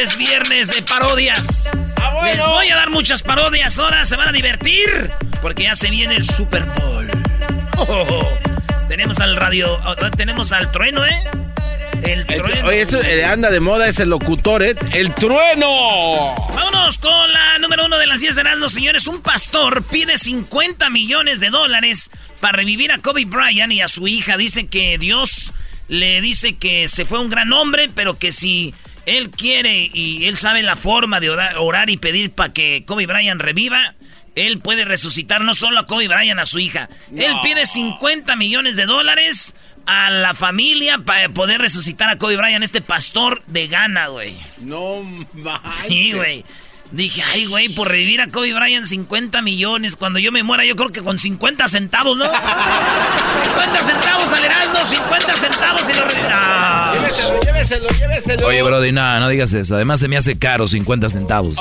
[0.00, 1.70] Es viernes de parodias.
[2.24, 4.02] Les voy a dar muchas parodias ahora.
[4.06, 5.10] Se van a divertir.
[5.42, 7.06] Porque ya se viene el Super Bowl.
[7.76, 8.88] Oh, oh, oh.
[8.88, 9.78] Tenemos al radio.
[9.84, 11.22] oh, Tenemos al trueno, ¿eh?
[12.02, 12.68] El trueno.
[12.68, 14.74] Oye, eso eh, anda de moda ese locutor, ¿eh?
[14.94, 16.34] ¡El trueno!
[16.54, 19.06] Vámonos con la número uno de las 10 de Erasmus, señores.
[19.06, 22.10] Un pastor pide 50 millones de dólares
[22.40, 24.38] para revivir a Kobe Bryant y a su hija.
[24.38, 25.52] Dice que Dios
[25.88, 28.72] le dice que se fue un gran hombre, pero que si
[29.06, 33.06] él quiere y él sabe la forma de orar, orar y pedir para que Kobe
[33.06, 33.94] Bryant reviva,
[34.34, 36.88] él puede resucitar no solo a Kobe Bryant, a su hija.
[37.14, 39.54] Él pide 50 millones de dólares
[39.86, 44.36] a la familia para poder resucitar a Kobe Bryant, este pastor de Ghana, güey.
[44.58, 45.02] No
[45.32, 45.72] manches.
[45.88, 46.44] Sí, güey.
[46.92, 49.94] Dije, ay, güey, por revivir a Kobe Bryant 50 millones.
[49.94, 52.24] Cuando yo me muera, yo creo que con 50 centavos, ¿no?
[52.24, 56.92] 50 centavos al Heraldo, 50 centavos y lo revivirá.
[56.94, 58.46] Lléveselo, lléveselo, lléveselo.
[58.48, 59.76] Oye, Brody, nada, no digas eso.
[59.76, 61.58] Además se me hace caro 50 centavos.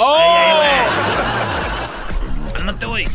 [2.65, 3.07] No te voy.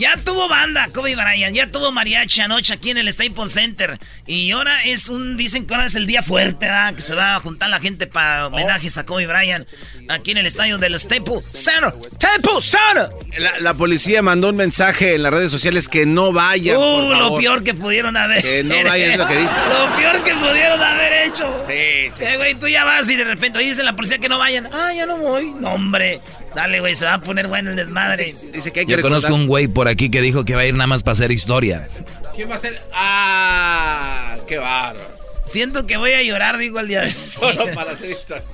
[0.00, 3.98] Ya tuvo banda Kobe Bryant, ya tuvo mariachi anoche aquí en el Staples Center.
[4.26, 6.94] Y ahora es un, dicen que ahora es el día fuerte, ¿verdad?
[6.94, 9.68] Que se va a juntar la gente para homenajes a Kobe Bryant
[10.08, 11.92] aquí en el estadio del Staples Center.
[12.14, 13.10] Staples Center.
[13.38, 17.10] La, la policía mandó un mensaje en las redes sociales que no vayan, por Uh,
[17.10, 17.40] lo favor.
[17.40, 18.40] peor que pudieron haber.
[18.40, 19.54] Que no vayan, es lo que dice.
[19.68, 21.62] Lo peor que pudieron haber hecho.
[21.68, 24.30] Sí, sí, Eh, güey, tú ya vas y de repente oye, dice la policía que
[24.30, 24.66] no vayan.
[24.72, 25.50] Ah, ya no voy.
[25.60, 26.20] No, hombre.
[26.54, 28.34] Dale, güey, se va a poner bueno el desmadre.
[28.52, 30.62] Dice que hay que Yo conozco recordar- un güey por aquí que dijo que va
[30.62, 31.88] a ir nada más para hacer historia.
[32.34, 32.80] ¿Quién va a ser?
[32.92, 34.36] ¡Ah!
[34.48, 35.08] ¡Qué bárbaro!
[35.46, 38.44] Siento que voy a llorar, digo, al día de Solo para hacer historia.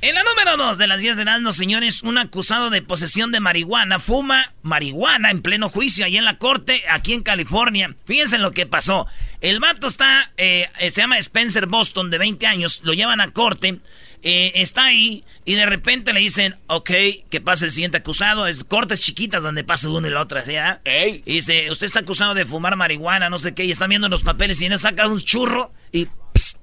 [0.00, 3.38] En la número 2 de las 10 de Erasmus, señores, un acusado de posesión de
[3.38, 7.94] marihuana fuma marihuana en pleno juicio ahí en la corte, aquí en California.
[8.04, 9.06] Fíjense en lo que pasó.
[9.40, 13.30] El vato está, eh, eh, se llama Spencer Boston, de 20 años, lo llevan a
[13.32, 13.78] corte,
[14.22, 16.90] eh, está ahí y de repente le dicen, ok,
[17.30, 18.46] que pase el siguiente acusado.
[18.46, 20.56] Es cortes chiquitas donde pasa uno y la otra, ¿sí?
[20.56, 20.80] ah?
[20.84, 21.22] Ey.
[21.26, 24.22] Y dice, usted está acusado de fumar marihuana, no sé qué, y están viendo los
[24.22, 26.08] papeles y eso saca un churro y...
[26.34, 26.58] psst,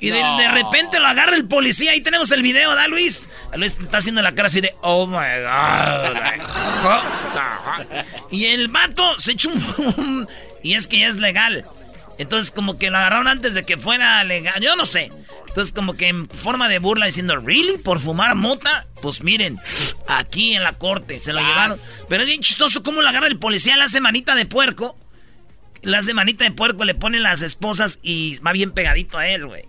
[0.00, 1.92] y de, de repente lo agarra el policía.
[1.92, 3.28] Ahí tenemos el video, ¿da, Luis?
[3.56, 6.16] Luis está haciendo la cara así de, oh my god.
[8.30, 10.28] y el vato se echó un...
[10.62, 11.66] y es que ya es legal.
[12.18, 14.60] Entonces, como que lo agarraron antes de que fuera legal.
[14.60, 15.10] Yo no sé.
[15.46, 17.78] Entonces, como que en forma de burla diciendo, ¿really?
[17.78, 18.86] ¿Por fumar mota?
[19.00, 19.58] Pues miren,
[20.08, 21.78] aquí en la corte se lo llevaron.
[22.08, 24.98] Pero es bien chistoso cómo lo agarra el policía, le hace manita de puerco.
[25.82, 29.46] Le hace manita de puerco, le pone las esposas y va bien pegadito a él,
[29.46, 29.64] güey.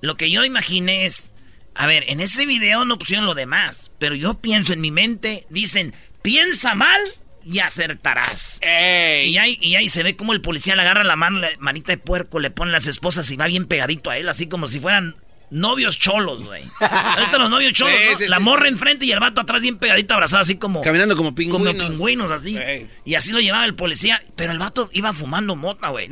[0.00, 1.34] Lo que yo imaginé es,
[1.74, 5.46] A ver, en ese video no pusieron lo demás, pero yo pienso en mi mente,
[5.50, 7.00] dicen, piensa mal
[7.44, 8.60] y acertarás.
[8.62, 11.92] Y, ahí, y ahí se ve como el policía le agarra la mano, la manita
[11.92, 14.80] de puerco, le pone las esposas y va bien pegadito a él, así como si
[14.80, 15.16] fueran
[15.50, 16.62] novios cholos, güey.
[17.18, 17.94] ¿Viste los novios cholos?
[17.98, 18.18] Sí, no?
[18.18, 20.80] sí, la sí, morra enfrente y el vato atrás bien pegadito, abrazado, así como...
[20.80, 21.74] Caminando como Como pingüinos.
[21.90, 22.56] pingüinos, así.
[22.56, 22.86] Sí.
[23.04, 24.22] Y así lo llevaba el policía.
[24.36, 26.08] Pero el vato iba fumando mota, güey.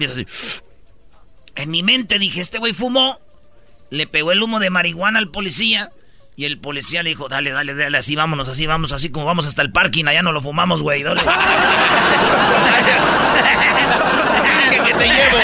[1.55, 3.21] En mi mente dije, este güey fumó.
[3.91, 5.93] Le pegó el humo de marihuana al policía.
[6.39, 9.49] Y el policía le dijo, dale, dale, dale, así vámonos, así vamos, así como vamos
[9.49, 10.05] hasta el parking.
[10.07, 11.03] Allá no lo fumamos, güey.
[11.03, 11.21] Dale.
[14.87, 15.37] que te llevo.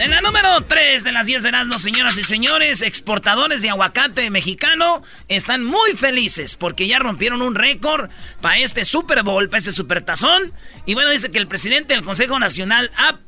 [0.00, 4.30] En la número 3 de las 10 de Erasmo, señoras y señores, exportadores de aguacate
[4.30, 8.10] mexicano están muy felices porque ya rompieron un récord
[8.40, 10.52] para este Super Bowl, para este Super Tazón.
[10.86, 13.20] Y bueno, dice que el presidente del Consejo Nacional Ap-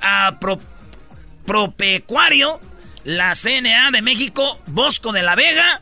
[0.00, 0.58] a Pro-
[1.44, 2.60] Propecuario,
[3.08, 5.80] la CNA de México, Bosco de la Vega,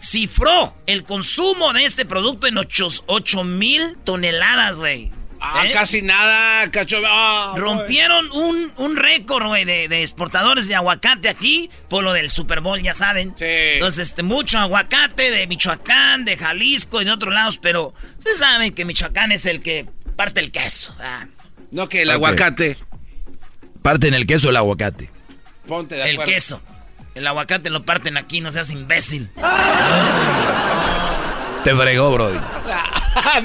[0.00, 5.12] cifró el consumo de este producto en 8 mil toneladas, güey.
[5.40, 5.70] Ah, ¿Eh?
[5.72, 6.98] casi nada, cacho.
[7.06, 12.28] Ah, Rompieron un, un récord, güey, de, de exportadores de aguacate aquí por lo del
[12.28, 13.34] Super Bowl, ya saben.
[13.36, 13.44] Sí.
[13.46, 18.72] Entonces, este, mucho aguacate de Michoacán, de Jalisco y de otros lados, pero ustedes saben
[18.74, 19.86] que Michoacán es el que
[20.16, 20.92] parte el queso.
[21.00, 21.26] ah.
[21.70, 22.76] No que el aguacate.
[23.80, 25.08] Parte en el queso el aguacate.
[25.66, 26.32] Ponte de el acuerdo.
[26.32, 26.60] queso.
[27.14, 29.30] El aguacate lo parten aquí, no seas imbécil.
[31.64, 32.38] Te fregó, Brody.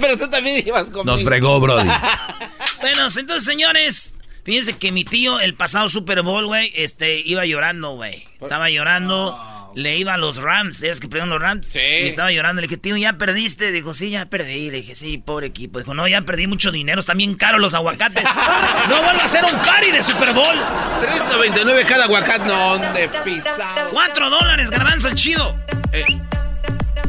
[0.02, 1.04] Pero tú también ibas conmigo.
[1.06, 1.90] Nos fregó, Brody.
[2.80, 7.96] Bueno, entonces, señores, fíjense que mi tío, el pasado Super Bowl, güey, este, iba llorando,
[7.96, 8.28] güey.
[8.40, 9.36] Estaba llorando,
[9.78, 11.68] le iba a los Rams, ¿sabes que perdieron los Rams?
[11.68, 11.80] Sí.
[11.80, 13.72] Y estaba llorando, le dije, tío, ¿ya perdiste?
[13.72, 14.72] Dijo, sí, ya perdí.
[14.72, 15.78] Le dije, sí, pobre equipo.
[15.78, 18.24] Dijo, no, ya perdí mucho dinero, están bien caros los aguacates.
[18.90, 20.56] no vuelvo a hacer un party de Super Bowl.
[21.00, 22.46] 3.99 cada aguacate.
[22.46, 23.92] No, de pisado.
[23.92, 25.56] Cuatro dólares, garbanzo, el chido.
[25.94, 26.06] Eh,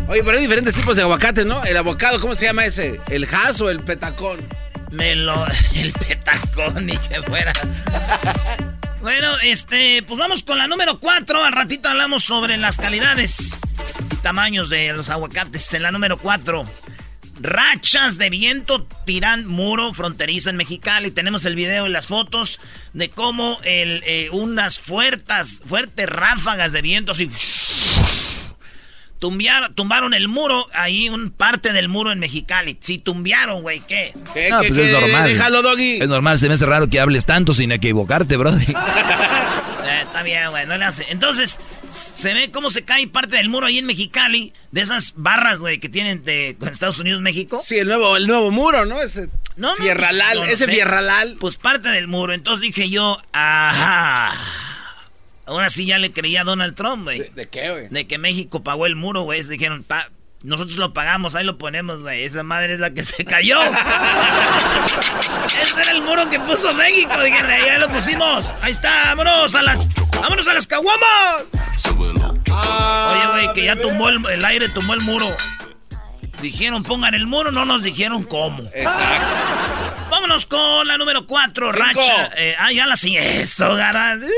[0.08, 1.64] Oye, pero hay diferentes tipos de aguacate, ¿no?
[1.64, 3.00] El abocado, ¿cómo se llama ese?
[3.08, 4.40] ¿El has o el petacón?
[4.90, 5.46] Me lo...
[5.74, 7.52] El petacón, ni que fuera.
[9.00, 11.44] Bueno, este, pues vamos con la número 4.
[11.44, 13.56] Al ratito hablamos sobre las calidades
[14.12, 15.72] y tamaños de los aguacates.
[15.74, 16.66] En la número 4,
[17.40, 21.12] rachas de viento tiran muro fronterizo en Mexicali.
[21.12, 22.58] Tenemos el video y las fotos
[22.92, 27.30] de cómo el, eh, unas fuertes, fuertes ráfagas de viento así...
[29.18, 32.76] Tumbiaron, tumbaron el muro, ahí un parte del muro en Mexicali.
[32.80, 34.12] Sí, tumbiaron, güey, ¿qué?
[34.32, 34.86] ¿Qué, No, qué, pues qué?
[34.94, 35.28] es normal.
[35.28, 35.98] Déjalo, Doggy.
[36.00, 38.66] Es normal, se me hace raro que hables tanto sin equivocarte, Brody.
[39.90, 41.06] Eh, está bien, güey, no le hace.
[41.08, 45.60] Entonces, se ve cómo se cae parte del muro ahí en Mexicali, de esas barras,
[45.60, 47.60] güey, que tienen de con Estados Unidos, México.
[47.64, 49.00] Sí, el nuevo, el nuevo muro, ¿no?
[49.00, 50.72] Ese No, no, fierralal, pues, no, no ese sé.
[50.72, 51.36] fierralal.
[51.40, 52.34] Pues parte del muro.
[52.34, 54.34] Entonces dije yo, ajá.
[55.48, 57.20] Ahora sí ya le creía a Donald Trump, güey.
[57.20, 57.88] ¿De, de qué, güey?
[57.88, 59.42] De que México pagó el muro, güey.
[59.42, 60.10] Dijeron, pa,
[60.42, 62.22] nosotros lo pagamos, ahí lo ponemos, güey.
[62.24, 63.58] Esa madre es la que se cayó.
[65.60, 67.20] Ese era el muro que puso México.
[67.22, 68.52] Dijeron, ahí lo pusimos.
[68.60, 69.88] Ahí está, vámonos a las,
[70.20, 71.44] vámonos a las caguamas.
[71.90, 75.34] Oye, güey, que ya tumbó el, el aire, tumbó el muro.
[76.42, 78.62] Dijeron, pongan el muro, no nos dijeron cómo.
[78.74, 80.06] Exacto.
[80.10, 81.84] Vámonos con la número 4, Cinco.
[81.84, 82.30] Racha.
[82.38, 82.94] Eh, ah, ya la.
[82.94, 84.20] Eso, ganas.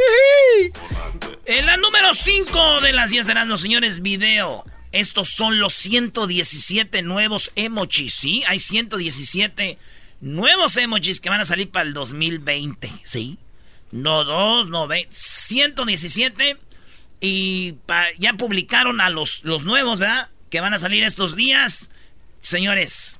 [1.47, 4.65] En la número 5 de las 10 de los señores, video.
[4.93, 8.43] Estos son los 117 nuevos emojis, ¿sí?
[8.47, 9.79] Hay 117
[10.21, 13.39] nuevos emojis que van a salir para el 2020, ¿sí?
[13.91, 15.15] No dos, no veinte.
[15.15, 16.57] 117.
[17.21, 20.30] Y pa- ya publicaron a los, los nuevos, ¿verdad?
[20.51, 21.91] Que van a salir estos días.
[22.41, 23.19] Señores,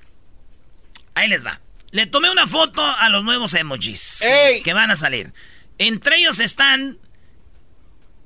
[1.15, 1.61] ahí les va.
[1.93, 4.63] Le tomé una foto a los nuevos emojis ¡Ey!
[4.63, 5.33] que van a salir.
[5.79, 6.99] Entre ellos están.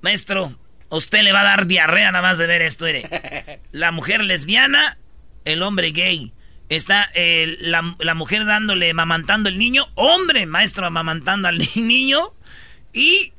[0.02, 0.58] Maestro,
[0.90, 3.60] usted le va a dar diarrea nada más de ver esto, mire.
[3.72, 4.98] La mujer lesbiana,
[5.44, 6.32] el hombre gay.
[6.70, 9.86] Está eh, la, la mujer dándole, mamantando el niño.
[9.94, 12.32] Hombre, maestro, amamantando al niño.
[12.92, 13.32] Y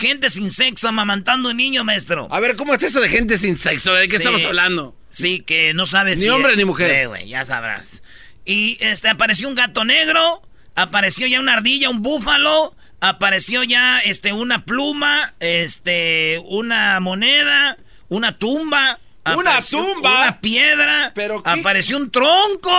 [0.00, 2.26] gente sin sexo amamantando un niño, maestro.
[2.32, 3.92] A ver, ¿cómo está eso de gente sin sexo?
[3.92, 4.16] ¿De qué Sí.
[4.16, 4.96] estamos hablando?
[5.10, 7.00] Sí, que no sabes Ni hombre ni mujer.
[7.02, 8.02] Sí, güey, ya sabrás.
[8.44, 10.42] Y este apareció un gato negro,
[10.74, 17.76] apareció ya una ardilla, un búfalo, apareció ya este una pluma, este una moneda,
[18.08, 18.98] una tumba.
[19.36, 20.22] ¿Una tumba?
[20.22, 21.12] Una piedra.
[21.14, 21.50] ¿Pero qué?
[21.50, 22.70] apareció un tronco.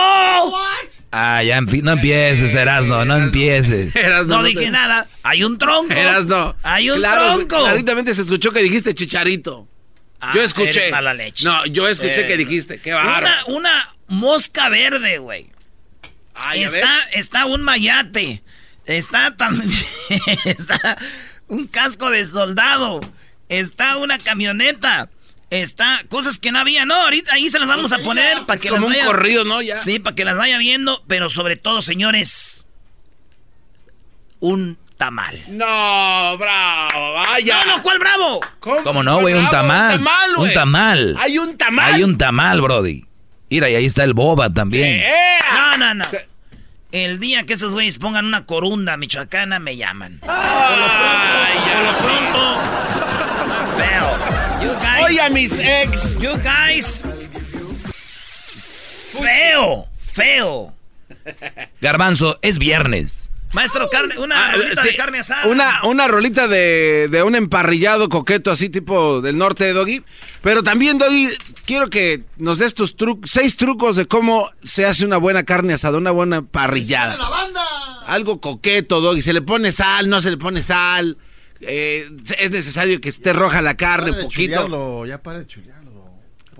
[1.10, 3.94] Ah, ya, no empieces, Erasno, no empieces.
[3.96, 5.06] Eras No, dije nada.
[5.22, 5.92] Hay un tronco.
[5.92, 6.54] Eras no.
[6.62, 7.64] Hay un Claro, tronco.
[7.64, 9.68] Claritamente se escuchó que dijiste chicharito.
[10.20, 10.90] Ah, yo escuché.
[10.90, 11.44] mala leche.
[11.44, 12.80] No, yo escuché Eh, que dijiste.
[12.80, 13.46] Qué Una, bárbaro.
[13.48, 15.50] una mosca verde, güey.
[16.34, 18.42] Ay, está, está un mayate.
[18.86, 19.70] Está también.
[20.44, 20.98] está
[21.48, 23.00] un casco de soldado,
[23.48, 25.10] está una camioneta,
[25.60, 26.84] está cosas que no había.
[26.86, 29.44] No, ahorita ahí se las vamos a poner para que como las un vaya- corrido,
[29.44, 29.60] ¿no?
[29.62, 29.76] Ya.
[29.76, 32.66] Sí, para que las vaya viendo, pero sobre todo, señores,
[34.40, 35.42] un tamal.
[35.48, 37.64] No, bravo, vaya.
[37.64, 38.40] No, no, ¿cuál bravo?
[38.84, 39.34] ¿Cómo no, güey?
[39.34, 39.98] Un tamal.
[39.98, 40.48] Un tamal, güey.
[40.48, 41.16] Un tamal.
[41.20, 41.94] Hay un tamal.
[41.94, 43.04] Hay un tamal, Brody.
[43.50, 45.02] Mira, y ahí está el boba también.
[45.52, 46.04] No, no, no.
[46.92, 50.20] El día que esos güeyes pongan una corunda michoacana, me llaman.
[50.26, 52.42] Ay, Por lo pronto.
[52.52, 52.81] You guys.
[55.04, 56.14] Oye, a mis ex.
[56.18, 57.02] You guys.
[59.12, 60.72] Feo, feo.
[61.80, 63.30] Garbanzo, es viernes.
[63.52, 65.46] Maestro, carne, una Ah, rolita sí, de carne asada.
[65.46, 70.02] Una, una rolita de, de un emparrillado coqueto así tipo del norte de Doggy.
[70.40, 71.28] Pero también, Doggy,
[71.66, 75.74] quiero que nos des tus trucos, seis trucos de cómo se hace una buena carne
[75.74, 77.18] asada, una buena parrillada.
[78.06, 79.20] Algo coqueto, Doggy.
[79.20, 81.18] Se le pone sal, no se le pone sal.
[81.62, 84.54] Eh, es necesario que esté roja la carne, de poquito.
[84.54, 85.82] chulearlo, ya para de chulearlo.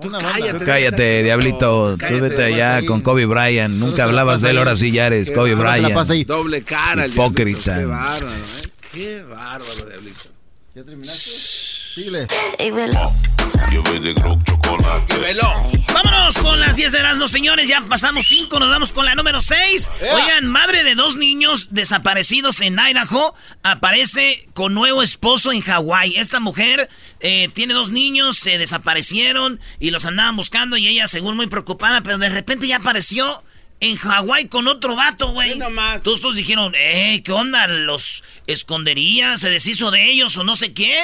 [0.00, 0.58] Tú cállate.
[0.58, 1.96] Tú cállate, diablito.
[1.96, 2.86] Tú vete allá ahí.
[2.86, 3.74] con Kobe Bryant.
[3.74, 6.12] Nunca la hablabas de él, ahora sí ya eres Qué Kobe Ahora se la pasa
[6.14, 6.24] ahí.
[6.24, 6.40] Bryant.
[6.42, 7.78] Doble cara, el Hipócrita.
[7.78, 7.86] diablito.
[7.92, 8.68] Qué bárbaro, ¿eh?
[8.92, 10.28] Qué bárbaro, diablito.
[10.74, 11.30] ¿Ya terminaste?
[11.94, 12.26] Síguele.
[15.92, 17.68] Vámonos con las 10 de Erasmus, señores.
[17.68, 19.90] Ya pasamos 5, nos vamos con la número 6.
[20.00, 26.16] Oigan, madre de dos niños desaparecidos en Idaho aparece con nuevo esposo en Hawái.
[26.16, 26.88] Esta mujer
[27.20, 32.00] eh, tiene dos niños, se desaparecieron y los andaban buscando y ella, según muy preocupada,
[32.00, 33.44] pero de repente ya apareció
[33.82, 35.50] en Hawái con otro vato, güey.
[36.02, 37.66] Todos estos dijeron, eh, ¿qué onda?
[37.66, 39.36] ¿Los escondería?
[39.36, 40.96] ¿Se deshizo de ellos o no sé qué?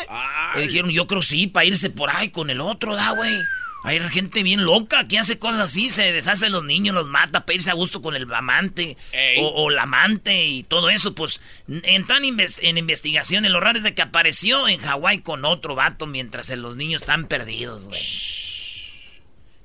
[0.56, 3.37] Y dijeron, yo creo sí, para irse por ahí con el otro, da, güey.
[3.85, 7.47] Hay gente bien loca que hace cosas así, se deshace de los niños, los mata
[7.47, 8.97] para irse a gusto con el amante
[9.40, 11.14] o, o la amante y todo eso.
[11.14, 15.44] Pues en tan inves- en investigación, lo raro es de que apareció en Hawái con
[15.44, 18.00] otro vato mientras los niños están perdidos, güey.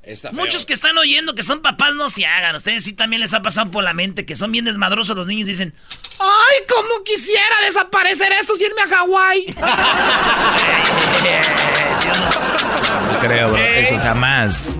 [0.03, 0.39] Está feo.
[0.39, 2.55] Muchos que están oyendo que son papás no se hagan.
[2.55, 5.47] Ustedes sí también les ha pasado por la mente que son bien desmadrosos los niños.
[5.47, 5.73] Dicen,
[6.19, 9.45] ¡ay, cómo quisiera desaparecer estos y irme a Hawái!
[12.01, 13.13] ¿Sí o no?
[13.13, 13.57] No creo, bro.
[13.57, 14.75] Eso jamás.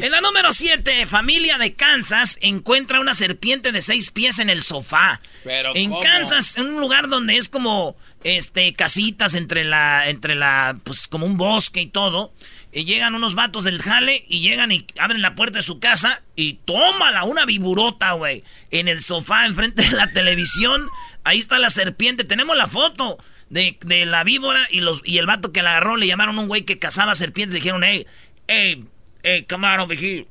[0.00, 4.62] En la número 7, familia de Kansas encuentra una serpiente de seis pies en el
[4.62, 5.20] sofá.
[5.44, 6.02] Pero, en ¿cómo?
[6.02, 11.26] Kansas, en un lugar donde es como este casitas entre la entre la pues como
[11.26, 12.32] un bosque y todo.
[12.76, 16.22] Y llegan unos vatos del jale y llegan y abren la puerta de su casa
[16.34, 20.88] y tómala una viburota, güey, en el sofá enfrente de la televisión.
[21.22, 23.16] Ahí está la serpiente, tenemos la foto
[23.48, 26.40] de, de la víbora y los y el vato que la agarró le llamaron a
[26.42, 28.06] un güey que cazaba serpientes, le dijeron, "Hey,
[28.48, 28.84] hey,
[29.22, 30.26] hey, come on over here."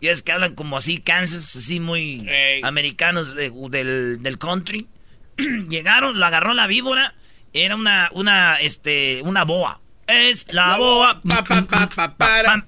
[0.00, 2.24] Y es que hablan como así, Kansas, así muy
[2.62, 4.86] americanos de- del, del country.
[5.68, 7.14] Llegaron, lo agarró la víbora,
[7.52, 9.80] era una, una, este, una boa.
[10.08, 11.20] Es la, boa.
[11.28, 12.66] Pa, pa, pa, pa, para.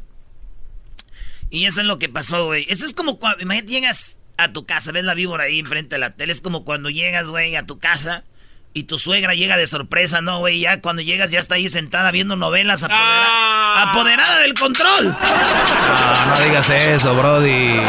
[1.50, 2.64] Y eso es lo que pasó, güey.
[2.68, 6.00] Eso es como cuando, imagínate, llegas a tu casa, ves la víbora ahí enfrente de
[6.00, 6.32] la tele.
[6.32, 8.25] Es como cuando llegas, güey, a tu casa
[8.73, 10.61] y tu suegra llega de sorpresa, ¿no, güey?
[10.61, 13.87] Ya cuando llegas ya está ahí sentada viendo novelas, Ah.
[13.90, 15.09] apoderada del control.
[15.09, 17.80] No, no digas eso, Brody.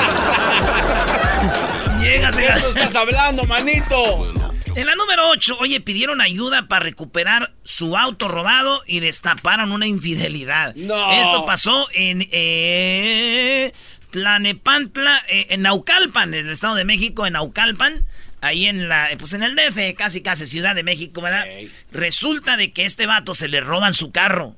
[2.00, 2.42] Llegas y...
[2.42, 4.34] ¿De qué estás hablando, manito?
[4.76, 9.88] En la número 8, oye, pidieron ayuda para recuperar su auto robado y destaparon una
[9.88, 10.76] infidelidad.
[10.76, 11.12] No.
[11.12, 13.74] Esto pasó en eh,
[14.12, 18.06] Tlanepantla, eh, en Naucalpan, en el Estado de México, en Naucalpan.
[18.42, 21.46] Ahí en la, pues en el DF, casi casi Ciudad de México, ¿verdad?
[21.92, 24.56] Resulta de que este vato se le roban su carro.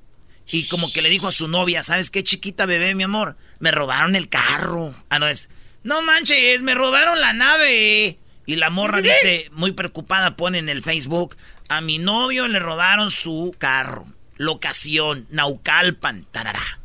[0.50, 3.38] Y como que le dijo a su novia, ¿sabes qué, chiquita bebé, mi amor?
[3.60, 4.94] Me robaron el carro.
[5.10, 5.50] Ah, no es.
[5.84, 8.20] No manches, me robaron la nave.
[8.46, 11.38] Y la morra dice, muy preocupada, pone en el Facebook,
[11.70, 14.06] a mi novio le robaron su carro.
[14.38, 16.80] Locación, Naucalpan, tarará.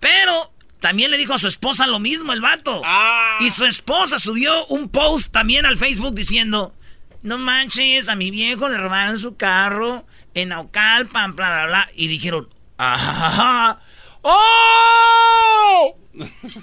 [0.00, 2.82] Pero también le dijo a su esposa lo mismo el vato.
[2.84, 3.38] Ah.
[3.40, 6.74] Y su esposa subió un post también al Facebook diciendo,
[7.22, 11.88] no manches, a mi viejo le robaron su carro en Naucalpan, bla, bla, bla.
[11.94, 13.78] Y dijeron, ¡ah!
[14.22, 15.96] ¡Oh!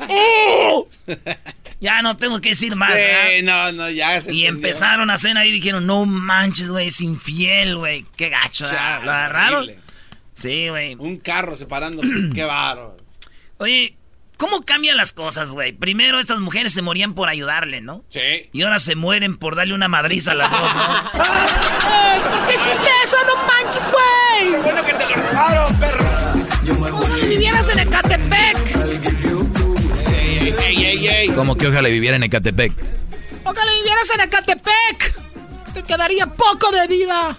[0.09, 0.88] ¡Oh!
[1.81, 3.27] Ya no tengo que decir más, ¿verdad?
[3.38, 4.69] Sí, no, no, ya se Y entendió.
[4.69, 8.05] empezaron a hacer ahí y dijeron, no manches, güey, es infiel, güey.
[8.17, 8.67] Qué gacho.
[8.69, 9.63] Chale, ¿Lo agarraron?
[9.63, 9.79] horrible.
[10.33, 10.95] Sí, güey.
[10.95, 12.09] Un carro separándose.
[12.33, 12.98] Qué bárbaro.
[13.59, 13.95] Oye,
[14.38, 15.71] ¿cómo cambian las cosas, güey?
[15.71, 18.03] Primero estas mujeres se morían por ayudarle, ¿no?
[18.09, 18.50] Sí.
[18.51, 21.12] Y ahora se mueren por darle una madriza a las dos, ¿no?
[21.13, 23.17] ¿Por qué hiciste eso?
[23.25, 24.62] ¡No manches, güey!
[24.63, 26.09] Bueno que te lo robaron, perro.
[26.91, 28.69] Ojalá vivieras en Ecatepec.
[30.79, 31.27] Ey, ey, ey, ey.
[31.31, 32.71] Como que ojalá viviera en Ecatepec.
[33.43, 35.19] Ojalá vivieras en Ecatepec.
[35.74, 37.36] Te quedaría poco de vida.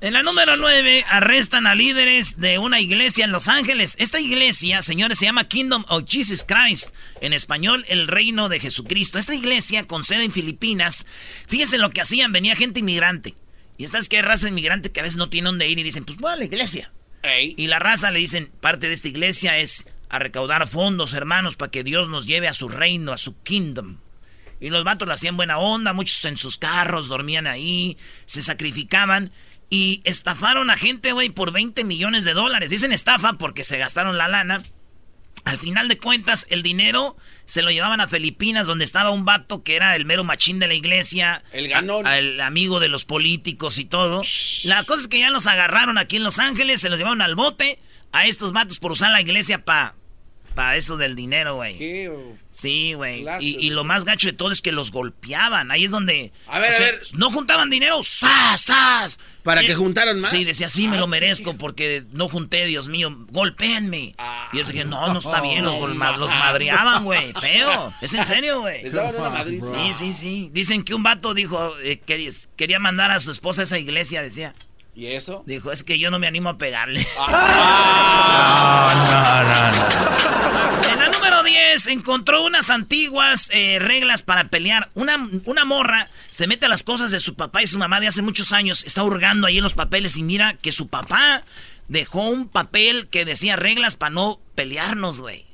[0.00, 3.94] En la número 9, arrestan a líderes de una iglesia en Los Ángeles.
[4.00, 6.88] Esta iglesia, señores, se llama Kingdom of Jesus Christ.
[7.20, 9.20] En español, el reino de Jesucristo.
[9.20, 11.06] Esta iglesia, con sede en Filipinas,
[11.46, 12.32] fíjense lo que hacían.
[12.32, 13.36] Venía gente inmigrante.
[13.76, 15.84] Y esta es que hay raza inmigrante que a veces no tiene dónde ir y
[15.84, 16.90] dicen, pues voy a la iglesia.
[17.56, 21.70] Y la raza le dicen, parte de esta iglesia es a recaudar fondos, hermanos, para
[21.70, 23.98] que Dios nos lleve a su reino, a su kingdom.
[24.60, 27.96] Y los vatos lo hacían buena onda, muchos en sus carros dormían ahí,
[28.26, 29.30] se sacrificaban
[29.70, 32.70] y estafaron a gente, güey, por 20 millones de dólares.
[32.70, 34.62] Dicen estafa porque se gastaron la lana.
[35.44, 39.62] Al final de cuentas, el dinero se lo llevaban a Filipinas, donde estaba un vato
[39.62, 41.42] que era el mero machín de la iglesia.
[41.52, 42.06] El ganón.
[42.06, 44.22] a- El amigo de los políticos y todo.
[44.64, 47.34] La cosa es que ya los agarraron aquí en Los Ángeles, se los llevaron al
[47.36, 47.78] bote
[48.12, 49.94] a estos vatos por usar la iglesia para
[50.54, 51.78] pa eso del dinero, güey.
[52.48, 53.24] Sí, güey.
[53.38, 55.70] Y, y lo más gacho de todo es que los golpeaban.
[55.70, 56.32] Ahí es donde.
[56.48, 57.02] A ver, o sea, a ver.
[57.12, 59.20] No juntaban dinero, ¡zas, zas!
[59.44, 60.30] ¿Para que juntaran más?
[60.30, 63.16] Sí, decía, sí, me Ah, lo merezco porque no junté, Dios mío.
[63.30, 64.14] Golpéenme.
[64.18, 64.48] Ah.
[64.52, 65.64] y yo dije, no, no está bien.
[65.64, 67.32] Los, gol- los madreaban, güey.
[67.40, 67.92] Feo.
[68.00, 68.82] Es en serio, güey.
[68.82, 69.66] Les daban una madriza.
[69.72, 70.50] Sí, sí, sí.
[70.52, 74.22] Dicen que un vato dijo, eh, quería, quería mandar a su esposa a esa iglesia,
[74.22, 74.56] decía.
[74.94, 75.44] ¿Y eso?
[75.46, 77.06] Dijo, es que yo no me animo a pegarle.
[78.88, 80.90] No, no, no.
[80.90, 84.90] En la número 10 encontró unas antiguas eh, reglas para pelear.
[84.94, 88.08] Una, una morra se mete a las cosas de su papá y su mamá de
[88.08, 88.84] hace muchos años.
[88.84, 91.44] Está hurgando ahí en los papeles y mira que su papá
[91.88, 95.47] dejó un papel que decía reglas para no pelearnos, güey.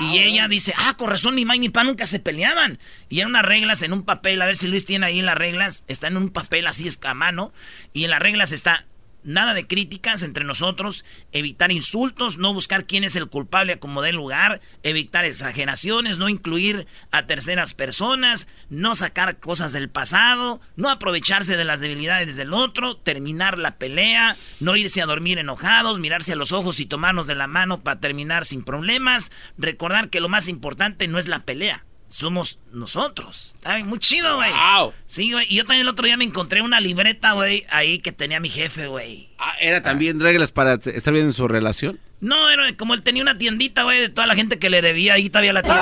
[0.00, 2.78] Y ella dice, ah, con razón, mi mamá y mi papá nunca se peleaban.
[3.08, 5.84] Y eran unas reglas en un papel, a ver si Luis tiene ahí las reglas.
[5.88, 7.52] Está en un papel así es a mano.
[7.92, 8.84] Y en las reglas está
[9.24, 14.02] nada de críticas entre nosotros, evitar insultos, no buscar quién es el culpable a como
[14.02, 20.88] dé lugar, evitar exageraciones, no incluir a terceras personas, no sacar cosas del pasado, no
[20.88, 26.32] aprovecharse de las debilidades del otro, terminar la pelea, no irse a dormir enojados, mirarse
[26.32, 30.28] a los ojos y tomarnos de la mano para terminar sin problemas, recordar que lo
[30.28, 31.84] más importante no es la pelea.
[32.10, 33.54] Somos nosotros.
[33.62, 34.50] Ay, muy chido, güey.
[34.50, 34.92] Wow.
[35.06, 35.46] Sí, güey.
[35.48, 38.48] Y yo también el otro día me encontré una libreta, güey, ahí que tenía mi
[38.48, 39.28] jefe, güey.
[39.38, 42.00] Ah, ¿Era también reglas para estar bien en su relación?
[42.20, 45.14] No, era como él tenía una tiendita, güey, de toda la gente que le debía,
[45.14, 45.80] ahí todavía la tienda.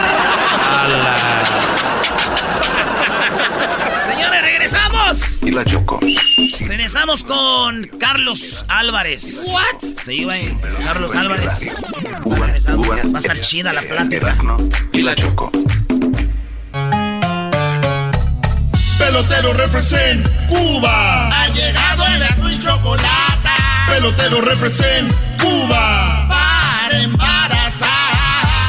[4.09, 5.43] Señores, regresamos.
[5.43, 6.01] Y la Choco.
[6.61, 9.45] Regresamos con Carlos Álvarez.
[9.49, 9.97] ¿What?
[10.03, 10.57] Sí, güey.
[10.83, 11.71] Carlos Álvarez.
[12.25, 12.89] Regresamos.
[12.89, 14.37] Va a estar chida la plática.
[14.93, 15.53] Y la Choco.
[18.99, 21.29] Pelotero represent Cuba.
[21.29, 23.49] Ha llegado el azul y chocolate.
[23.89, 26.27] Pelotero represent Cuba.
[26.29, 27.89] Para embarazar.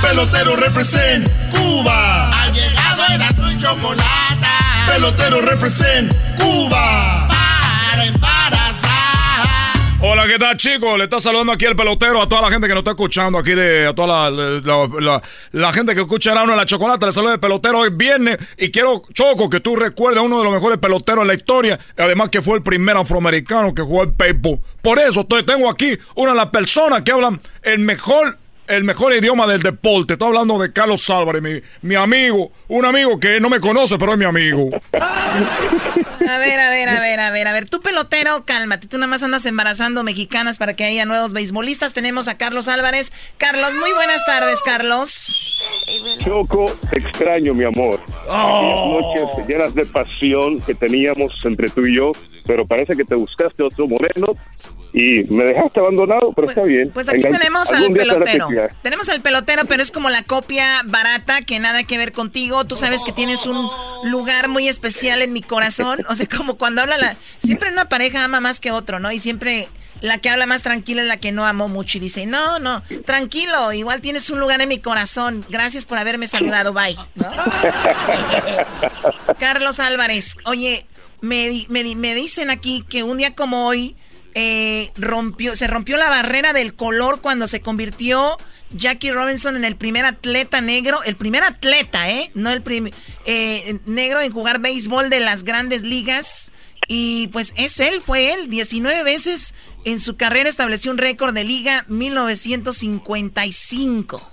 [0.01, 2.29] Pelotero represent Cuba.
[2.43, 4.68] Ha llegado el azul y chocolate.
[4.89, 7.27] Pelotero represent Cuba.
[7.27, 9.99] Para embarazar.
[10.01, 10.97] Hola, ¿qué tal, chicos?
[10.97, 13.51] Le está saludando aquí el pelotero a toda la gente que nos está escuchando, aquí
[13.53, 15.21] de a toda la, la- la-
[15.51, 17.05] la gente que escucha Erasmo en la Chocolata.
[17.05, 20.43] Le saluda el pelotero hoy viernes y quiero, Choco, que tú recuerdes a uno de
[20.45, 24.03] los mejores peloteros en la historia, y además que fue el primer afroamericano que jugó
[24.03, 24.59] el béisbol.
[24.81, 28.37] Por eso estoy- tengo aquí una de las personas que hablan el mejor
[28.69, 30.13] el mejor idioma del deporte.
[30.13, 34.13] Estoy hablando de Carlos Álvarez, mi, mi amigo, un amigo que no me conoce, pero
[34.13, 34.69] es mi amigo.
[34.93, 37.67] A ver, a ver, a ver, a ver, a ver.
[37.69, 38.87] Tú pelotero, cálmate.
[38.87, 41.93] Tú nada más andas embarazando mexicanas para que haya nuevos beisbolistas.
[41.93, 43.11] Tenemos a Carlos Álvarez.
[43.37, 45.35] Carlos, muy buenas tardes, Carlos.
[46.19, 47.99] Choco, te extraño, mi amor.
[48.29, 52.11] Aquellas noches llenas de pasión que teníamos entre tú y yo,
[52.45, 54.27] pero parece que te buscaste otro moreno
[54.93, 56.91] y me dejaste abandonado, pero está bien.
[56.93, 58.47] Pues aquí Engan- tenemos al pelotero.
[58.81, 62.65] Tenemos al pelotero, pero es como la copia barata que nada que ver contigo.
[62.65, 63.69] Tú sabes que tienes un
[64.03, 66.05] lugar muy especial en mi corazón.
[66.09, 67.17] O sea, como cuando habla la...
[67.39, 69.11] Siempre una pareja ama más que otro, ¿no?
[69.11, 69.69] Y siempre
[70.01, 72.83] la que habla más tranquila es la que no amó mucho y dice, no, no,
[73.05, 75.45] tranquilo, igual tienes un lugar en mi corazón.
[75.49, 76.95] Gracias por haberme saludado, bye.
[77.15, 77.29] ¿no?
[79.39, 80.85] Carlos Álvarez, oye,
[81.21, 83.95] me, me, me dicen aquí que un día como hoy
[84.35, 88.37] eh, rompió, se rompió la barrera del color cuando se convirtió
[88.71, 92.31] Jackie Robinson en el primer atleta negro, el primer atleta, ¿eh?
[92.33, 92.93] No el primer
[93.85, 96.51] negro en jugar béisbol de las grandes ligas.
[96.87, 99.53] Y pues es él, fue él, 19 veces
[99.85, 104.31] en su carrera estableció un récord de liga 1955.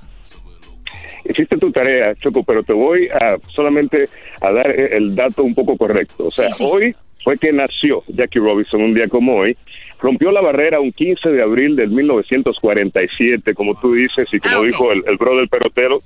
[1.29, 4.09] Hiciste tu tarea, Choco, pero te voy a solamente
[4.41, 6.29] a dar eh, el dato un poco correcto.
[6.29, 9.57] O sea, hoy fue que nació Jackie Robinson un día como hoy.
[9.99, 14.93] Rompió la barrera un 15 de abril del 1947, como tú dices, y como dijo
[14.93, 16.03] el, el bro del pelotero.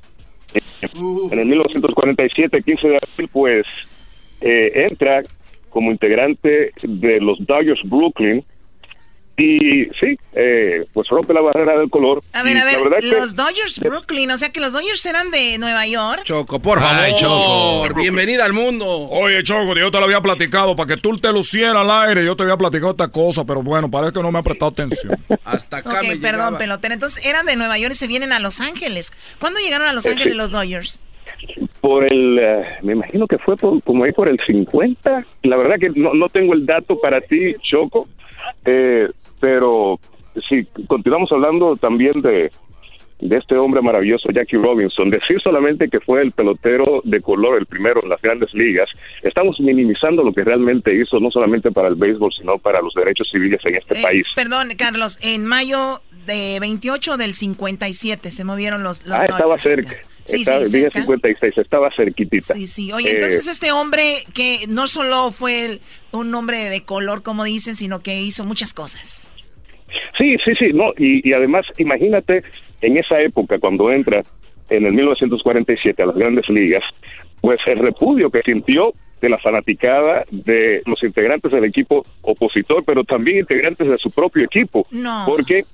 [1.30, 3.66] En el 1947, 15 de abril, pues
[4.40, 5.22] eh, entra
[5.68, 8.44] como integrante de los Dodgers Brooklyn
[9.42, 12.22] Y sí, eh, pues rompe la barrera del color.
[12.34, 15.86] A ver, a ver, los Dodgers Brooklyn, o sea que los Dodgers eran de Nueva
[15.86, 16.24] York.
[16.24, 16.94] Choco, por favor.
[17.00, 17.88] Ay, Choco.
[17.94, 18.84] Bienvenida al mundo.
[18.86, 22.22] Oye, Choco, yo te lo había platicado para que tú te lucieras al aire.
[22.22, 25.16] Yo te había platicado esta cosa, pero bueno, parece que no me ha prestado atención.
[25.44, 26.58] Hasta acá Ok, me perdón, llegaba.
[26.58, 26.92] pelotera.
[26.94, 29.10] Entonces eran de Nueva York y se vienen a Los Ángeles.
[29.38, 30.38] ¿Cuándo llegaron a Los Eh, Ángeles sí.
[30.38, 31.02] los Dodgers?
[31.80, 35.24] por el, eh, me imagino que fue por, como ahí por el 50.
[35.44, 38.06] La verdad que no, no tengo el dato para ti, Choco,
[38.66, 39.08] eh,
[39.40, 39.98] pero
[40.48, 42.50] si continuamos hablando también de,
[43.20, 47.66] de este hombre maravilloso, Jackie Robinson, decir solamente que fue el pelotero de color, el
[47.66, 48.88] primero en las grandes ligas,
[49.22, 53.28] estamos minimizando lo que realmente hizo, no solamente para el béisbol, sino para los derechos
[53.30, 54.26] civiles en este Eh, país.
[54.34, 59.96] Perdón, Carlos, en mayo de 28 del 57 se movieron los, los Ah, estaba cerca.
[60.30, 61.00] Sí, estaba, sí, cerca.
[61.00, 62.54] 56, estaba cerquitita.
[62.54, 62.92] Sí, sí.
[62.92, 65.80] Oye, Eh, entonces este hombre que no solo fue el-
[66.12, 69.30] un hombre de color, como dicen, sino que hizo muchas cosas.
[70.18, 72.42] Sí, sí, sí, no, y, y además, imagínate,
[72.80, 74.22] en esa época, cuando entra
[74.68, 76.82] en el 1947 a las grandes ligas,
[77.40, 83.04] pues el repudio que sintió de la fanaticada de los integrantes del equipo opositor, pero
[83.04, 85.24] también integrantes de su propio equipo, No.
[85.26, 85.64] porque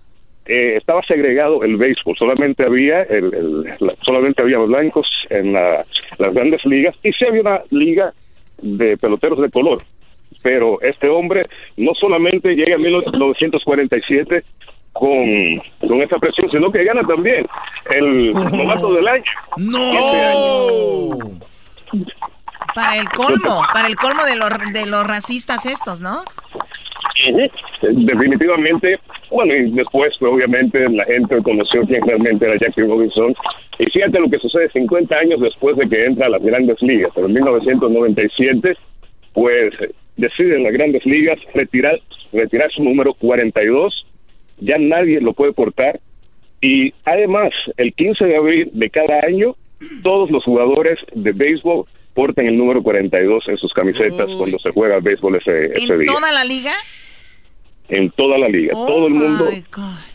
[0.47, 5.85] eh, estaba segregado el béisbol, solamente había el, el- la- solamente había blancos en la-
[6.19, 8.13] las grandes ligas y sí había una liga
[8.63, 9.83] de peloteros de color,
[10.43, 14.45] pero este hombre no solamente llega en 1947
[14.93, 17.47] con, con esa presión, sino que gana también
[17.91, 19.25] el novato del año.
[19.59, 21.39] Este año.
[22.75, 26.23] Para el colmo, para el colmo de los, de los racistas estos, ¿no?
[27.83, 28.99] Definitivamente,
[29.37, 33.35] bueno, y después, pues, obviamente, la gente conoció quién realmente era Jackie Robinson.
[33.79, 37.13] Y fíjate lo que sucede 50 años después de que entra a las grandes ligas.
[37.15, 38.77] Pero en 1997,
[39.35, 39.75] pues
[40.17, 42.01] deciden las grandes ligas retirar,
[42.33, 44.07] retirar su número 42.
[44.61, 46.01] Ya nadie lo puede portar.
[46.63, 49.55] Y además, el 15 de abril de cada año,
[50.03, 54.99] todos los jugadores de béisbol portan el número 42 en sus camisetas cuando se juega
[55.01, 56.73] béisbol ese, ese ¿En día toda la liga?
[57.89, 58.73] En toda la liga.
[58.75, 59.51] Oh Todo el mundo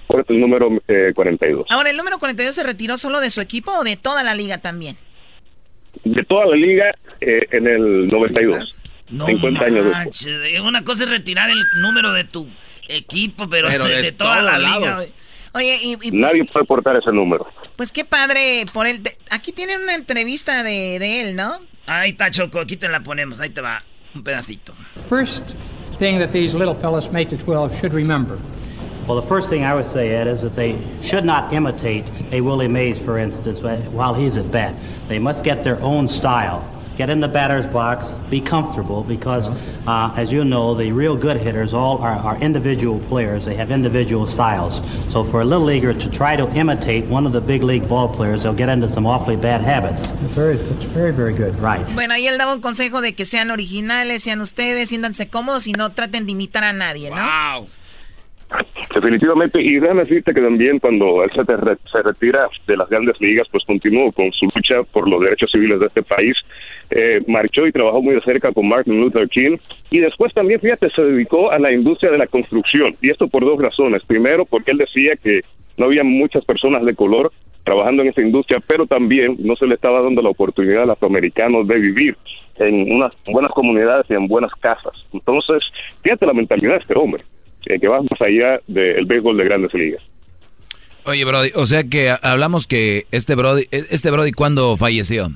[0.07, 1.67] porta el número eh, 42.
[1.69, 4.57] Ahora, ¿el número 42 se retiró solo de su equipo o de toda la liga
[4.57, 4.97] también?
[6.03, 8.75] De toda la liga eh, en el 92.
[9.10, 9.93] 50 años después.
[10.05, 12.47] manches, una cosa es retirar el número de tu
[12.88, 15.03] equipo, pero, Pero de, de de toda la liga.
[15.53, 17.45] Oye, y, y pues, Nadie puede portar ese número.
[17.75, 19.03] pues qué padre por él.
[19.03, 21.60] De- Aquí tienen una entrevista de, de él, ¿no?
[21.88, 23.84] Ahí está, Choco, aquí te la ponemos, ahí te va
[24.15, 24.73] un pedacito.
[25.10, 25.43] First
[26.01, 28.39] thing that these little fellas make to 12 should remember
[29.05, 32.41] Well, the first thing I would say, Ed, is that they should not imitate a
[32.41, 34.75] Willie Mays, for instance, while he's at bat.
[35.07, 36.67] They must get their own style.
[37.01, 39.49] Get in the batter's box, be comfortable, because,
[39.87, 43.43] uh, as you know, the real good hitters all are, are individual players.
[43.43, 44.83] They have individual styles.
[45.09, 48.07] So for a little leaguer to try to imitate one of the big league ball
[48.07, 50.11] players, they'll get into some awfully bad habits.
[50.35, 51.59] very, that's very, very good.
[51.59, 51.83] Right.
[51.95, 55.71] Bueno, ahí él daba un consejo de que sean originales, sean ustedes, siéntanse cómodos y
[55.71, 57.15] no traten de imitar a nadie, ¿no?
[58.93, 61.55] Definitivamente, y déjame decirte que también cuando él se, te-
[61.91, 65.79] se retira de las grandes ligas, pues continuó con su lucha por los derechos civiles
[65.79, 66.35] de este país.
[66.89, 69.57] Eh, marchó y trabajó muy de cerca con Martin Luther King.
[69.89, 72.95] Y después también, fíjate, se dedicó a la industria de la construcción.
[73.01, 74.03] Y esto por dos razones.
[74.03, 75.41] Primero, porque él decía que
[75.77, 77.31] no había muchas personas de color
[77.63, 80.93] trabajando en esa industria, pero también no se le estaba dando la oportunidad a los
[80.97, 82.17] afroamericanos de vivir
[82.57, 84.93] en unas buenas comunidades y en buenas casas.
[85.13, 85.63] Entonces,
[86.01, 87.23] fíjate la mentalidad de este hombre,
[87.63, 90.04] que va más allá del béisbol de grandes ligas.
[91.04, 95.32] Oye, Brody, o sea que hablamos que este Brody, este Brody, ¿cuándo falleció?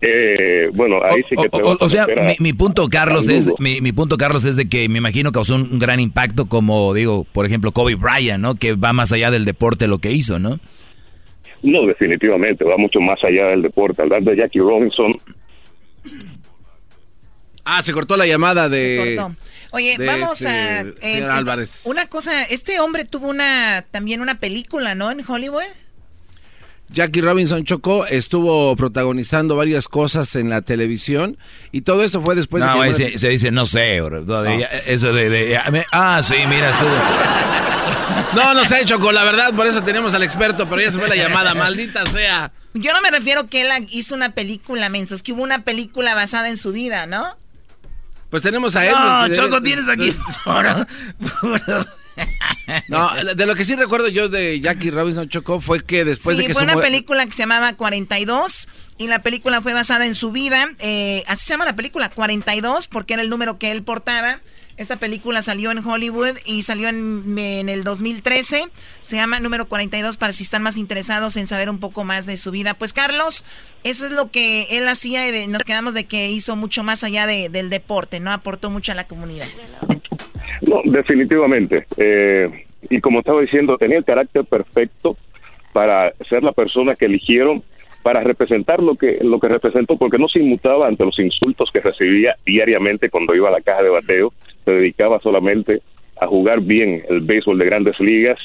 [0.00, 3.92] Eh, bueno, ahí sí que te O, sea, mi, mi punto, Carlos, es mi, mi
[3.92, 7.46] punto, Carlos, es de que me imagino causó un, un gran impacto, como digo, por
[7.46, 8.54] ejemplo, Kobe Bryant, ¿no?
[8.54, 10.60] Que va más allá del deporte lo que hizo, ¿no?
[11.62, 14.02] No, definitivamente, va mucho más allá del deporte.
[14.02, 15.14] Hablando de Jackie Robinson,
[17.66, 18.80] Ah, se cortó la llamada de...
[18.80, 19.36] Se cortó.
[19.72, 20.78] Oye, de vamos este a...
[20.82, 21.80] señor eh, Álvarez.
[21.84, 25.10] Una cosa, este hombre tuvo una también una película, ¿no?
[25.10, 25.64] En Hollywood.
[26.88, 31.36] Jackie Robinson Chocó estuvo protagonizando varias cosas en la televisión
[31.72, 33.04] y todo eso fue después no, de que...
[33.04, 34.24] ese- se dice, no sé, bro,
[34.58, 35.28] ya- eso de...
[35.28, 36.88] de- ya me- ah, sí, mira, estuvo...
[38.34, 41.08] No, no sé, Choco, la verdad, por eso tenemos al experto, pero ya se fue
[41.08, 42.52] la llamada, maldita sea.
[42.74, 46.48] Yo no me refiero que él hizo una película, mensos, que hubo una película basada
[46.48, 47.36] en su vida, ¿no?
[48.36, 48.94] Pues tenemos a él.
[48.94, 50.14] No, Choco, tienes aquí.
[52.88, 56.42] No, de lo que sí recuerdo yo de Jackie Robinson Chocó fue que después sí,
[56.42, 58.68] de que fue una película que se llamaba 42
[58.98, 60.68] y la película fue basada en su vida.
[60.80, 64.40] eh, así se llama la película, 42, porque era el número que él portaba.
[64.76, 68.64] Esta película salió en Hollywood y salió en, en, el 2013.
[69.00, 72.36] Se llama Número 42 para si están más interesados en saber un poco más de
[72.36, 72.74] su vida.
[72.74, 73.44] Pues Carlos,
[73.84, 77.26] eso es lo que él hacía y nos quedamos de que hizo mucho más allá
[77.26, 78.32] de, del deporte, ¿no?
[78.32, 79.46] Aportó mucho a la comunidad.
[80.68, 81.86] No, definitivamente.
[81.96, 85.16] Eh, y como estaba diciendo, tenía el carácter perfecto
[85.72, 87.62] para ser la persona que eligieron
[88.06, 91.80] para representar lo que lo que representó porque no se inmutaba ante los insultos que
[91.80, 94.32] recibía diariamente cuando iba a la caja de bateo.
[94.64, 95.82] Se dedicaba solamente
[96.20, 98.38] a jugar bien el béisbol de grandes ligas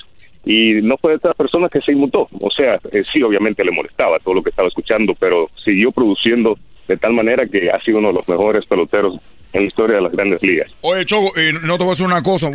[0.46, 2.28] y no fue de estas personas que se inmutó.
[2.40, 6.58] O sea eh, sí obviamente le molestaba todo lo que estaba escuchando pero siguió produciendo
[6.88, 9.20] de tal manera que ha sido uno de los mejores peloteros
[9.54, 10.72] en la historia de las grandes ligas.
[10.82, 12.50] Oye, Choco, y no te voy a decir una cosa,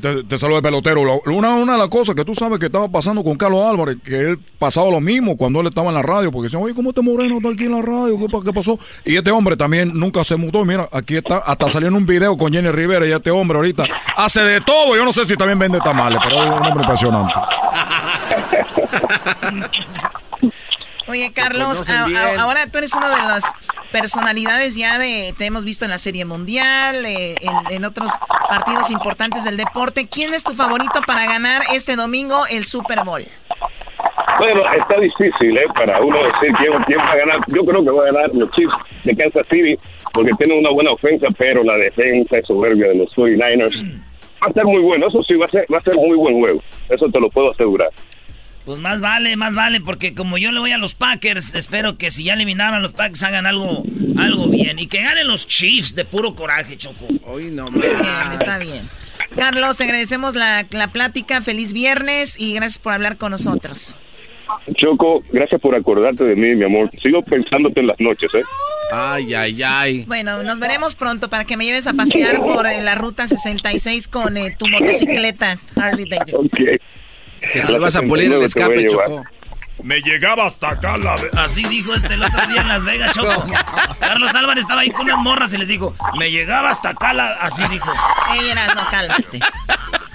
[0.00, 1.20] te, te saludo de pelotero.
[1.26, 4.16] Una, una de las cosas que tú sabes que estaba pasando con Carlos Álvarez, que
[4.16, 7.02] él pasaba lo mismo cuando él estaba en la radio, porque decían, oye, ¿cómo este
[7.02, 8.18] moreno está aquí en la radio?
[8.18, 8.78] ¿Qué, qué pasó?
[9.04, 10.64] Y este hombre también nunca se mutó.
[10.64, 13.84] Mira, aquí está, hasta salió en un video con Jenny Rivera y este hombre ahorita
[14.16, 14.96] hace de todo.
[14.96, 17.32] Yo no sé si también vende tamales, pero es un hombre impresionante.
[21.12, 21.90] Oye, Carlos,
[22.40, 23.44] ahora tú eres uno de las
[23.92, 27.34] personalidades ya de, te hemos visto en la Serie Mundial, eh,
[27.70, 28.10] en, otros
[28.48, 30.08] partidos importantes del deporte.
[30.08, 33.20] ¿Quién es tu favorito para ganar este domingo el Super Bowl?
[34.38, 35.66] Bueno, está difícil ¿eh?
[35.74, 37.40] para uno decir quién, quién va a ganar.
[37.48, 38.72] Yo creo que va a ganar los Chiefs
[39.04, 39.76] de Kansas City
[40.14, 44.00] porque tienen una buena ofensa, pero la defensa es soberbia de los 49ers.
[44.42, 46.40] Va a ser muy bueno, eso sí, va a ser, va a ser muy buen
[46.40, 46.62] juego.
[46.88, 47.90] Eso te lo puedo asegurar.
[48.64, 52.10] Pues más vale, más vale, porque como yo le voy a los Packers, espero que
[52.10, 53.82] si ya eliminaron a los Packers hagan algo,
[54.16, 54.78] algo bien.
[54.78, 57.06] Y que ganen los Chiefs de puro coraje, Choco.
[57.24, 57.96] Hoy no Muy bien,
[58.34, 58.82] está bien.
[59.36, 61.42] Carlos, te agradecemos la, la plática.
[61.42, 63.96] Feliz viernes y gracias por hablar con nosotros.
[64.76, 66.90] Choco, gracias por acordarte de mí, mi amor.
[67.02, 68.42] Sigo pensándote en las noches, ¿eh?
[68.92, 70.04] Ay, ay, ay.
[70.06, 74.06] Bueno, nos veremos pronto para que me lleves a pasear por eh, la ruta 66
[74.08, 76.46] con eh, tu motocicleta Harley Davidson.
[76.46, 76.78] Okay.
[77.52, 79.24] Que se lo vas a pulir el escape, Choco.
[79.82, 81.16] Me llegaba hasta acá la...
[81.36, 83.44] Así dijo este el otro día en Las Vegas, Choco.
[84.00, 87.32] Carlos Álvarez estaba ahí con unas morras y les dijo, me llegaba hasta acá la...
[87.32, 87.92] Así dijo.
[88.32, 89.40] Ey, no, cálmate.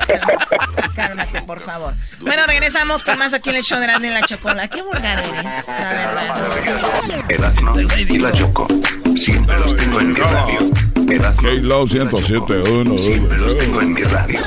[0.96, 1.94] Cálmate, por favor.
[2.22, 4.68] Bueno, regresamos con más aquí en el show de Grande en la Chocola.
[4.68, 7.26] Qué vulgar eres, la verdad.
[7.30, 8.68] Erazno y la Choco.
[9.16, 10.60] Siempre los tengo en mi radio.
[11.08, 12.22] La Choco.
[12.22, 14.40] Siempre los tengo en mi radio.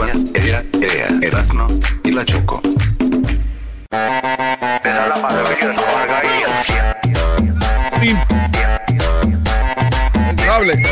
[0.00, 1.08] Uva, ea, ea.
[1.22, 1.68] Erazno
[2.04, 2.62] y la Choco.
[10.28, 10.82] Impensable.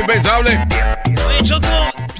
[0.00, 0.66] Impensable.
[1.26, 1.68] Oye, Choco,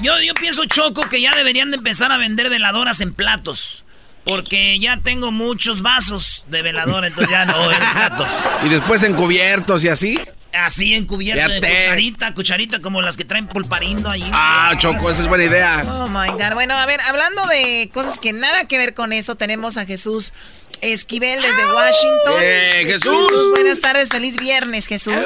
[0.01, 3.83] yo, yo pienso, Choco, que ya deberían de empezar a vender veladoras en platos.
[4.25, 8.31] Porque ya tengo muchos vasos de veladora, entonces ya no en platos.
[8.63, 10.19] Y después encubiertos y así.
[10.53, 14.27] Así encubierto de cucharita, cucharita como las que traen pulparindo ahí.
[14.33, 15.83] Ah, Choco, esa es buena idea.
[15.87, 16.53] Oh my God.
[16.53, 20.33] Bueno, a ver, hablando de cosas que nada que ver con eso, tenemos a Jesús
[20.81, 22.41] Esquivel desde Washington.
[22.41, 23.49] Eh, Jesús.
[23.51, 25.25] Buenas tardes, feliz viernes, Jesús.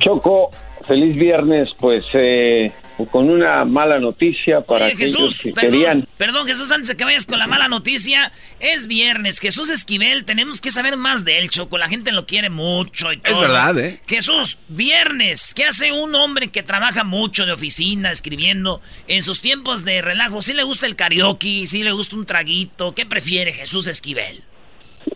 [0.00, 0.50] Choco,
[0.86, 2.72] feliz viernes, pues eh,
[3.06, 6.08] con una mala noticia para Oye, Jesús, que perdón, querían.
[6.16, 9.38] Perdón, Jesús, antes de que vayas con la mala noticia, es viernes.
[9.38, 11.78] Jesús Esquivel, tenemos que saber más de él, Choco.
[11.78, 13.34] La gente lo quiere mucho y todo.
[13.34, 14.00] Es verdad, ¿eh?
[14.06, 15.54] Jesús, viernes.
[15.54, 20.42] ¿Qué hace un hombre que trabaja mucho de oficina, escribiendo, en sus tiempos de relajo?
[20.42, 21.66] ¿Sí le gusta el karaoke?
[21.66, 22.94] ¿Sí le gusta un traguito?
[22.94, 24.42] ¿Qué prefiere Jesús Esquivel?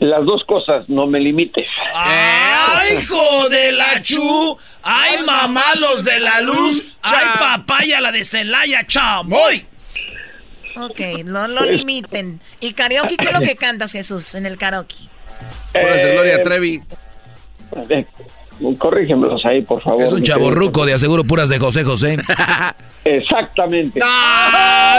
[0.01, 1.67] Las dos cosas, no me limites.
[1.95, 4.57] ¡Ay, hijo de la chu!
[4.83, 6.97] ¡Ay, mamá, los de la luz!
[7.03, 9.67] ¡Ay, papaya, la de Celaya, chamoy!
[10.77, 12.41] Ok, no lo limiten.
[12.61, 14.95] ¿Y karaoke qué es lo que cantas, Jesús, en el karaoke?
[15.73, 16.83] Puras de Eh, Gloria Trevi.
[17.91, 18.07] eh,
[18.79, 20.03] corrígemelos ahí, por favor.
[20.03, 22.17] Es un chaborruco de aseguro puras de José José.
[23.05, 24.01] Exactamente.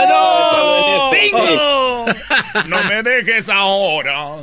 [0.08, 1.10] ¡No!
[1.10, 2.04] ¡Bingo!
[2.68, 4.36] No me dejes ahora.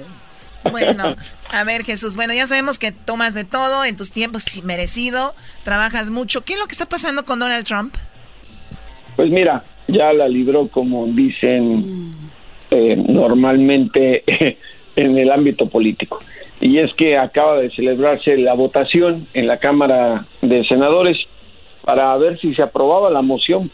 [0.69, 1.15] Bueno,
[1.50, 5.34] a ver, Jesús, bueno, ya sabemos que tomas de todo en tus tiempos sí, merecido,
[5.63, 6.41] trabajas mucho.
[6.41, 7.95] ¿Qué es lo que está pasando con Donald Trump?
[9.15, 12.13] Pues mira, ya la libró como dicen
[12.69, 14.24] eh, normalmente
[14.95, 16.21] en el ámbito político.
[16.60, 21.17] Y es que acaba de celebrarse la votación en la Cámara de Senadores
[21.84, 23.71] para ver si se aprobaba la moción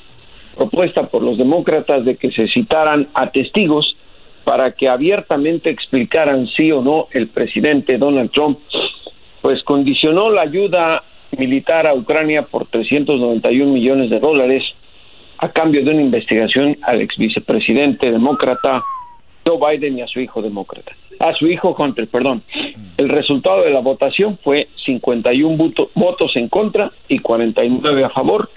[0.55, 3.96] propuesta por los demócratas de que se citaran a testigos
[4.47, 8.59] para que abiertamente explicaran sí o no el presidente Donald Trump,
[9.41, 11.03] pues condicionó la ayuda
[11.37, 14.63] militar a Ucrania por 391 millones de dólares
[15.39, 18.81] a cambio de una investigación al ex vicepresidente demócrata
[19.45, 20.93] Joe Biden ni a su hijo demócrata.
[21.19, 22.41] A su hijo Hunter, perdón.
[22.95, 28.49] El resultado de la votación fue 51 votos en contra y 49 a favor.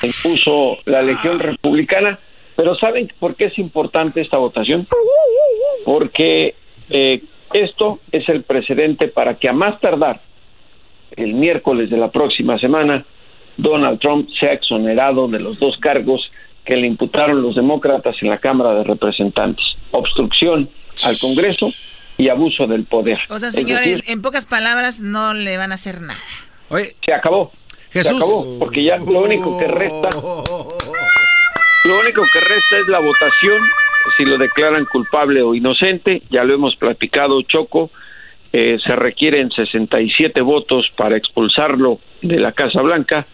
[0.00, 2.18] Se impuso la Legión Republicana.
[2.56, 4.88] Pero ¿saben por qué es importante esta votación?
[5.84, 6.54] Porque
[6.88, 10.20] eh, esto es el precedente para que a más tardar
[11.16, 13.04] el miércoles de la próxima semana
[13.56, 16.30] Donald Trump sea exonerado de los dos cargos
[16.64, 19.64] que le imputaron los demócratas en la Cámara de Representantes.
[19.92, 20.68] Obstrucción
[21.04, 21.72] al Congreso
[22.18, 23.18] y abuso del poder.
[23.28, 26.18] O sea, señores, en pocas palabras no le van a hacer nada.
[27.04, 27.52] se acabó.
[27.90, 28.10] Jesús.
[28.10, 30.10] Se acabó, porque ya lo único que resta
[31.86, 33.62] lo único que resta es la votación
[34.16, 37.90] si lo declaran culpable o inocente, ya lo hemos platicado Choco,
[38.52, 43.26] eh, se requieren 67 votos para expulsarlo de la Casa Blanca,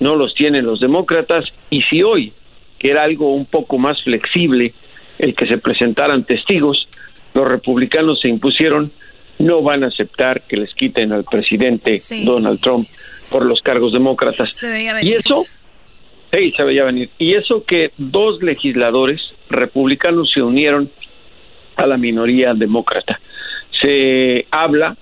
[0.00, 1.44] no los tienen los demócratas.
[1.70, 2.32] Y si hoy,
[2.78, 4.74] que era algo un poco más flexible,
[5.18, 6.88] el que se presentaran testigos,
[7.34, 8.92] los republicanos se impusieron,
[9.38, 12.88] no van a aceptar que les quiten al presidente Donald Trump
[13.30, 14.64] por los cargos demócratas.
[15.02, 15.44] Y eso,
[16.36, 17.10] sí, se venir.
[17.18, 20.90] Y eso que dos legisladores republicanos se unieron
[21.76, 23.20] a la minoría demócrata.
[23.80, 24.96] Se habla,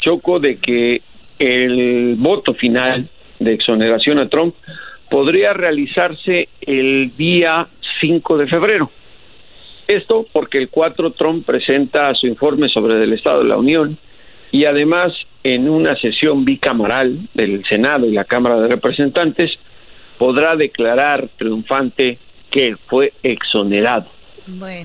[0.00, 1.02] Choco, de que
[1.38, 4.54] el voto final de exoneración a Trump
[5.10, 7.66] podría realizarse el día
[8.00, 8.90] 5 de febrero.
[9.86, 13.98] Esto porque el 4 Trump presenta su informe sobre el Estado de la Unión
[14.50, 19.50] y además en una sesión bicameral del Senado y la Cámara de Representantes
[20.18, 22.18] podrá declarar triunfante
[22.50, 24.06] que fue exonerado,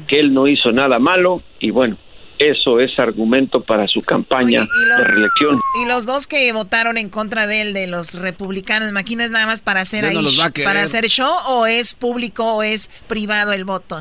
[0.08, 1.98] que él no hizo nada malo y bueno,
[2.40, 5.60] eso es argumento para su campaña de reelección.
[5.84, 9.46] Y los dos que votaron en contra de él, de los republicanos, ¿me es nada
[9.46, 10.16] más para hacer ahí,
[10.64, 13.98] para hacer show o es público o es privado el voto?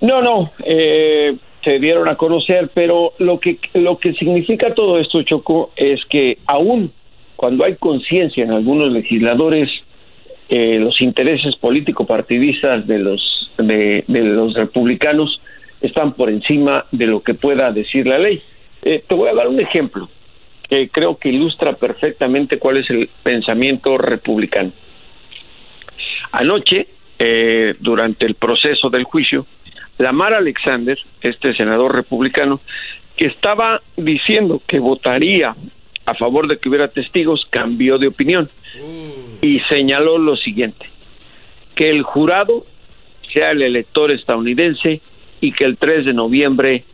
[0.00, 5.22] No, no, eh, se dieron a conocer, pero lo que lo que significa todo esto,
[5.22, 6.92] Choco, es que aún
[7.36, 9.68] cuando hay conciencia en algunos legisladores
[10.54, 15.40] eh, los intereses político-partidistas de los de los republicanos
[15.80, 18.42] están por encima de lo que pueda decir la ley.
[18.82, 20.10] Eh, te voy a dar un ejemplo
[20.68, 24.72] que creo que ilustra perfectamente cuál es el pensamiento republicano.
[26.32, 26.86] Anoche,
[27.18, 29.46] eh, durante el proceso del juicio,
[29.96, 32.60] Lamar Alexander, este senador republicano,
[33.16, 35.56] que estaba diciendo que votaría
[36.06, 38.50] a favor de que hubiera testigos, cambió de opinión
[39.40, 40.86] y señaló lo siguiente,
[41.74, 42.66] que el jurado
[43.32, 45.00] sea el elector estadounidense
[45.40, 46.84] y que el 3 de noviembre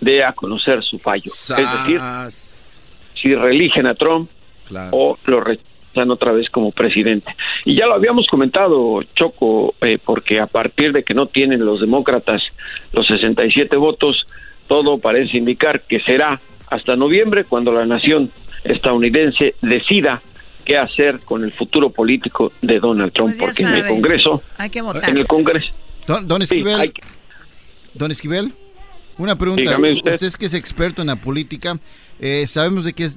[0.00, 1.30] dé a conocer su fallo.
[1.30, 2.00] Es decir,
[3.20, 4.30] si reeligen a Trump
[4.90, 7.34] o lo rechazan otra vez como presidente.
[7.64, 11.80] Y ya lo habíamos comentado, Choco, eh, porque a partir de que no tienen los
[11.80, 12.42] demócratas
[12.92, 14.26] los 67 votos,
[14.66, 18.30] todo parece indicar que será hasta noviembre cuando la nación
[18.64, 20.22] estadounidense decida
[20.64, 24.70] qué hacer con el futuro político de Donald Trump, pues porque en el Congreso, hay
[24.70, 25.10] que votar.
[25.10, 25.72] en el Congreso,
[26.06, 26.42] don, don
[27.96, 28.52] Don Esquivel,
[29.18, 29.78] una pregunta.
[29.78, 30.22] usted.
[30.22, 31.78] es que es experto en la política,
[32.18, 33.16] eh, sabemos de que es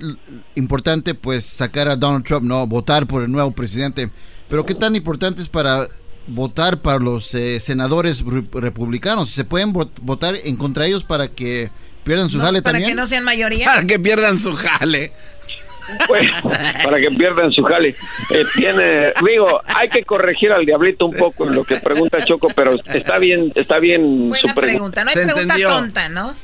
[0.56, 4.12] importante pues sacar a Donald Trump, no votar por el nuevo presidente,
[4.50, 5.88] pero ¿qué tan importante es para
[6.28, 9.30] votar para los eh, senadores republicanos?
[9.30, 11.72] ¿Se pueden votar en contra ellos para que
[12.04, 12.84] pierdan su jale también?
[12.84, 13.66] Para que no sean mayoría.
[13.66, 15.12] Para que pierdan su jale.
[16.08, 16.24] Pues,
[16.84, 17.90] para que pierdan su jale.
[17.90, 22.48] Eh, tiene, digo, hay que corregir al diablito un poco en lo que pregunta Choco,
[22.56, 25.04] pero está bien, está bien su pregunta.
[25.04, 26.36] No hay pregunta tonta, ¿no?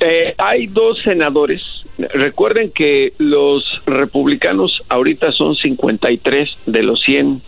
[0.00, 1.62] Eh, hay dos senadores.
[1.98, 7.42] Recuerden que los republicanos ahorita son 53 de los 100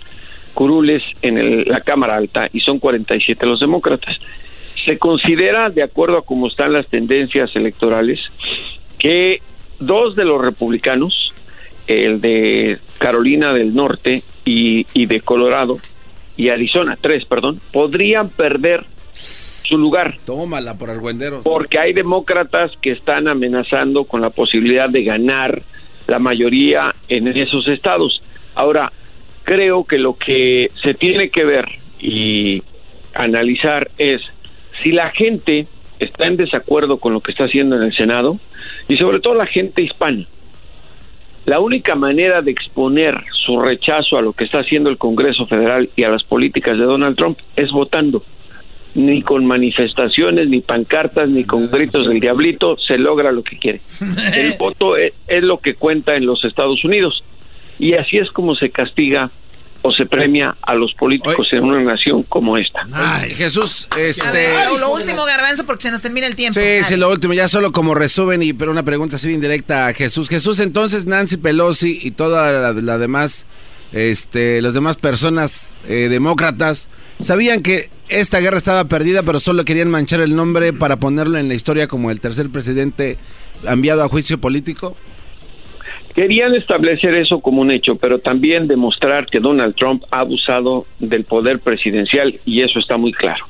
[0.54, 4.16] curules en la Cámara Alta y son 47 los demócratas.
[4.84, 8.18] Se considera, de acuerdo a cómo están las tendencias electorales,
[8.98, 9.40] que
[9.80, 11.32] dos de los republicanos,
[11.86, 15.78] el de Carolina del Norte y, de Colorado,
[16.36, 20.18] y Arizona, tres, perdón, podrían perder su lugar.
[20.24, 21.42] Tómala por argüenderos.
[21.42, 25.62] Porque hay demócratas que están amenazando con la posibilidad de ganar
[26.06, 28.22] la mayoría en esos estados.
[28.54, 28.92] Ahora,
[29.44, 31.66] creo que lo que se tiene que ver
[32.00, 32.62] y
[33.14, 34.22] analizar es
[34.82, 35.66] si la gente
[35.98, 38.38] está en desacuerdo con lo que está haciendo en el Senado
[38.90, 40.26] y sobre todo la gente hispana.
[41.46, 45.88] La única manera de exponer su rechazo a lo que está haciendo el Congreso Federal
[45.94, 48.24] y a las políticas de Donald Trump es votando.
[48.94, 53.80] Ni con manifestaciones, ni pancartas, ni con gritos del diablito se logra lo que quiere.
[54.36, 57.22] El voto es, es lo que cuenta en los Estados Unidos.
[57.78, 59.30] Y así es como se castiga
[59.82, 62.86] o se premia a los políticos en una nación como esta.
[62.92, 64.52] Ay, Jesús, este...
[64.78, 66.60] lo, último, Garbanzo, porque se nos termina el tiempo.
[66.60, 69.94] Sí, sí, lo último, ya solo como resumen, y pero una pregunta así indirecta a
[69.94, 70.28] Jesús.
[70.28, 73.46] Jesús, entonces Nancy Pelosi y toda la, demás,
[73.92, 76.88] este, las demás personas eh, demócratas,
[77.20, 81.48] sabían que esta guerra estaba perdida, pero solo querían manchar el nombre para ponerlo en
[81.48, 83.18] la historia como el tercer presidente
[83.62, 84.96] enviado a juicio político.
[86.14, 91.24] Querían establecer eso como un hecho, pero también demostrar que Donald Trump ha abusado del
[91.24, 93.46] poder presidencial y eso está muy claro.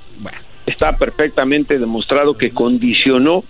[0.66, 3.44] Está perfectamente demostrado que condicionó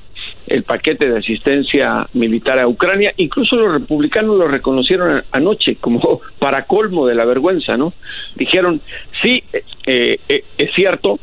[0.47, 3.13] el paquete de asistencia militar a Ucrania.
[3.17, 7.93] Incluso los republicanos lo reconocieron anoche como para colmo de la vergüenza, ¿no?
[8.37, 8.81] Dijeron,
[9.23, 9.43] sí,
[9.87, 11.19] eh, eh, es cierto,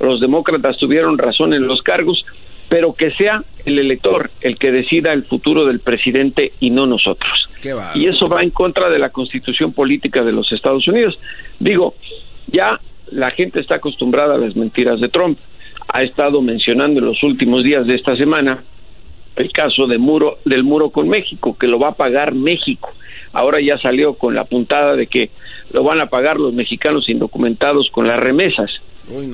[0.00, 2.24] los demócratas tuvieron razón en los cargos,
[2.68, 7.48] pero que sea el elector el que decida el futuro del presidente y no nosotros.
[7.94, 11.18] Y eso va en contra de la constitución política de los Estados Unidos.
[11.58, 11.94] Digo,
[12.48, 12.78] ya
[13.10, 15.38] la gente está acostumbrada a las mentiras de Trump.
[15.88, 18.62] Ha estado mencionando en los últimos días de esta semana
[19.36, 22.92] el caso de muro, del muro con México, que lo va a pagar México.
[23.32, 25.30] Ahora ya salió con la puntada de que
[25.72, 28.70] lo van a pagar los mexicanos indocumentados con las remesas.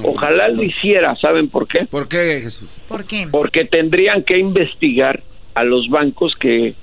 [0.02, 1.86] Ojalá lo hiciera, ¿saben por qué?
[1.86, 2.68] ¿Por qué, Jesús?
[2.88, 3.28] ¿Por qué?
[3.30, 5.22] Porque tendrían que investigar
[5.54, 6.74] a los bancos que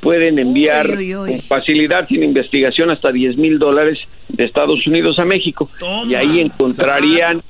[0.00, 5.70] pueden enviar con facilidad sin investigación hasta 10 mil dólares de Estados Unidos a México.
[6.08, 7.42] y ahí encontrarían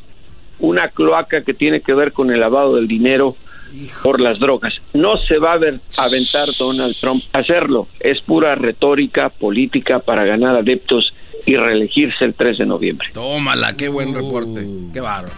[0.58, 3.36] una cloaca que tiene que ver con el lavado del dinero
[4.02, 4.74] por las drogas.
[4.92, 7.88] No se va a ver, aventar Donald Trump a hacerlo.
[8.00, 11.12] Es pura retórica política para ganar adeptos
[11.46, 13.08] y reelegirse el 3 de noviembre.
[13.12, 14.66] Tómala, qué buen reporte.
[14.92, 15.34] Qué bárbaro.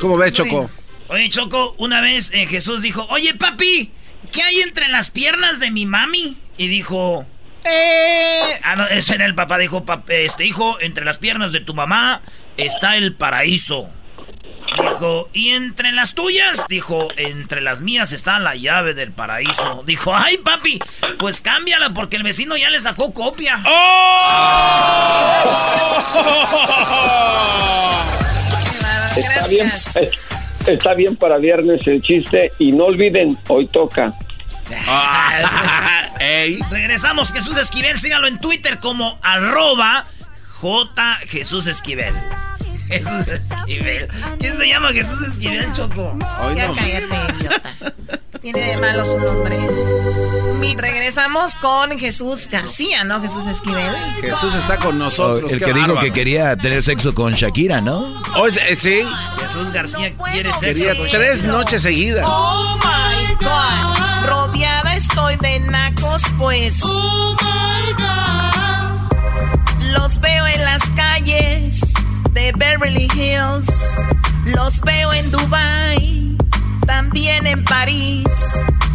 [0.00, 0.70] ¿Cómo ves, Choco?
[1.08, 3.92] Oye, Choco, una vez eh, Jesús dijo, oye, papi,
[4.32, 6.36] ¿qué hay entre las piernas de mi mami?
[6.58, 7.24] Y dijo,
[7.64, 8.60] eh...
[8.62, 12.22] Ah, no, ese era el papá, dijo, este hijo, entre las piernas de tu mamá
[12.56, 13.90] está el paraíso.
[14.76, 16.66] Dijo, ¿y entre las tuyas?
[16.68, 19.82] Dijo, entre las mías está la llave del paraíso.
[19.86, 20.78] Dijo, ay papi,
[21.18, 23.60] pues cámbiala porque el vecino ya le sacó copia.
[23.66, 25.36] ¡Oh!
[29.16, 29.66] Está bien,
[30.66, 34.14] está bien para viernes el chiste y no olviden, hoy toca.
[36.70, 40.04] Regresamos, Jesús Esquivel, sígalo en Twitter como arroba
[40.60, 42.14] J Jesús Esquivel.
[42.88, 44.08] Jesús Esquivel.
[44.38, 46.16] ¿Quién se llama Jesús Esquivel, Choco?
[46.54, 47.62] ya cállate, idiota.
[48.42, 49.58] Tiene de malo su nombre.
[50.76, 53.20] Regresamos con Jesús García, ¿no?
[53.20, 53.90] Jesús Esquivel.
[54.20, 55.50] Jesús está con nosotros.
[55.50, 58.06] el que dijo que quería tener sexo con Shakira, ¿no?
[58.36, 59.02] Oye, sí.
[59.40, 60.84] Jesús García quiere sexo.
[60.84, 62.24] Quería tres noches seguidas.
[62.28, 64.26] Oh my God.
[64.28, 66.80] Rodeada estoy de nacos, pues.
[66.82, 69.92] Oh my God.
[69.92, 71.85] Los veo en las calles
[72.32, 73.96] de Beverly Hills.
[74.44, 76.36] Los veo en Dubai,
[76.86, 78.24] también en París.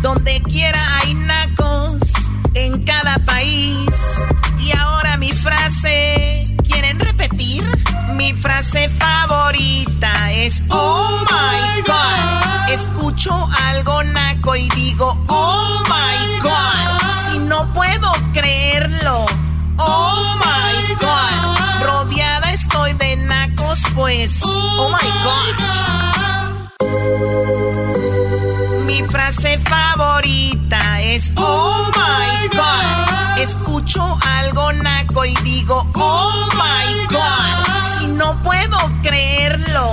[0.01, 2.01] Donde quiera hay nacos
[2.53, 3.89] en cada país.
[4.59, 7.63] Y ahora mi frase, ¿quieren repetir?
[8.15, 12.69] Mi frase favorita es Oh my God.
[12.71, 15.40] Escucho algo naco y digo Oh
[24.11, 24.41] pues.
[24.43, 25.55] Oh my God.
[28.85, 33.37] Mi frase favorita es Oh my God.
[33.39, 37.97] Escucho algo naco y digo Oh my God.
[37.97, 39.91] Si no puedo creerlo.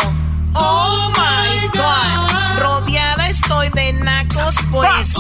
[0.55, 2.59] Oh my God.
[2.61, 5.15] Rodeada estoy de nacos, pues.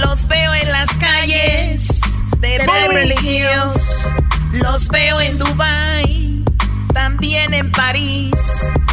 [0.00, 2.00] Los veo en las calles
[2.38, 4.06] de Beverly Hills.
[4.52, 6.44] Los veo en Dubai,
[6.92, 8.32] también en París.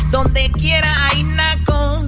[0.10, 2.08] Donde quiera hay nacos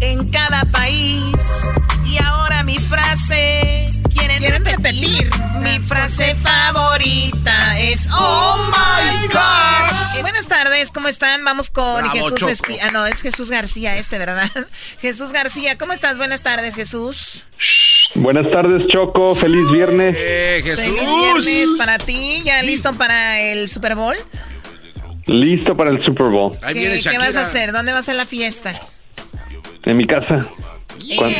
[0.00, 1.64] en cada país.
[2.04, 3.90] Y ahora mi frase.
[4.16, 5.30] ¿Quieren, repetir?
[5.60, 10.22] Mi frase favorita es Oh my God.
[10.22, 11.44] Buenas tardes, ¿cómo están?
[11.44, 14.50] Vamos con Jesús Esqui Ah, no, es Jesús García este, ¿verdad?
[15.00, 16.18] Jesús García, ¿cómo estás?
[16.18, 17.44] Buenas tardes, Jesús.
[18.14, 19.36] Buenas tardes, Choco.
[19.36, 20.14] Feliz viernes.
[20.18, 20.84] Eh, Jesús.
[20.84, 22.42] Feliz viernes para ti.
[22.44, 24.16] ¿Ya listo para el Super Bowl?
[25.26, 26.56] Listo para el Super Bowl.
[26.72, 27.72] ¿Qué, ¿qué vas a hacer?
[27.72, 28.80] ¿Dónde va a ser la fiesta?
[29.84, 30.40] En mi casa.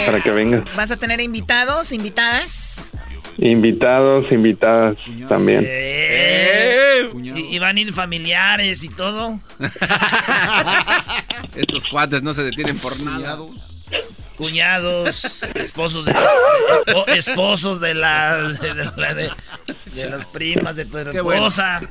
[0.06, 0.74] Para que vengas.
[0.76, 2.90] ¿Vas a tener invitados, invitadas?
[3.38, 4.96] Invitados, invitadas
[5.28, 5.62] también.
[5.66, 9.38] Eh, y, van a ir familiares y todo.
[11.54, 13.38] Estos cuates no se detienen por nada.
[14.36, 16.14] cuñados, esposos de,
[17.16, 19.30] esposos de las de,
[20.08, 21.82] las primas de tu esposa.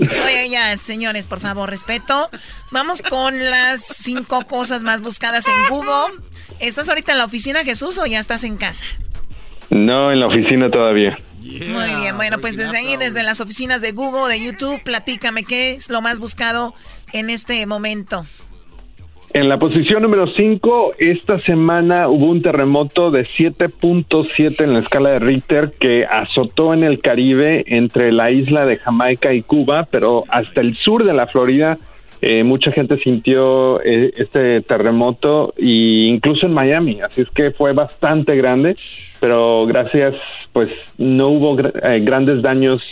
[0.00, 2.30] Oye, ya, señores, por favor, respeto.
[2.70, 6.22] Vamos con las cinco cosas más buscadas en Google.
[6.60, 8.84] ¿Estás ahorita en la oficina, Jesús, o ya estás en casa?
[9.70, 11.18] No, en la oficina todavía.
[11.40, 15.72] Muy bien, bueno, pues desde ahí, desde las oficinas de Google, de YouTube, platícame qué
[15.72, 16.74] es lo más buscado
[17.12, 18.24] en este momento.
[19.34, 25.10] En la posición número 5, esta semana hubo un terremoto de 7.7 en la escala
[25.10, 30.24] de Richter que azotó en el Caribe entre la isla de Jamaica y Cuba, pero
[30.28, 31.78] hasta el sur de la Florida
[32.20, 37.72] eh, mucha gente sintió eh, este terremoto e incluso en Miami, así es que fue
[37.72, 38.74] bastante grande,
[39.20, 40.14] pero gracias,
[40.52, 42.82] pues no hubo eh, grandes daños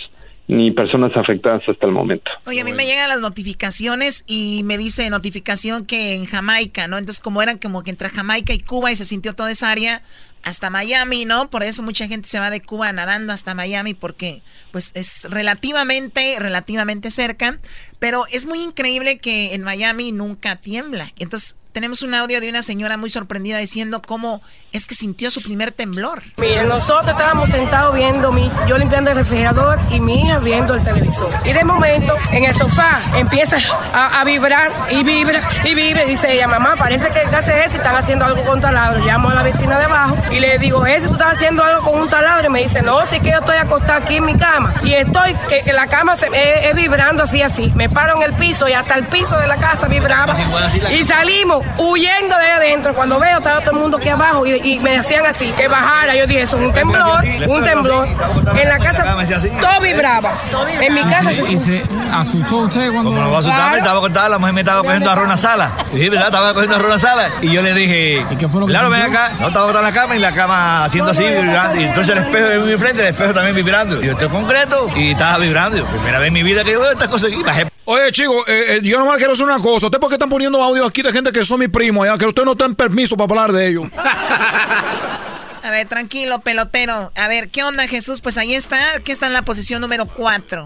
[0.49, 2.31] ni personas afectadas hasta el momento.
[2.47, 6.99] Oye, a mí me llegan las notificaciones y me dice notificación que en Jamaica, ¿no?
[6.99, 10.03] Entonces, como eran como que entre Jamaica y Cuba y se sintió toda esa área
[10.47, 11.51] hasta Miami, ¿no?
[11.51, 16.37] Por eso mucha gente se va de Cuba nadando hasta Miami porque pues es relativamente
[16.39, 17.59] relativamente cerca,
[17.99, 21.13] pero es muy increíble que en Miami nunca tiembla.
[21.19, 24.41] Entonces, tenemos un audio de una señora muy sorprendida diciendo cómo
[24.73, 26.23] es que sintió su primer temblor.
[26.39, 30.83] Miren, nosotros estábamos sentados viendo, mi, yo limpiando el refrigerador y mi hija viendo el
[30.83, 31.29] televisor.
[31.45, 33.59] Y de momento, en el sofá, empieza
[33.93, 36.07] a, vibrar y vibra y vibra.
[36.07, 39.05] Y dice ella, mamá, parece que el ese están haciendo algo con taladro.
[39.05, 42.01] Llamo a la vecina de abajo y le digo, ese tú estás haciendo algo con
[42.01, 42.47] un taladro.
[42.47, 44.73] Y me dice, no, sí que yo estoy acostada aquí en mi cama.
[44.83, 47.71] Y estoy, que, la cama se, es, vibrando así, así.
[47.77, 50.35] Me paro en el piso y hasta el piso de la casa vibraba.
[50.91, 52.95] Y salimos huyendo de adentro.
[52.95, 56.15] Cuando veo, estaba todo el mundo aquí abajo y, me decían así, que bajara.
[56.17, 58.09] Yo dije, eso es un temblor, un temblor.
[58.57, 59.05] En la casa
[59.61, 60.33] todo vibraba.
[60.81, 63.11] En mi casa ¿Y se asustó usted cuando...?
[63.11, 65.37] Como no va a asustar, estaba contada, la mujer me estaba cogiendo arroz en la
[65.37, 65.73] sala.
[65.93, 66.27] Sí, ¿verdad?
[66.27, 67.29] Estaba cogiendo arroz en la sala.
[67.41, 69.33] Y yo le dije, ¿Y qué fue lo que claro, ven acá.
[69.41, 71.81] No, estaba en la cama y la cama haciendo así, vibrando.
[71.81, 74.03] Y entonces el espejo de mi frente, el espejo también vibrando.
[74.03, 75.85] Y yo estoy concreto y estaba vibrando.
[75.87, 77.43] Primera vez en mi vida que yo veo estas cosas aquí.
[77.43, 79.87] Bajé Oye, chicos, eh, eh, yo nomás quiero hacer una cosa.
[79.87, 82.19] ¿Ustedes por qué están poniendo audio aquí de gente que son mis primos allá?
[82.19, 83.85] Que ustedes no tienen permiso para hablar de ellos.
[85.63, 87.13] A ver, tranquilo, pelotero.
[87.15, 88.21] A ver, ¿qué onda, Jesús?
[88.21, 88.77] Pues ahí está.
[89.05, 90.65] ¿Qué está en la posición número 4?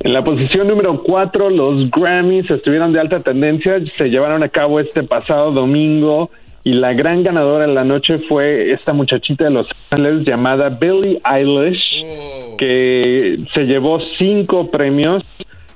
[0.00, 3.74] En la posición número 4, los Grammys estuvieron de alta tendencia.
[3.98, 6.30] Se llevaron a cabo este pasado domingo.
[6.64, 11.20] Y la gran ganadora en la noche fue esta muchachita de Los Ángeles llamada Billie
[11.24, 12.56] Eilish, oh.
[12.56, 15.22] que se llevó cinco premios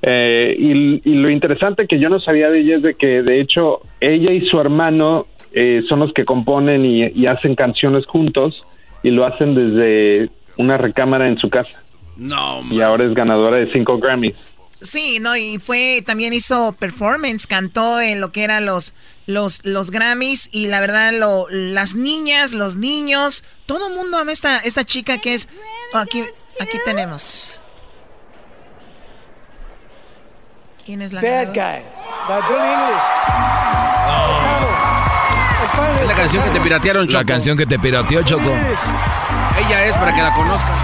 [0.02, 3.82] eh, y, lo interesante que yo no sabía de ella es de que de hecho
[4.00, 8.62] ella y su hermano eh, son los que componen y, hacen canciones juntos
[9.02, 11.82] y lo hacen desde una recámara en su casa.
[12.16, 14.36] No, Y ahora es ganadora de cinco Grammys.
[14.82, 18.94] Sí, no, y fue, también hizo performance, cantó en lo que eran los,
[19.26, 24.32] los, los Grammys y la verdad, lo, las niñas, los niños, todo el mundo ama
[24.32, 25.50] esta, esta chica que es,
[25.92, 26.22] aquí,
[26.58, 27.59] aquí tenemos.
[30.90, 32.98] ¿Quién es la Bad Guy, by Billie English.
[36.00, 37.18] Es la canción que te piratearon, Choco.
[37.18, 38.52] La canción que te pirateó, Choco.
[39.56, 40.76] Ella es para que la conozcas.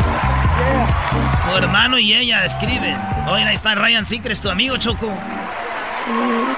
[1.42, 2.96] Su hermano y ella escriben.
[3.26, 5.12] Oye, ahí está Ryan Seacrest, tu amigo, Choco.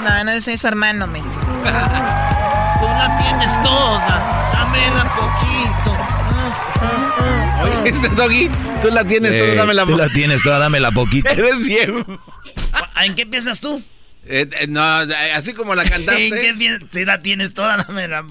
[0.05, 1.30] No, no es su hermano, me Tú
[1.64, 4.51] la tienes toda.
[4.53, 5.96] Dámela poquito.
[7.62, 8.51] Oye, este doggy,
[8.82, 9.96] tú la tienes toda, dámela poquito.
[9.96, 11.28] Tú la tienes toda, dámela poquito.
[11.30, 12.05] Eres ciego.
[13.03, 13.83] ¿En qué piensas tú?
[14.27, 14.81] Eh, eh, no,
[15.35, 16.29] así como la cantaste.
[16.29, 16.89] ¿En qué piensas?
[16.91, 18.25] Si la tienes toda, la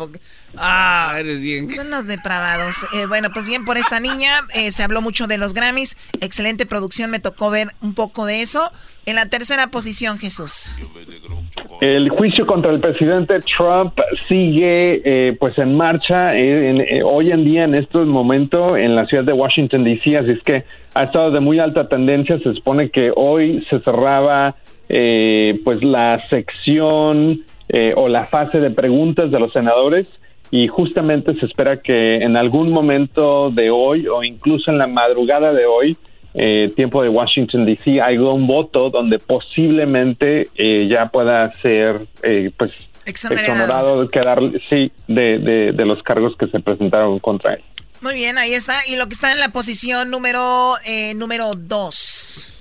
[0.60, 1.70] Ah, ah, eres bien.
[1.72, 2.86] Son los depravados.
[2.94, 4.42] Eh, bueno, pues bien por esta niña.
[4.70, 5.98] se habló mucho de los Grammys.
[6.22, 7.12] Excelente producción.
[7.12, 8.72] Me tocó ver un poco de eso.
[9.06, 10.76] En la tercera posición, Jesús.
[11.82, 13.94] El juicio contra el presidente Trump
[14.28, 16.32] sigue pues en marcha
[17.06, 20.18] hoy en día, en este momento, en la ciudad de Washington, D.C.
[20.18, 22.40] Así es que ha estado de muy alta tendencia.
[22.40, 24.56] Se supone que hoy se cerraba
[24.90, 30.08] eh, pues la sección eh, o la fase de preguntas de los senadores
[30.52, 35.52] y justamente se espera que en algún momento de hoy o incluso en la madrugada
[35.52, 35.98] de hoy,
[36.34, 42.08] eh, tiempo de Washington DC, haya un voto donde posiblemente eh, ya pueda ser
[42.58, 42.72] pues
[43.06, 47.62] exonerado de quedar sí de, de, de los cargos que se presentaron contra él.
[48.02, 48.86] Muy bien, ahí está.
[48.88, 52.54] Y lo que está en la posición número eh, número dos.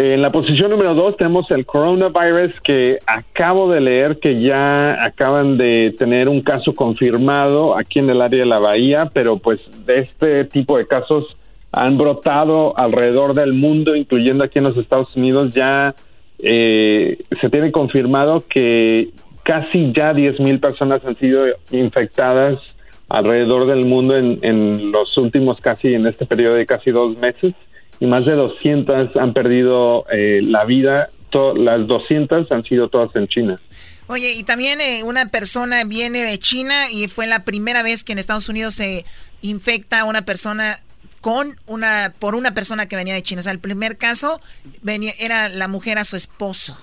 [0.00, 5.58] En la posición número dos tenemos el coronavirus que acabo de leer que ya acaban
[5.58, 9.98] de tener un caso confirmado aquí en el área de la bahía, pero pues de
[9.98, 11.36] este tipo de casos
[11.72, 15.96] han brotado alrededor del mundo, incluyendo aquí en los Estados Unidos, ya
[16.38, 19.08] eh, se tiene confirmado que
[19.42, 22.60] casi ya 10.000 personas han sido infectadas
[23.08, 27.52] alrededor del mundo en, en los últimos casi, en este periodo de casi dos meses,
[28.00, 31.10] y más de 200 han perdido eh, la vida,
[31.56, 33.60] las 200 han sido todas en China.
[34.06, 38.12] Oye, y también eh, una persona viene de China y fue la primera vez que
[38.12, 39.04] en Estados Unidos se
[39.42, 40.78] infecta a una persona
[41.20, 43.40] con una por una persona que venía de China.
[43.40, 44.40] O sea, el primer caso
[44.80, 46.78] venía era la mujer a su esposo.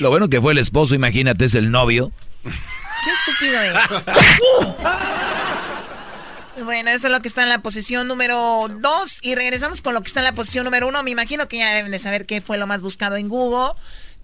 [0.00, 2.10] Lo bueno que fue el esposo, imagínate, es el novio.
[2.42, 3.74] Qué estúpido es.
[6.62, 9.18] bueno, eso es lo que está en la posición número 2.
[9.22, 11.02] Y regresamos con lo que está en la posición número 1.
[11.02, 13.72] Me imagino que ya deben de saber qué fue lo más buscado en Google.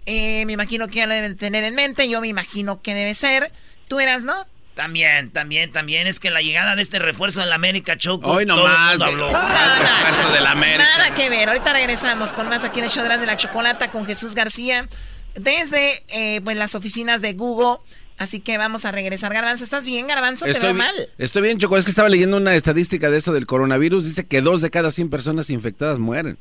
[0.07, 2.09] Eh, me imagino que ya lo deben tener en mente.
[2.09, 3.53] Yo me imagino que debe ser.
[3.89, 4.47] Tú eras, ¿no?
[4.75, 6.07] También, también, también.
[6.07, 8.31] Es que la llegada de este refuerzo de la América Choco.
[8.31, 8.99] Hoy nomás.
[8.99, 9.29] Todo habló.
[9.29, 10.89] refuerzo de la América.
[10.97, 11.49] Nada que ver.
[11.49, 14.89] Ahorita regresamos con más aquí en el show de la chocolata con Jesús García.
[15.35, 17.79] Desde eh, pues, las oficinas de Google.
[18.21, 19.33] Así que vamos a regresar.
[19.33, 20.45] Garbanzo, ¿estás bien, Garbanzo?
[20.45, 20.95] Te veo mal.
[21.17, 21.79] Estoy bien, Choco.
[21.79, 24.05] Es que estaba leyendo una estadística de eso del coronavirus.
[24.05, 26.37] Dice que dos de cada 100 personas infectadas mueren.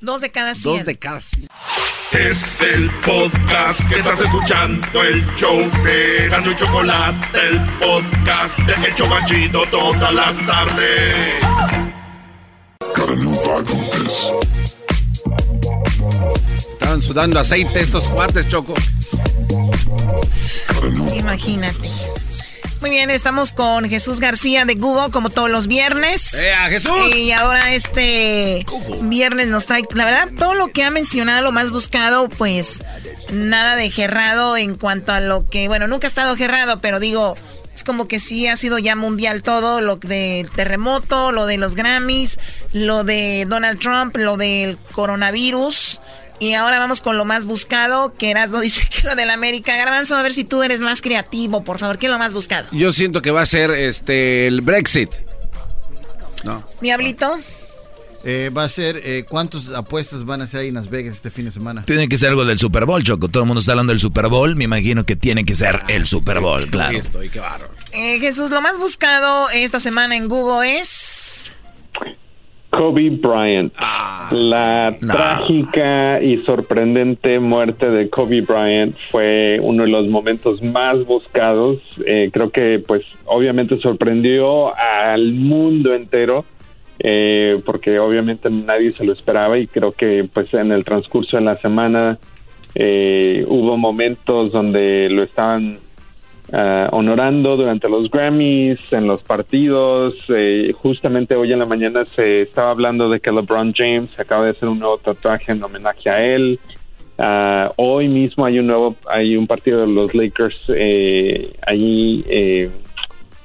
[0.00, 0.74] Dos de cada cien.
[0.74, 1.46] Dos de cada cien.
[2.10, 8.88] Es el podcast que estás escuchando, el show de Gano y Chocolate, el podcast de
[8.88, 11.34] El Chobachito todas las tardes.
[16.72, 18.74] Estaban sudando aceite estos cuates, Choco.
[21.14, 21.90] Imagínate.
[22.80, 26.42] Muy bien, estamos con Jesús García de Google, como todos los viernes.
[26.42, 27.14] ¡Eh, Jesús!
[27.14, 28.64] Y ahora este
[29.02, 32.82] viernes nos trae, la verdad, todo lo que ha mencionado, lo más buscado, pues
[33.32, 37.36] nada de gerrado en cuanto a lo que, bueno, nunca ha estado gerrado, pero digo,
[37.74, 41.74] es como que sí ha sido ya mundial todo, lo de terremoto, lo de los
[41.74, 42.38] Grammys,
[42.72, 46.00] lo de Donald Trump, lo del coronavirus.
[46.40, 49.76] Y ahora vamos con lo más buscado, que Erasmo dice que lo del América.
[49.76, 51.98] Garbanzo, a ver si tú eres más creativo, por favor.
[51.98, 52.66] ¿Qué es lo más buscado?
[52.72, 55.10] Yo siento que va a ser este el Brexit.
[56.42, 56.66] No.
[56.80, 57.38] Diablito.
[58.22, 61.30] Eh, va a ser, eh, ¿cuántas apuestas van a ser ahí en Las Vegas este
[61.30, 61.84] fin de semana?
[61.84, 63.28] Tiene que ser algo del Super Bowl, Choco.
[63.28, 64.56] Todo el mundo está hablando del Super Bowl.
[64.56, 66.98] Me imagino que tiene que ser el Super Bowl, claro.
[67.92, 71.52] Eh, Jesús, lo más buscado esta semana en Google es...
[72.70, 73.72] Kobe Bryant.
[73.78, 81.04] Ah, la trágica y sorprendente muerte de Kobe Bryant fue uno de los momentos más
[81.04, 81.78] buscados.
[82.06, 86.44] Eh, creo que, pues, obviamente sorprendió al mundo entero.
[87.02, 91.42] Eh, porque obviamente nadie se lo esperaba y creo que pues en el transcurso de
[91.42, 92.18] la semana
[92.74, 95.78] eh, hubo momentos donde lo estaban
[96.52, 100.14] Uh, honorando durante los Grammys, en los partidos.
[100.30, 104.50] Eh, justamente hoy en la mañana se estaba hablando de que LeBron James acaba de
[104.50, 106.58] hacer un nuevo tatuaje en homenaje a él.
[107.18, 112.68] Uh, hoy mismo hay un nuevo, hay un partido de los Lakers eh, allí eh,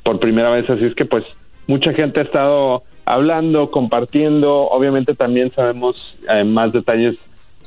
[0.02, 1.26] por primera vez, así es que pues
[1.68, 4.64] mucha gente ha estado hablando, compartiendo.
[4.70, 5.96] Obviamente también sabemos
[6.48, 7.18] más detalles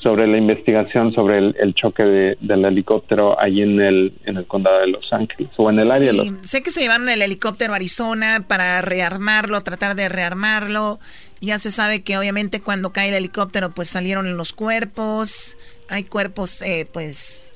[0.03, 2.03] sobre la investigación sobre el, choque
[2.41, 6.13] del helicóptero ahí en el, en el condado de Los Ángeles o en el área
[6.13, 10.99] de Los Sé que se llevaron el helicóptero a Arizona para rearmarlo, tratar de rearmarlo.
[11.41, 15.57] Ya se sabe que obviamente cuando cae el helicóptero pues salieron los cuerpos.
[15.89, 17.53] Hay cuerpos eh, pues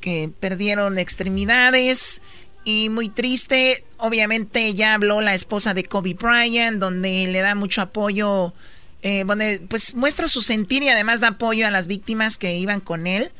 [0.00, 2.22] que perdieron extremidades.
[2.64, 7.82] Y muy triste, obviamente ya habló la esposa de Kobe Bryant, donde le da mucho
[7.82, 8.52] apoyo
[9.02, 9.24] eh,
[9.68, 13.32] pues muestra su sentir y además da apoyo a las víctimas que iban con él,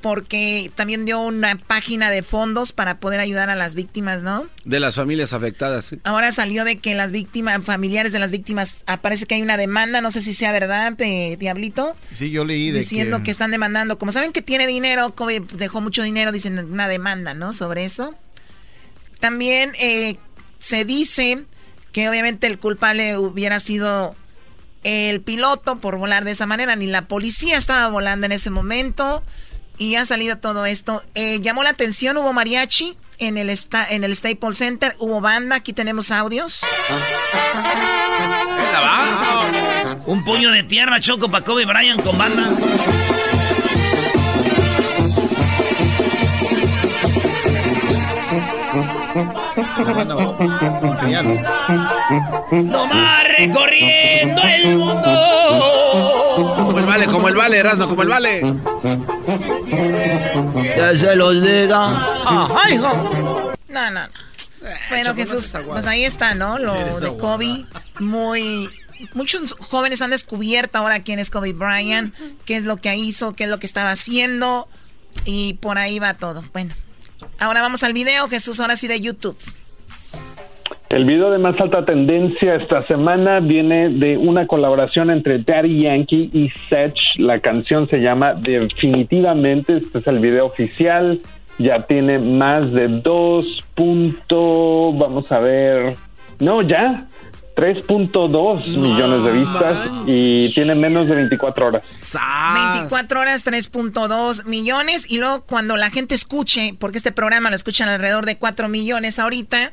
[0.00, 4.48] porque también dio una página de fondos para poder ayudar a las víctimas, ¿no?
[4.64, 5.94] De las familias afectadas.
[6.04, 10.00] Ahora salió de que las víctimas, familiares de las víctimas, aparece que hay una demanda,
[10.00, 11.96] no sé si sea verdad, Diablito.
[12.12, 13.30] Sí, yo leí de Diciendo que...
[13.30, 15.14] están demandando, como saben que tiene dinero,
[15.54, 17.52] dejó mucho dinero, dicen una demanda, ¿no?
[17.52, 18.14] Sobre eso.
[19.18, 20.16] También eh,
[20.60, 21.44] se dice
[21.90, 24.14] que obviamente el culpable hubiera sido
[24.84, 29.22] el piloto por volar de esa manera, ni la policía estaba volando en ese momento
[29.78, 31.02] y ha salido todo esto.
[31.14, 33.50] Eh, llamó la atención, hubo mariachi en el,
[33.90, 36.62] en el Staples Center, hubo banda, aquí tenemos audios.
[40.06, 42.50] Un puño de tierra, Choco, para Kobe Bryant con banda.
[52.50, 56.54] No más recorriendo el mundo.
[56.56, 58.54] Como el vale, como el vale, Erasmo, como el vale.
[60.76, 61.86] Ya se los diga.
[62.24, 63.52] Ajá, hijo.
[63.68, 64.08] No, no, no.
[64.90, 66.58] Bueno, Jesús, pues ahí está, ¿no?
[66.58, 67.66] Lo de Kobe.
[68.00, 68.68] Muy.
[69.14, 72.12] Muchos jóvenes han descubierto ahora quién es Kobe Bryant,
[72.44, 74.68] qué es lo que hizo, qué es lo que estaba haciendo
[75.24, 76.42] Y por ahí va todo.
[76.52, 76.74] Bueno,
[77.38, 79.36] ahora vamos al video, Jesús, ahora sí de YouTube.
[80.88, 86.30] El video de más alta tendencia esta semana viene de una colaboración entre Daddy Yankee
[86.32, 86.94] y Sech.
[87.18, 89.76] La canción se llama Definitivamente.
[89.76, 91.20] Este es el video oficial.
[91.58, 93.64] Ya tiene más de 2.
[94.94, 95.94] vamos a ver.
[96.38, 97.07] No, ya.
[97.58, 101.82] 3.2 millones de vistas y tiene menos de 24 horas.
[102.72, 105.10] 24 horas, 3.2 millones.
[105.10, 109.18] Y luego cuando la gente escuche, porque este programa lo escuchan alrededor de 4 millones
[109.18, 109.72] ahorita,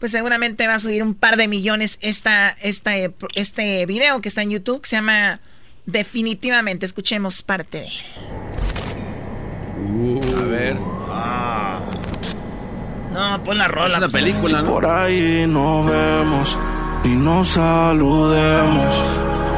[0.00, 2.92] pues seguramente va a subir un par de millones esta, esta,
[3.34, 5.38] este video que está en YouTube, que se llama
[5.84, 6.86] Definitivamente.
[6.86, 7.92] Escuchemos parte de él.
[9.90, 10.38] Uh.
[10.38, 10.76] a ver.
[11.10, 11.80] Ah.
[13.12, 13.98] No, pon la rola.
[13.98, 14.70] Es una película, ¿no?
[14.70, 16.58] Por ahí nos vemos
[17.06, 18.94] y nos saludemos.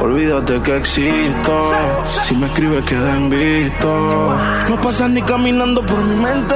[0.01, 1.73] Olvídate que existo.
[2.21, 4.37] Si me escribes, queda en visto.
[4.69, 6.55] No pasas ni caminando por mi mente.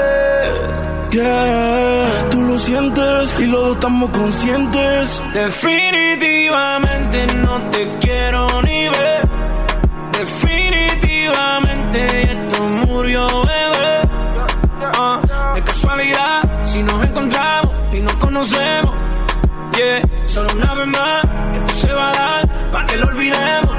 [1.12, 5.22] Yeah, tú lo sientes y los dos estamos conscientes.
[5.34, 9.28] Definitivamente no te quiero ni ver.
[10.20, 14.10] Definitivamente esto murió, bebé.
[14.98, 15.20] Ah,
[15.56, 18.94] de casualidad, si nos encontramos y nos conocemos
[20.34, 21.24] Solo una vez más,
[21.54, 23.72] esto se va a dar para que lo olvidemos.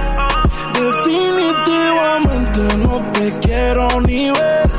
[0.72, 4.70] Definitivamente no te quiero ni ver.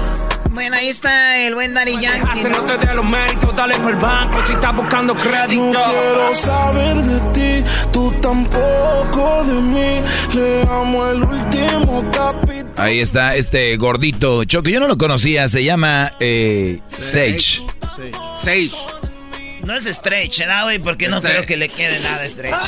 [0.52, 2.44] Bueno, ahí está el buen Daddy Yankee.
[2.44, 2.50] ¿no?
[2.50, 5.64] no te dé los méritos, dale por el banco si estás buscando crédito.
[5.64, 7.62] No quiero saber de ti,
[7.92, 10.02] tú tampoco de mí.
[10.34, 12.72] Le amo el último capítulo.
[12.78, 14.72] Ahí está este gordito Choque.
[14.72, 17.62] Yo no lo conocía, se llama eh, Sage.
[18.34, 18.95] Sage.
[19.66, 20.80] No es stretch, ¿eh, güey?
[20.80, 22.64] Porque no creo que le quede nada stretch.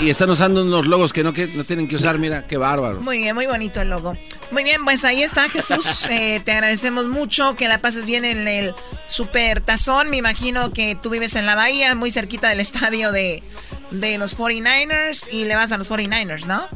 [0.00, 3.00] Y están usando unos logos que no, que no tienen que usar, mira, qué bárbaro.
[3.00, 4.14] Muy bien, muy bonito el logo.
[4.50, 6.08] Muy bien, pues ahí está Jesús.
[6.14, 8.74] Eh, te agradecemos mucho que la pases bien en el
[9.06, 10.10] Super Tazón.
[10.10, 13.42] Me imagino que tú vives en la Bahía, muy cerquita del estadio de,
[13.90, 16.68] de los 49ers y le vas a los 49ers, ¿no?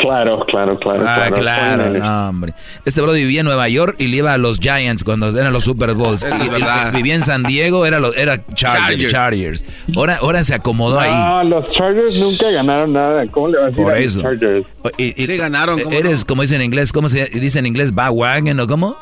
[0.00, 1.04] Claro, claro, claro.
[1.06, 2.54] Ah, claro, no, hombre.
[2.84, 5.64] Este bro vivía en Nueva York y le iba a los Giants cuando eran los
[5.64, 6.24] Super Bowls.
[6.24, 9.06] Y, vivía en San Diego, era, los, era Chargers.
[9.08, 9.64] Chargers.
[9.96, 11.10] Ahora, ahora se acomodó ahí.
[11.10, 13.26] No, los Chargers nunca ganaron nada.
[13.30, 14.22] ¿Cómo le vas a decir Por a eso.
[14.22, 14.66] los Chargers?
[14.96, 15.80] Y, sí ganaron.
[15.92, 17.94] Eres, como dicen en inglés, ¿cómo se dice en inglés?
[17.94, 18.96] ¿Bandwagon o cómo?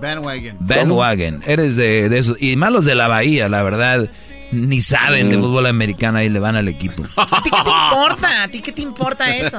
[0.00, 0.56] Bandwagon.
[0.60, 1.42] Bandwagon.
[1.46, 2.40] Eres de, de esos.
[2.42, 4.08] Y más los de la Bahía, la verdad
[4.52, 5.42] ni saben de mm.
[5.42, 7.04] fútbol americano y le van al equipo.
[7.16, 8.42] ¿A ti qué te importa?
[8.42, 9.58] ¿A ti qué te importa eso?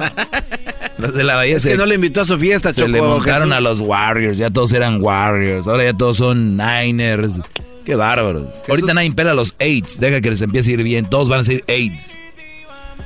[0.98, 3.54] Los de la Bahía es que no le invitó a su fiesta, Se le montaron
[3.54, 7.42] a los Warriors, ya todos eran Warriors, ahora ya todos son Niners.
[7.86, 8.62] Qué bárbaros.
[8.68, 11.39] Ahorita nadie pela a los Aids, deja que les empiece a ir bien, todos van
[11.39, 12.18] a ser Aids.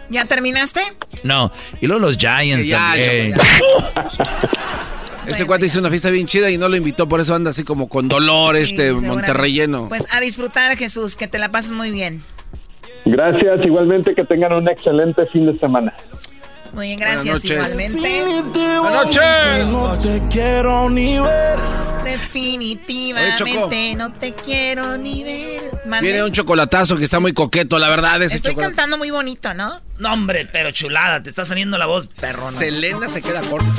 [0.09, 0.81] ¿Ya terminaste?
[1.23, 3.35] No, y luego los Giants también.
[5.27, 7.63] Ese cuate hizo una fiesta bien chida y no lo invitó, por eso anda así
[7.63, 9.89] como con dolor este Monterreyeno.
[9.89, 12.23] Pues a disfrutar, Jesús, que te la pases muy bien.
[13.05, 15.93] Gracias, igualmente que tengan un excelente fin de semana.
[16.73, 17.99] Muy bien, gracias, igualmente.
[18.79, 19.67] Buenas noches.
[19.67, 21.59] No te quiero ni ver.
[22.03, 25.61] Definitivamente no te quiero ni ver.
[26.01, 28.21] Viene un chocolatazo que está muy coqueto, la verdad.
[28.21, 29.81] Ese Estoy cantando muy bonito, ¿no?
[29.97, 32.51] No, hombre, pero chulada, te está saliendo la voz perrona.
[32.51, 33.71] Selena se queda corta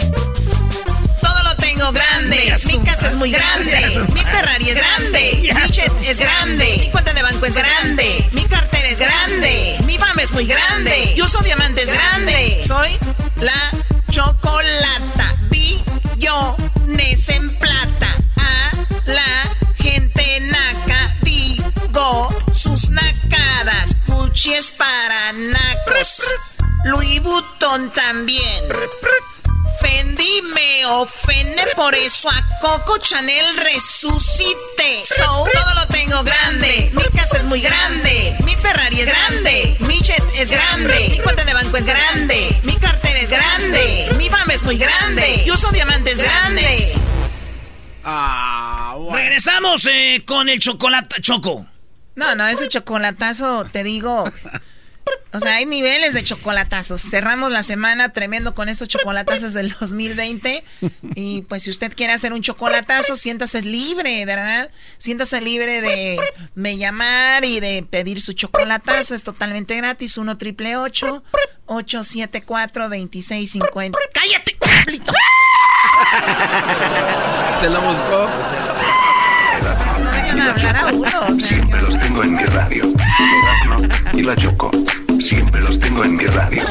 [1.77, 2.57] tengo grande.
[2.67, 4.07] Mi casa es muy grande.
[4.15, 5.39] Mi Ferrari es grande.
[5.43, 6.77] Mi jet es grande.
[6.81, 8.29] Mi cuenta de banco es grande.
[8.33, 9.77] Mi cartera es grande.
[9.85, 11.15] Mi fama es muy grande.
[11.17, 12.63] Yo uso diamantes grande.
[12.67, 12.99] Soy
[13.41, 13.73] la
[14.11, 15.37] chocolata.
[15.51, 18.17] Billones en plata.
[18.37, 18.73] A
[19.07, 21.17] la gente naca.
[21.23, 23.97] Digo sus nacadas.
[24.07, 26.23] Gucci es para nacos.
[26.85, 28.65] Louis Vuitton también.
[29.81, 35.05] Fendi me ofende, por eso a Coco Chanel resucité.
[35.05, 36.91] So, todo lo tengo grande.
[36.95, 38.37] Mi casa es muy grande.
[38.45, 39.77] Mi Ferrari es grande.
[39.81, 41.09] Mi jet es grande.
[41.11, 42.57] Mi cuenta de banco es grande.
[42.63, 44.09] Mi cartera es grande.
[44.17, 45.45] Mi fama es muy grande.
[45.45, 46.95] Yo uso diamantes grandes.
[48.05, 51.67] Ah, Regresamos eh, con el chocolate choco.
[52.15, 54.25] No, no, ese chocolatazo, te digo.
[55.33, 57.03] O sea, hay niveles de chocolatazos.
[57.03, 60.65] Cerramos la semana tremendo con estos chocolatazos del 2020.
[61.15, 64.71] Y pues si usted quiere hacer un chocolatazo, siéntase libre, ¿verdad?
[64.99, 66.19] Siéntase libre de,
[66.55, 69.15] me llamar y de pedir su chocolatazo.
[69.15, 70.17] Es totalmente gratis.
[70.17, 73.99] 1 triple 874 2650.
[74.15, 74.57] ¡Cállate!
[77.61, 78.29] Se lo buscó.
[79.99, 81.41] No dejan hablar a uno.
[81.41, 82.85] Siempre los tengo en mi radio.
[84.15, 84.71] y la choco.
[85.19, 86.63] Siempre los tengo en mi radio.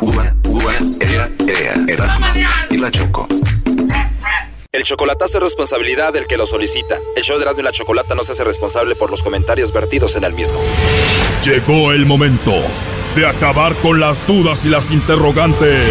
[0.00, 2.26] Uva, uva, ea, ea, Erasmo
[2.70, 3.26] y la Choco.
[4.70, 6.98] El chocolatazo es responsabilidad del que lo solicita.
[7.16, 10.14] El show de Erasmo y la Chocolata no se hace responsable por los comentarios vertidos
[10.16, 10.60] en el mismo.
[11.44, 12.54] Llegó el momento
[13.16, 15.90] de acabar con las dudas y las interrogantes.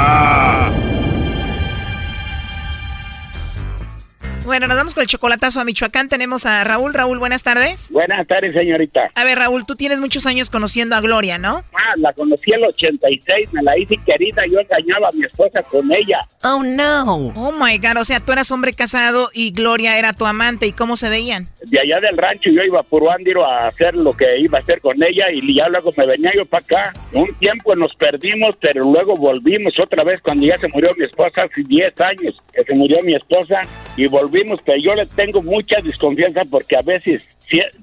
[4.51, 6.09] Bueno, nos vamos con el chocolatazo a Michoacán.
[6.09, 6.93] Tenemos a Raúl.
[6.93, 7.89] Raúl, buenas tardes.
[7.89, 9.09] Buenas tardes, señorita.
[9.15, 11.63] A ver, Raúl, tú tienes muchos años conociendo a Gloria, ¿no?
[11.73, 15.63] Ah, la conocí en el 86, me la hice querida, yo engañaba a mi esposa
[15.63, 16.27] con ella.
[16.43, 17.31] Oh, no.
[17.33, 20.73] Oh, my God, o sea, tú eras hombre casado y Gloria era tu amante, ¿y
[20.73, 21.47] cómo se veían?
[21.63, 24.81] De allá del rancho yo iba por Andiro a hacer lo que iba a hacer
[24.81, 26.93] con ella y ya luego me venía yo para acá.
[27.13, 31.43] Un tiempo nos perdimos, pero luego volvimos otra vez cuando ya se murió mi esposa
[31.43, 33.61] hace 10 años, que se murió mi esposa
[33.95, 34.07] y
[34.41, 37.27] volvimos pero yo le tengo mucha desconfianza porque a veces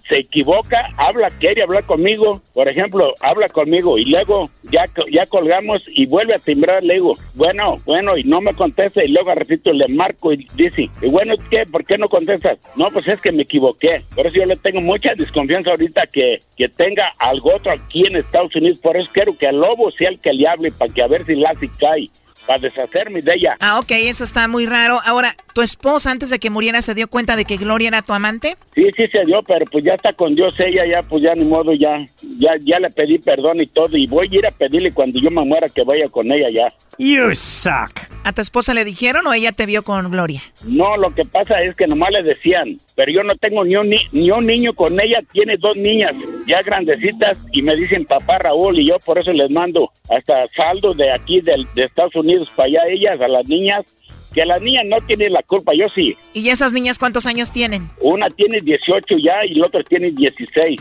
[0.08, 5.82] se equivoca, habla, quiere hablar conmigo, por ejemplo, habla conmigo y luego ya, ya colgamos
[5.88, 9.70] y vuelve a timbrar, le digo, bueno, bueno, y no me contesta y luego repito,
[9.74, 11.66] le marco y dice, y bueno, ¿qué?
[11.66, 12.58] ¿Por qué no contestas?
[12.76, 14.00] No, pues es que me equivoqué.
[14.14, 18.16] Por eso yo le tengo mucha desconfianza ahorita que, que tenga algo otro aquí en
[18.16, 21.02] Estados Unidos, por eso quiero que al lobo sea el que le hable para que
[21.02, 22.08] a ver si la cae
[22.48, 23.56] para deshacerme de ella.
[23.60, 24.98] Ah, ok, eso está muy raro.
[25.04, 28.14] Ahora, ¿tu esposa antes de que muriera se dio cuenta de que Gloria era tu
[28.14, 28.56] amante?
[28.74, 31.44] Sí, sí se dio, pero pues ya está con Dios ella, ya pues ya ni
[31.44, 31.98] modo, ya,
[32.38, 35.30] ya, ya le pedí perdón y todo, y voy a ir a pedirle cuando yo
[35.30, 36.72] me muera que vaya con ella ya.
[36.96, 38.00] You suck.
[38.24, 40.42] ¿A tu esposa le dijeron o ella te vio con Gloria?
[40.64, 43.94] No, lo que pasa es que nomás le decían, pero yo no tengo ni un,
[44.10, 46.16] ni un niño con ella, tiene dos niñas
[46.48, 50.94] ya grandecitas y me dicen papá Raúl y yo por eso les mando hasta saldo
[50.94, 53.84] de aquí de, de Estados Unidos para allá ellas, a las niñas,
[54.32, 56.16] que las niñas no tienen la culpa, yo sí.
[56.34, 57.88] ¿Y esas niñas cuántos años tienen?
[58.00, 60.80] Una tiene 18 ya y la otra tiene 16.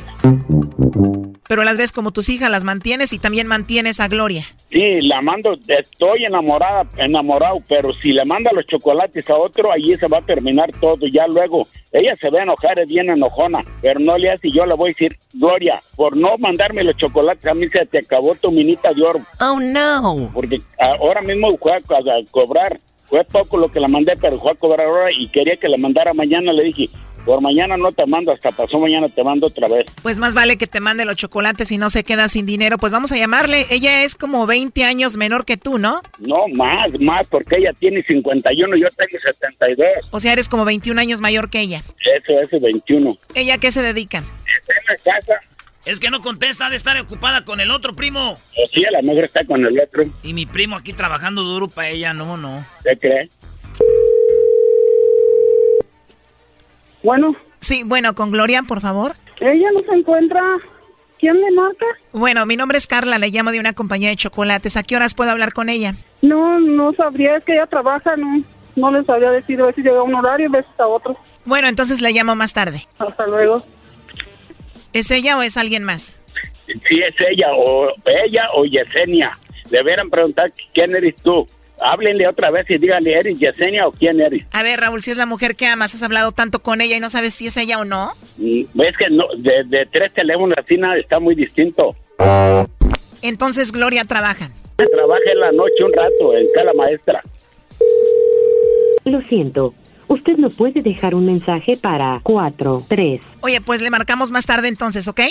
[1.48, 4.44] Pero las ves como tus hijas, las mantienes y también mantienes a Gloria.
[4.70, 9.96] Sí, la mando, estoy enamorada, enamorado, pero si le manda los chocolates a otro, allí
[9.96, 11.08] se va a terminar todo.
[11.08, 14.66] Ya luego, ella se va a enojar, es bien enojona, pero no le hace, yo
[14.66, 18.36] le voy a decir, Gloria, por no mandarme los chocolates, a mí se te acabó
[18.36, 19.20] tu minita de oro.
[19.40, 20.30] Oh, no.
[20.34, 21.82] Porque ahora mismo fue a,
[22.30, 22.78] cobrar,
[23.08, 25.78] fue poco lo que la mandé, pero fue a cobrar ahora y quería que la
[25.78, 26.90] mandara mañana, le dije,
[27.28, 29.86] por mañana no te mando, hasta pasó mañana te mando otra vez.
[30.02, 32.78] Pues más vale que te mande los chocolates y no se queda sin dinero.
[32.78, 33.66] Pues vamos a llamarle.
[33.70, 36.02] Ella es como 20 años menor que tú, ¿no?
[36.20, 39.88] No, más, más, porque ella tiene 51 y yo tengo 72.
[40.12, 41.84] O sea, eres como 21 años mayor que ella.
[42.16, 43.18] Eso, eso, 21.
[43.36, 44.20] ¿Ella a qué se dedica?
[44.20, 45.34] Está en la casa.
[45.88, 48.34] Es que no contesta, de estar ocupada con el otro primo.
[48.34, 50.04] O sí, a la mejor está con el otro.
[50.22, 52.66] Y mi primo aquí trabajando duro para ella, no, no.
[52.84, 53.30] ¿Qué cree?
[57.04, 57.38] Bueno.
[57.62, 59.16] Sí, bueno, con Gloria, por favor.
[59.40, 60.42] Ella no se encuentra.
[61.20, 61.86] ¿Quién le marca?
[62.12, 64.76] Bueno, mi nombre es Carla, le llamo de una compañía de chocolates.
[64.76, 65.96] ¿A qué horas puedo hablar con ella?
[66.22, 68.44] No, no sabría, es que ella trabaja, no,
[68.76, 71.18] no les habría decidido a veces llega a un horario y veces a otro.
[71.46, 72.86] Bueno, entonces le llamo más tarde.
[73.00, 73.64] Hasta luego.
[74.98, 76.18] ¿Es ella o es alguien más?
[76.66, 77.94] Sí, es ella, o
[78.26, 79.32] ella o Yesenia.
[79.70, 81.48] Deberán preguntar quién eres tú
[81.80, 84.44] háblenle otra vez y díganle, ¿eres Yesenia o quién eres?
[84.52, 87.00] A ver, Raúl, si es la mujer que amas, has hablado tanto con ella y
[87.00, 88.14] no sabes si es ella o no.
[88.38, 91.96] Mm, es que no, de, tres teléfonos así nada, está muy distinto.
[93.22, 94.50] Entonces Gloria trabaja.
[94.78, 97.22] Trabaja en la noche un rato en Cala Maestra.
[99.06, 99.76] Lo siento.
[100.08, 103.22] Usted no puede dejar un mensaje para 4, 3.
[103.42, 105.22] Oye, pues le marcamos más tarde entonces, ¿ok?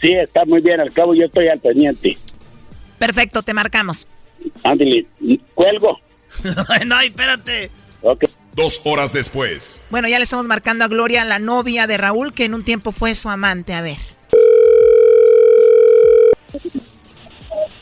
[0.00, 0.80] Sí, está muy bien.
[0.80, 2.18] Al cabo yo estoy al pendiente.
[2.98, 4.06] Perfecto, te marcamos.
[4.62, 5.06] Ándale,
[5.54, 5.98] cuelgo.
[6.86, 7.70] no, espérate.
[8.02, 8.24] Ok.
[8.54, 9.82] Dos horas después.
[9.90, 12.92] Bueno, ya le estamos marcando a Gloria, la novia de Raúl, que en un tiempo
[12.92, 13.74] fue su amante.
[13.74, 13.98] A ver.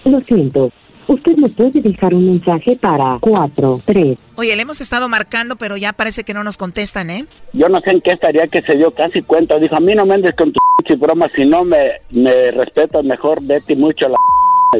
[0.04, 0.72] Lo siento.
[1.06, 4.18] Usted me puede dejar un mensaje para 4, 3.
[4.36, 7.26] Oye, le hemos estado marcando, pero ya parece que no nos contestan, ¿eh?
[7.52, 9.58] Yo no sé en qué estaría que se dio casi cuenta.
[9.58, 13.38] Dijo, a mí no me andes con tu broma, si no me, me respetas mejor,
[13.42, 14.16] vete mucho a la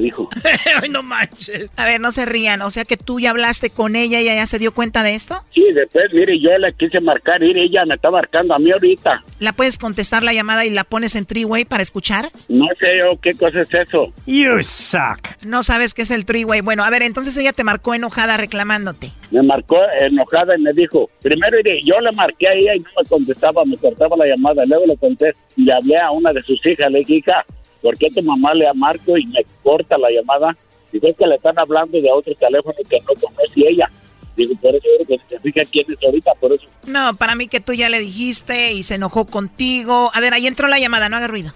[0.01, 0.29] dijo.
[0.83, 1.71] Ay, no manches.
[1.77, 2.63] A ver, no se rían.
[2.63, 5.43] O sea que tú ya hablaste con ella y ella se dio cuenta de esto.
[5.55, 9.23] Sí, después, mire, yo la quise marcar y ella me está marcando a mí ahorita.
[9.41, 12.31] ¿La puedes contestar la llamada y la pones en three-way para escuchar?
[12.49, 14.13] No sé yo qué cosa es eso.
[14.27, 15.45] You suck.
[15.45, 16.61] No sabes qué es el three-way.
[16.61, 19.13] Bueno, a ver, entonces ella te marcó enojada reclamándote.
[19.31, 23.09] Me marcó enojada y me dijo, primero yo le marqué a ella y no me
[23.09, 24.65] contestaba, me cortaba la llamada.
[24.67, 26.91] Luego le conté y hablé a una de sus hijas.
[26.91, 27.45] Le dije, hija,
[27.85, 30.57] ¿por qué tu mamá le marco y me corta la llamada?
[30.91, 33.91] Dice que le están hablando de otro teléfono que no conoce ella.
[34.37, 36.65] Digo, por eso que se fija quién es ahorita, por eso.
[36.87, 40.11] No, para mí que tú ya le dijiste y se enojó contigo.
[40.15, 41.53] A ver, ahí entró la llamada, no haga ruido.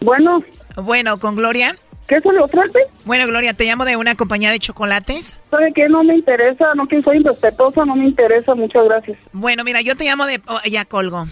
[0.00, 0.44] Bueno.
[0.76, 1.74] Bueno, ¿con Gloria?
[2.08, 2.78] ¿Qué se le ofrece?
[3.04, 5.36] Bueno, Gloria, te llamo de una compañía de chocolates.
[5.50, 5.88] ¿Sabe qué?
[5.90, 9.18] No me interesa, no que soy irrespetuosa, no me interesa, muchas gracias.
[9.32, 10.40] Bueno, mira, yo te llamo de...
[10.46, 11.26] oh, ya colgo.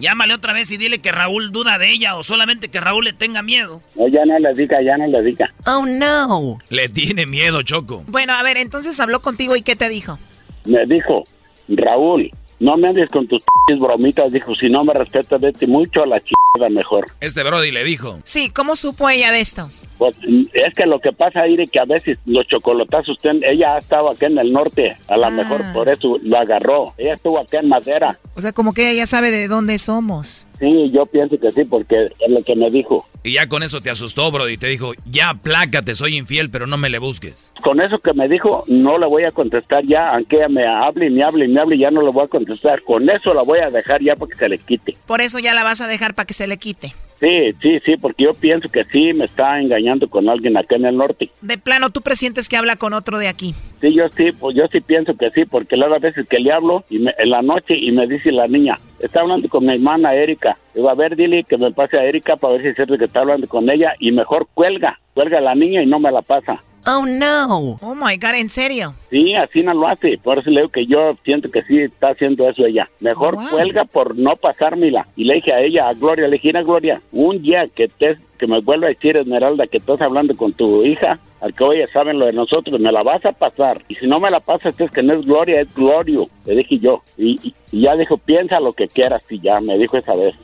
[0.00, 3.12] Llámale otra vez y dile que Raúl duda de ella o solamente que Raúl le
[3.12, 3.80] tenga miedo.
[3.94, 5.54] No, ya no le diga, ya no le diga.
[5.66, 6.58] Oh, no.
[6.68, 8.02] Le tiene miedo, Choco.
[8.08, 10.18] Bueno, a ver, entonces habló contigo y ¿qué te dijo?
[10.64, 11.22] Me dijo,
[11.68, 12.32] Raúl,
[12.62, 16.06] no me andes con tus p bromitas, dijo, si no me respetas, vete mucho a
[16.06, 17.06] la chingada mejor.
[17.20, 18.20] Este Brody le dijo.
[18.24, 19.68] Sí, ¿cómo supo ella de esto?
[20.02, 20.16] Pues
[20.52, 23.78] es que lo que pasa ahí es que a veces los chocolatazos, usted, ella ha
[23.78, 25.30] estado acá en el norte, a lo Ah.
[25.30, 26.92] mejor por eso lo agarró.
[26.98, 28.18] Ella estuvo acá en Madera.
[28.34, 30.48] O sea, como que ella ya sabe de dónde somos.
[30.58, 33.06] Sí, yo pienso que sí, porque es lo que me dijo.
[33.22, 34.56] Y ya con eso te asustó, Brody.
[34.56, 37.52] Te dijo, ya, plácate, soy infiel, pero no me le busques.
[37.62, 41.06] Con eso que me dijo, no le voy a contestar ya, aunque ella me hable
[41.06, 42.82] y me hable y me hable, ya no le voy a contestar.
[42.82, 44.96] Con eso la voy a dejar ya para que se le quite.
[45.06, 46.92] Por eso ya la vas a dejar para que se le quite.
[47.22, 50.86] Sí, sí, sí, porque yo pienso que sí me está engañando con alguien acá en
[50.86, 51.30] el norte.
[51.40, 53.54] De plano, ¿tú presientes que habla con otro de aquí?
[53.80, 56.84] Sí, yo sí, pues yo sí pienso que sí, porque las veces que le hablo
[56.90, 60.12] y me- en la noche y me dice la niña, está hablando con mi hermana
[60.16, 60.58] Erika.
[60.74, 63.04] Digo, a ver, dile que me pase a Erika para ver si es cierto que
[63.04, 66.22] está hablando con ella y mejor cuelga, cuelga a la niña y no me la
[66.22, 66.60] pasa.
[66.86, 67.78] Oh, no.
[67.80, 68.94] Oh, my God, ¿en serio?
[69.10, 70.18] Sí, así no lo hace.
[70.18, 72.88] Por eso le digo que yo siento que sí está haciendo eso ella.
[72.98, 73.50] Mejor Wow.
[73.50, 75.06] cuelga por no pasármela.
[75.14, 78.16] Y le dije a ella, a Gloria, le dije, "Mira, Gloria, un día que te,
[78.38, 81.86] que me vuelva a decir Esmeralda que estás hablando con tu hija, al que oye
[81.92, 83.82] saben lo de nosotros, me la vas a pasar.
[83.88, 86.78] Y si no me la pasas es que no es Gloria, es Glorio, le dije
[86.78, 87.02] yo.
[87.16, 90.34] Y, y- y ya dijo, piensa lo que quieras y ya, me dijo esa vez.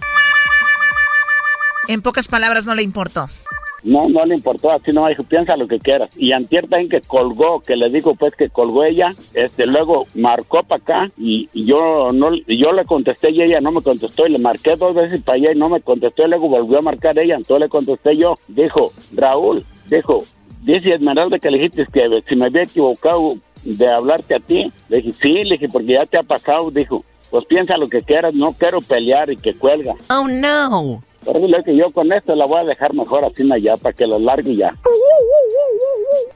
[1.89, 3.28] En pocas palabras, no le importó.
[3.83, 6.11] No, no le importó, así no, dijo, piensa lo que quieras.
[6.16, 10.62] Y antier también que colgó, que le digo pues que colgó ella, este, luego marcó
[10.62, 14.39] para acá y, yo no, yo le contesté y ella no me contestó y le
[14.39, 17.37] marqué dos veces para allá y no me contestó y luego volvió a marcar ella,
[17.37, 20.24] entonces le contesté yo, dijo, Raúl, dijo,
[20.62, 24.99] dice Esmeralda que le dijiste que si me había equivocado de hablarte a ti, le
[24.99, 28.35] dije, sí, le dije, porque ya te ha pasado, dijo, pues piensa lo que quieras,
[28.35, 29.95] no quiero pelear y que cuelga.
[30.11, 31.03] Oh, no.
[31.25, 33.93] Por eso le dije, yo con esto la voy a dejar mejor así allá para
[33.93, 34.75] que lo largue ya.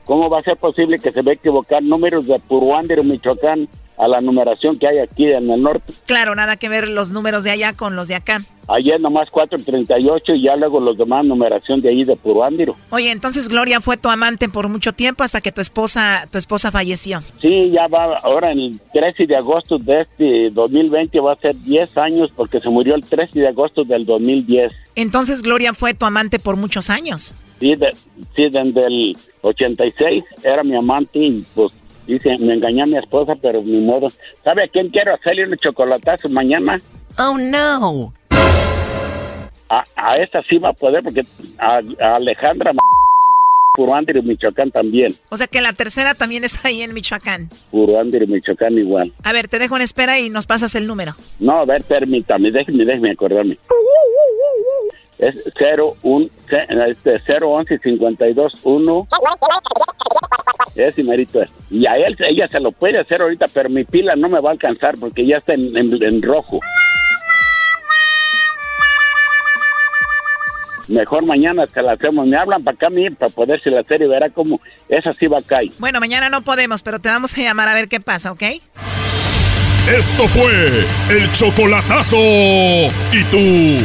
[0.04, 3.68] ¿Cómo va a ser posible que se ve equivocar números de Puruándiro, Michoacán,
[4.02, 5.92] a la numeración que hay aquí en el norte?
[6.06, 8.42] Claro, nada que ver los números de allá con los de acá.
[8.68, 12.76] Ayer nomás 438 y ya luego los demás numeración de ahí de Puruándiro.
[12.90, 16.70] Oye, entonces Gloria fue tu amante por mucho tiempo hasta que tu esposa, tu esposa
[16.70, 17.22] falleció.
[17.40, 21.54] Sí, ya va, ahora en el 13 de agosto de este 2020 va a ser
[21.56, 24.72] 10 años porque se murió el 13 de agosto del 2010.
[24.94, 27.34] Entonces Gloria fue tu amante por muchos años.
[27.60, 27.94] Sí, de,
[28.34, 31.72] sí, desde el 86 era mi amante y pues
[32.06, 34.10] dice, me engañó a mi esposa, pero ni modo.
[34.44, 36.78] ¿Sabe a quién quiero hacerle un chocolatazo mañana?
[37.18, 38.12] Oh, no.
[39.68, 41.22] A, a esta sí va a poder porque
[41.58, 42.72] a, a Alejandra
[43.74, 45.14] Puruándiro, Michoacán también.
[45.30, 47.48] O sea que la tercera también está ahí en Michoacán.
[47.70, 49.10] Puruándiro, Michoacán igual.
[49.22, 51.14] A ver, te dejo en espera y nos pasas el número.
[51.38, 53.56] No, a ver, permítame, déjeme, déjeme acordarme.
[55.18, 56.26] Es 0, 1,
[56.88, 59.08] este, 0, 11, 52, 1.
[60.74, 61.50] Ese merito es.
[61.70, 64.50] Y a él, ella se lo puede hacer ahorita, pero mi pila no me va
[64.50, 66.60] a alcanzar porque ya está en, en- en rojo.
[70.88, 72.26] Mejor mañana se la hacemos.
[72.26, 75.26] Me hablan para acá a mí para poderse la hacer y verá cómo esa sí
[75.26, 75.70] va a caer.
[75.78, 78.42] Bueno, mañana no podemos, pero te vamos a llamar a ver qué pasa, ¿ok?
[79.88, 82.16] Esto fue el chocolatazo.
[82.16, 83.84] ¿Y tú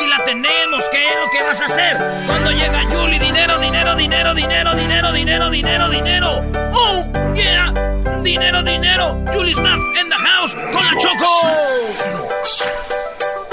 [0.00, 0.82] Aquí la tenemos.
[0.90, 1.98] ¿Qué es lo que vas a hacer?
[2.26, 6.42] Cuando llega Julie, dinero, dinero, dinero, dinero, dinero, dinero, dinero, dinero.
[6.72, 7.70] Oh, yeah.
[8.22, 9.22] Dinero, dinero.
[9.30, 11.40] Julie Staff en the house con la Choco.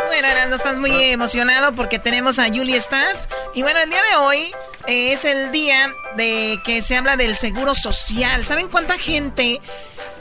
[0.05, 3.17] Bueno, Erasmo, estás muy emocionado porque tenemos a Julie Staff.
[3.53, 4.51] Y bueno, el día de hoy
[4.85, 8.45] eh, es el día de que se habla del seguro social.
[8.45, 9.59] ¿Saben cuánta gente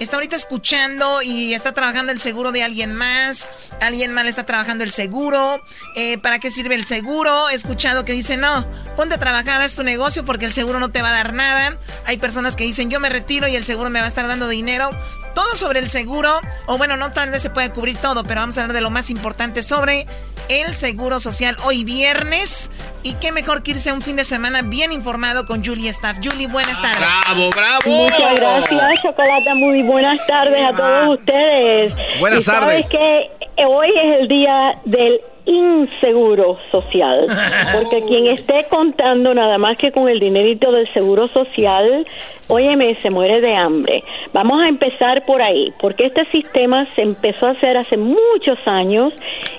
[0.04, 3.48] está ahorita escuchando y está trabajando el seguro de alguien más,
[3.80, 5.62] alguien le está trabajando el seguro,
[5.94, 7.48] eh, ¿para qué sirve el seguro?
[7.48, 8.66] He escuchado que dicen, no,
[8.96, 11.78] ponte a trabajar, haz tu negocio porque el seguro no te va a dar nada.
[12.04, 14.48] Hay personas que dicen, yo me retiro y el seguro me va a estar dando
[14.48, 14.90] dinero.
[15.34, 18.56] Todo sobre el seguro, o bueno, no tal vez se puede cubrir todo, pero vamos
[18.56, 20.06] a hablar de lo más importante sobre
[20.48, 22.70] el seguro social hoy viernes.
[23.06, 26.16] Y qué mejor que irse a un fin de semana bien informado con Julie Staff.
[26.20, 26.98] Julie, buenas tardes.
[26.98, 28.02] ¡Bravo, bravo!
[28.02, 29.54] Muchas gracias, Chocolata.
[29.54, 31.92] Muy buenas tardes a todos ustedes.
[32.18, 32.84] Buenas tardes.
[32.84, 37.26] Sabes que hoy es el día del inseguro social,
[37.72, 42.06] porque quien esté contando nada más que con el dinerito del seguro social,
[42.48, 44.02] óyeme, se muere de hambre.
[44.32, 49.12] Vamos a empezar por ahí, porque este sistema se empezó a hacer hace muchos años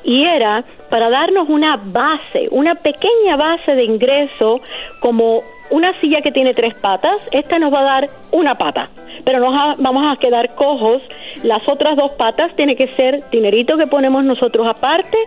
[0.04, 4.62] y era para darnos una base, una pequeña base de ingreso
[5.00, 8.90] como una silla que tiene tres patas, esta nos va a dar una pata,
[9.24, 11.02] pero nos vamos a quedar cojos.
[11.44, 15.18] Las otras dos patas tiene que ser dinerito que ponemos nosotros aparte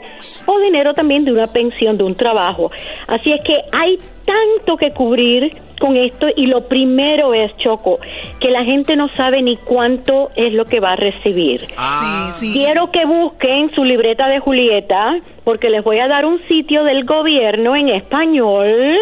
[0.47, 2.71] o dinero también de una pensión, de un trabajo.
[3.07, 7.99] Así es que hay tanto que cubrir con esto y lo primero es, Choco,
[8.39, 11.67] que la gente no sabe ni cuánto es lo que va a recibir.
[11.77, 12.31] Ah.
[12.39, 17.05] Quiero que busquen su libreta de Julieta porque les voy a dar un sitio del
[17.07, 18.95] gobierno en español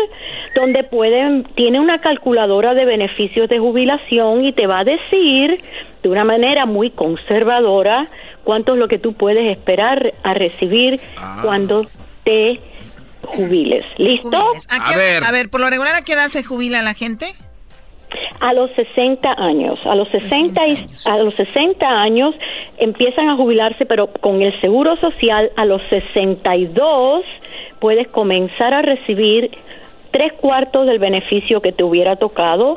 [0.54, 5.60] donde pueden, tiene una calculadora de beneficios de jubilación y te va a decir
[6.02, 8.06] de una manera muy conservadora
[8.44, 11.40] cuánto es lo que tú puedes esperar a recibir Ah.
[11.42, 11.86] cuando
[12.24, 12.60] te
[13.22, 13.84] jubiles.
[13.98, 14.36] ¿Listo?
[14.70, 17.26] ¿A, qué- a ver, por lo regular, ¿a qué edad se jubila la gente?
[18.40, 22.34] A los 60 años, a los 60 y- a los 60 años
[22.78, 27.24] empiezan a jubilarse, pero con el seguro social a los 62
[27.80, 29.50] puedes comenzar a recibir
[30.12, 32.76] tres cuartos del beneficio que te hubiera tocado.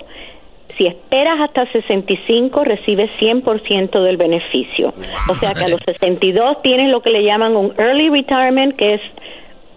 [0.78, 4.94] Si esperas hasta 65, recibes 100% del beneficio.
[5.30, 8.96] O sea que a los 62 tienes lo que le llaman un early retirement, que
[8.96, 9.02] es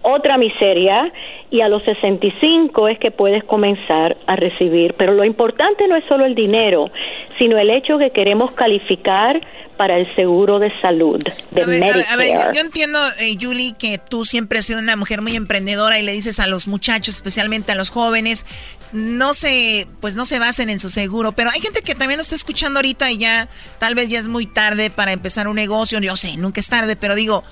[0.05, 1.11] otra miseria
[1.49, 4.93] y a los 65 es que puedes comenzar a recibir.
[4.97, 6.91] Pero lo importante no es solo el dinero,
[7.37, 9.41] sino el hecho que queremos calificar
[9.77, 12.99] para el seguro de salud, de A ver, a ver, a ver, yo, yo entiendo,
[13.19, 16.47] eh, Julie, que tú siempre has sido una mujer muy emprendedora y le dices a
[16.47, 18.45] los muchachos, especialmente a los jóvenes,
[18.93, 22.21] no se, pues no se basen en su seguro, pero hay gente que también lo
[22.21, 25.99] está escuchando ahorita y ya, tal vez ya es muy tarde para empezar un negocio,
[25.99, 27.43] yo sé, nunca es tarde, pero digo,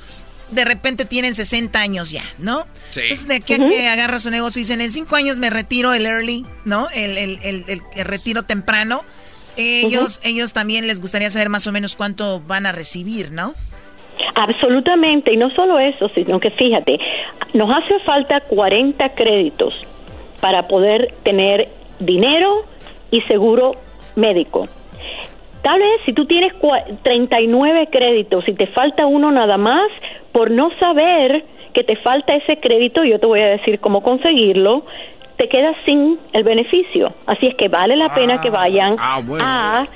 [0.53, 2.65] de repente tienen 60 años ya, ¿no?
[2.91, 3.01] Sí.
[3.01, 5.93] Entonces de aquí a que agarra su negocio y dicen, en 5 años me retiro
[5.93, 6.87] el early, ¿no?
[6.93, 9.03] El, el, el, el- el retiro temprano.
[9.55, 13.53] Ellos, ellos también les gustaría saber más o menos cuánto van a recibir, ¿no?
[14.35, 16.97] Absolutamente, y no solo eso, sino que fíjate,
[17.53, 19.73] nos hace falta 40 créditos
[20.41, 22.65] para poder tener dinero
[23.11, 23.75] y seguro
[24.15, 24.67] médico.
[25.63, 29.89] Tal vez si tú tienes cua- 39 créditos y te falta uno nada más,
[30.31, 31.43] por no saber
[31.73, 34.85] que te falta ese crédito, yo te voy a decir cómo conseguirlo,
[35.37, 37.13] te quedas sin el beneficio.
[37.25, 39.43] Así es que vale la pena que vayan ah, bueno.
[39.47, 39.87] a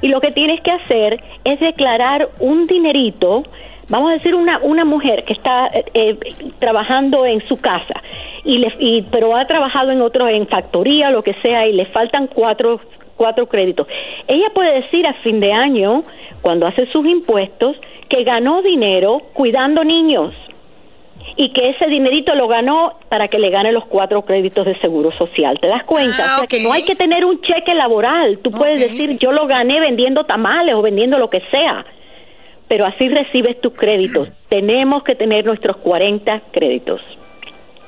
[0.00, 3.44] Y lo que tienes que hacer es declarar un dinerito,
[3.88, 6.18] vamos a decir una, una mujer que está eh, eh,
[6.58, 8.02] trabajando en su casa,
[8.44, 11.86] y le, y, pero ha trabajado en otro, en factoría, lo que sea, y le
[11.86, 12.80] faltan cuatro,
[13.16, 13.86] cuatro créditos.
[14.28, 16.02] Ella puede decir a fin de año,
[16.42, 17.76] cuando hace sus impuestos,
[18.08, 20.34] que ganó dinero cuidando niños
[21.38, 25.12] y que ese dinerito lo ganó para que le gane los cuatro créditos de seguro
[25.18, 25.58] social.
[25.60, 26.16] ¿Te das cuenta?
[26.18, 28.38] Ah, o sea, que no hay que tener un cheque laboral.
[28.42, 31.84] Tú puedes decir, yo lo gané vendiendo tamales o vendiendo lo que sea,
[32.68, 34.28] pero así recibes tus créditos.
[34.48, 37.00] Tenemos que tener nuestros 40 créditos.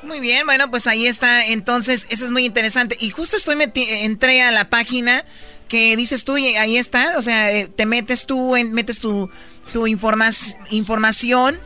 [0.03, 1.45] Muy bien, bueno, pues ahí está.
[1.47, 2.95] Entonces, eso es muy interesante.
[2.99, 5.25] Y justo estoy meti entré a la página
[5.67, 7.17] que dices tú y ahí está.
[7.17, 9.29] O sea, eh, te metes tú, en- metes tu,
[9.73, 11.59] tu informas- información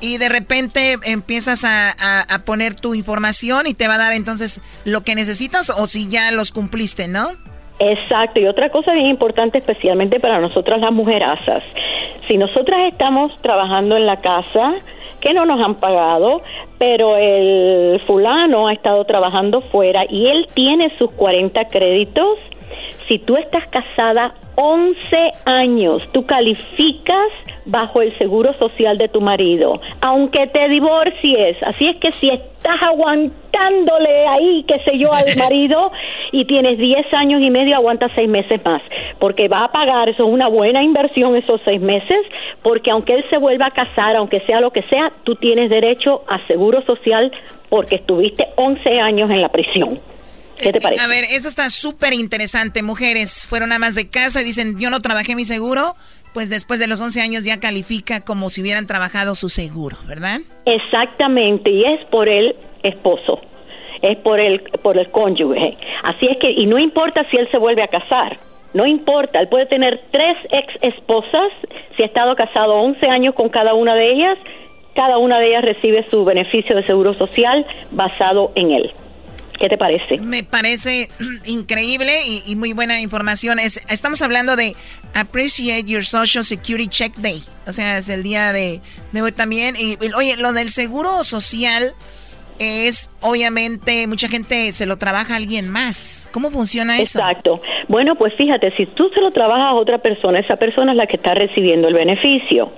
[0.00, 1.90] y de repente empiezas a,
[2.28, 6.08] a- poner tu información y te va a dar entonces lo que necesitas o si
[6.08, 7.32] ya los cumpliste, ¿no?
[7.78, 11.62] Exacto, y otra cosa bien importante, especialmente para nosotras las mujerazas.
[12.28, 14.74] Si nosotras estamos trabajando en la casa,
[15.20, 16.42] que no nos han pagado,
[16.78, 22.38] pero el fulano ha estado trabajando fuera y él tiene sus 40 créditos.
[23.10, 24.96] Si tú estás casada 11
[25.44, 27.26] años, tú calificas
[27.66, 31.56] bajo el seguro social de tu marido, aunque te divorcies.
[31.64, 35.90] Así es que si estás aguantándole ahí, qué sé yo, al marido
[36.30, 38.80] y tienes 10 años y medio, aguanta 6 meses más,
[39.18, 42.20] porque va a pagar, eso es una buena inversión esos 6 meses,
[42.62, 46.22] porque aunque él se vuelva a casar, aunque sea lo que sea, tú tienes derecho
[46.28, 47.32] a seguro social
[47.68, 49.98] porque estuviste 11 años en la prisión.
[50.60, 51.02] ¿Qué te eh, parece?
[51.02, 52.82] A ver, eso está súper interesante.
[52.82, 55.96] Mujeres fueron amas de casa y dicen, yo no trabajé mi seguro,
[56.32, 60.40] pues después de los 11 años ya califica como si hubieran trabajado su seguro, ¿verdad?
[60.66, 63.40] Exactamente, y es por el esposo,
[64.02, 65.76] es por el, por el cónyuge.
[66.04, 68.38] Así es que, y no importa si él se vuelve a casar,
[68.72, 71.52] no importa, él puede tener tres ex esposas,
[71.96, 74.38] si ha estado casado 11 años con cada una de ellas,
[74.94, 78.92] cada una de ellas recibe su beneficio de seguro social basado en él.
[79.60, 80.16] ¿Qué te parece?
[80.16, 81.10] Me parece
[81.44, 83.58] increíble y, muy buena información.
[83.58, 84.74] Es, estamos hablando de
[85.12, 87.44] Appreciate Your Social Security Check Day.
[87.66, 88.80] O sea, es el día de,
[89.12, 89.76] de hoy también.
[89.76, 91.94] Y, oye, lo del seguro social
[92.60, 96.28] es, obviamente, mucha gente se lo trabaja a alguien más.
[96.30, 97.18] ¿Cómo funciona eso?
[97.18, 97.62] Exacto.
[97.88, 101.06] Bueno, pues fíjate, si tú se lo trabajas a otra persona, esa persona es la
[101.06, 102.70] que está recibiendo el beneficio.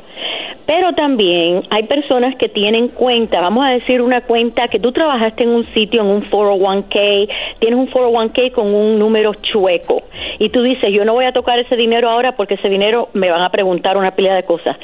[0.66, 5.42] Pero también hay personas que tienen cuenta, vamos a decir una cuenta que tú trabajaste
[5.42, 7.28] en un sitio, en un 401k,
[7.58, 10.02] tienes un 401k con un número chueco
[10.38, 13.30] y tú dices, yo no voy a tocar ese dinero ahora porque ese dinero me
[13.30, 14.76] van a preguntar una pila de cosas.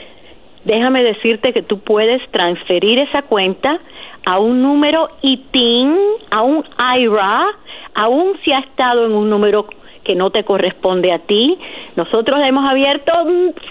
[0.65, 3.81] Déjame decirte que tú puedes transferir esa cuenta
[4.27, 5.97] a un número ITIN,
[6.31, 7.47] a un IRA,
[7.95, 9.67] aún si ha estado en un número
[10.05, 11.59] que no te corresponde a ti.
[11.97, 13.13] Nosotros hemos abierto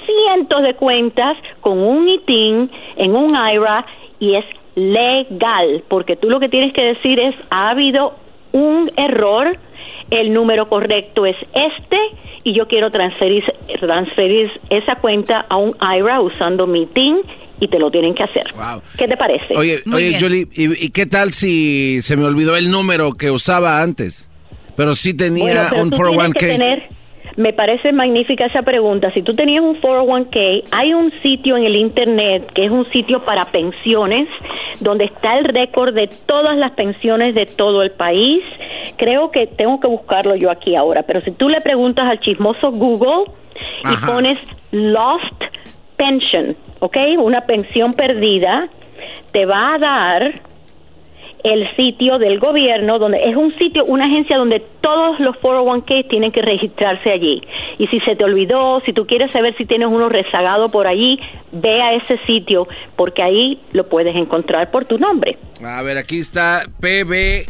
[0.05, 3.85] cientos de cuentas con un ITIN en un IRA
[4.19, 4.45] y es
[4.75, 8.13] legal, porque tú lo que tienes que decir es, ha habido
[8.51, 9.57] un error,
[10.11, 11.99] el número correcto es este
[12.43, 13.43] y yo quiero transferir,
[13.79, 17.21] transferir esa cuenta a un IRA usando mi TIN
[17.59, 18.43] y te lo tienen que hacer.
[18.97, 19.45] ¿Qué te parece?
[19.55, 24.31] Oye, oye Julie, ¿y, qué tal si se me olvidó el número que usaba antes?
[24.75, 26.87] Pero sí tenía un 401k.
[27.37, 29.11] Me parece magnífica esa pregunta.
[29.13, 33.23] Si tú tenías un 401k, hay un sitio en el Internet que es un sitio
[33.25, 34.27] para pensiones,
[34.79, 38.43] donde está el récord de todas las pensiones de todo el país.
[38.97, 42.71] Creo que tengo que buscarlo yo aquí ahora, pero si tú le preguntas al chismoso
[42.71, 43.25] Google
[43.83, 44.39] y pones
[44.71, 45.43] Lost
[45.95, 46.97] Pension, ¿ok?
[47.19, 48.67] Una pensión perdida,
[49.31, 50.33] te va a dar
[51.43, 56.31] el sitio del gobierno, donde es un sitio, una agencia donde todos los 401k tienen
[56.31, 57.41] que registrarse allí.
[57.77, 61.19] Y si se te olvidó, si tú quieres saber si tienes uno rezagado por allí,
[61.51, 65.37] ve a ese sitio, porque ahí lo puedes encontrar por tu nombre.
[65.61, 67.45] A ver, aquí está pbgc.com.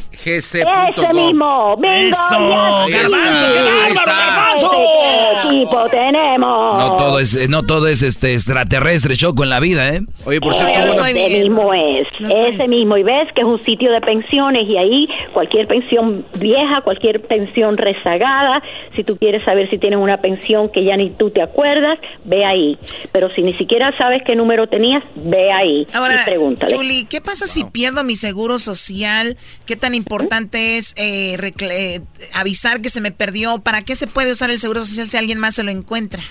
[0.96, 6.78] Ese mismo, bingo, Eso, garbanzo, ¿Qué equipo tenemos?
[6.78, 10.02] No todo es, no todo es este extraterrestre, choco en la vida, ¿eh?
[10.26, 14.02] Oye, por cierto, ese mismo es, ese mismo, y ves que es un sitio de
[14.02, 18.62] pensiones y ahí cualquier pensión vieja, cualquier pensión rezagada,
[18.96, 22.46] si tú quieres saber si tienes una pensión que ya ni tú te acuerdas, ve
[22.46, 22.78] ahí.
[23.12, 26.76] Pero si ni siquiera sabes qué número tenías, ve ahí Ahora, y pregúntale.
[26.76, 29.38] Julie, ¿qué pasa si pierdo mi seguro social?
[29.66, 32.00] ¿Qué tan importante es eh, eh,
[32.34, 33.60] avisar que se me perdió?
[33.60, 36.22] ¿Para qué se puede usar el seguro social si alguien más se lo encuentra?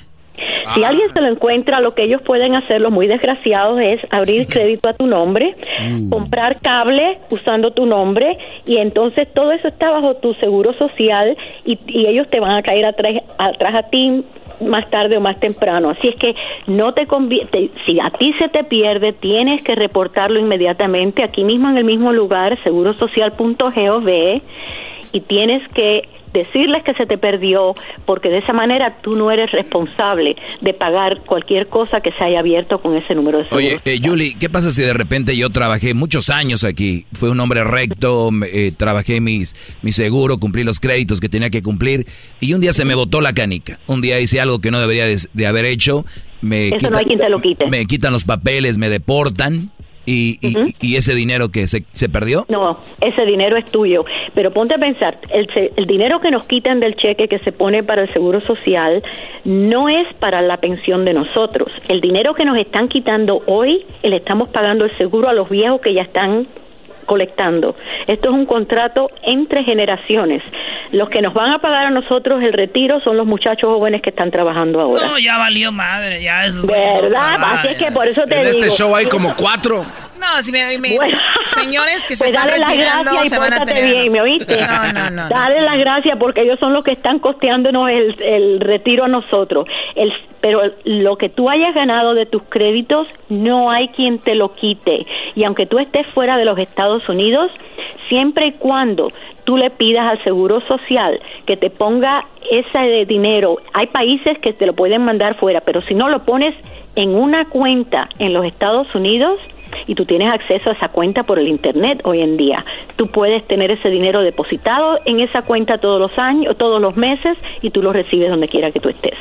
[0.75, 4.47] Si alguien se lo encuentra, lo que ellos pueden hacer, los muy desgraciados, es abrir
[4.47, 6.11] crédito a tu nombre, mm.
[6.11, 11.79] comprar cable usando tu nombre y entonces todo eso está bajo tu seguro social y,
[12.07, 14.25] ellos te van a caer atrás, atrás a ti
[14.61, 15.91] más tarde o más temprano.
[15.91, 16.35] Así es que
[16.67, 21.69] no te conviene, si a ti se te pierde, tienes que reportarlo inmediatamente aquí mismo
[21.69, 24.09] en el mismo lugar, segurosocial.gov
[25.13, 29.51] y tienes que decirles que se te perdió, porque de esa manera tú no eres
[29.53, 33.59] responsable de pagar cualquier cosa que se haya abierto con ese número de seguro.
[33.59, 37.07] Oye, eh, Julie, ¿qué pasa si de repente yo trabajé muchos años aquí?
[37.13, 41.63] Fui un hombre recto, eh, trabajé mis, mi seguro, cumplí los créditos que tenía que
[41.63, 42.07] cumplir
[42.41, 43.79] y un día se me botó la canica.
[43.87, 46.05] Un día hice algo que no debería de, haber hecho.
[46.43, 47.67] Me Eso no hay quien te lo quite.
[47.67, 49.71] Me quitan los papeles, me deportan
[50.07, 50.39] ¿Y,
[50.81, 52.47] y, ese dinero que se, se, perdió?
[52.49, 54.05] No, ese dinero es tuyo.
[54.35, 57.83] Pero ponte a pensar, el, el dinero que nos quitan del cheque que se pone
[57.83, 59.03] para el seguro social
[59.45, 61.73] no es para la pensión de nosotros.
[61.89, 65.81] El dinero que nos están quitando hoy, le estamos pagando el seguro a los viejos
[65.81, 66.47] que ya están
[67.07, 67.75] colectando.
[68.07, 70.43] Esto es un contrato entre generaciones.
[70.93, 74.11] Los que nos van a pagar a nosotros el retiro son los muchachos jóvenes que
[74.11, 75.07] están trabajando ahora.
[75.07, 77.37] No, ya valió madre, ya eso ¿Verdad?
[77.43, 78.59] Así es que por eso te en digo.
[78.65, 79.85] este show hay como cuatro.
[80.19, 81.17] No, si me, me- Bueno.
[81.43, 83.85] señores que se Pues están retirando y se van a tener.
[83.85, 84.59] bien, ¿me oíste?
[84.61, 85.29] No, no, no.
[85.29, 89.69] Dale las gracias porque ellos son los que están costeándonos el, el retiro a nosotros.
[89.95, 94.55] El, pero lo que tú hayas ganado de tus créditos, no hay quien te lo
[94.55, 95.07] quite.
[95.35, 97.51] Y aunque tú estés fuera de los Estados Unidos,
[98.09, 99.11] siempre y cuando
[99.45, 104.67] tú le pidas al Seguro Social que te ponga ese dinero, hay países que te
[104.67, 106.55] lo pueden mandar fuera, pero si no lo pones
[106.95, 109.39] en una cuenta en los Estados Unidos,
[109.87, 112.65] y tú tienes acceso a esa cuenta por el internet hoy en día.
[112.97, 117.37] Tú puedes tener ese dinero depositado en esa cuenta todos los años, todos los meses
[117.63, 119.19] y tú lo recibes donde quiera que tú estés.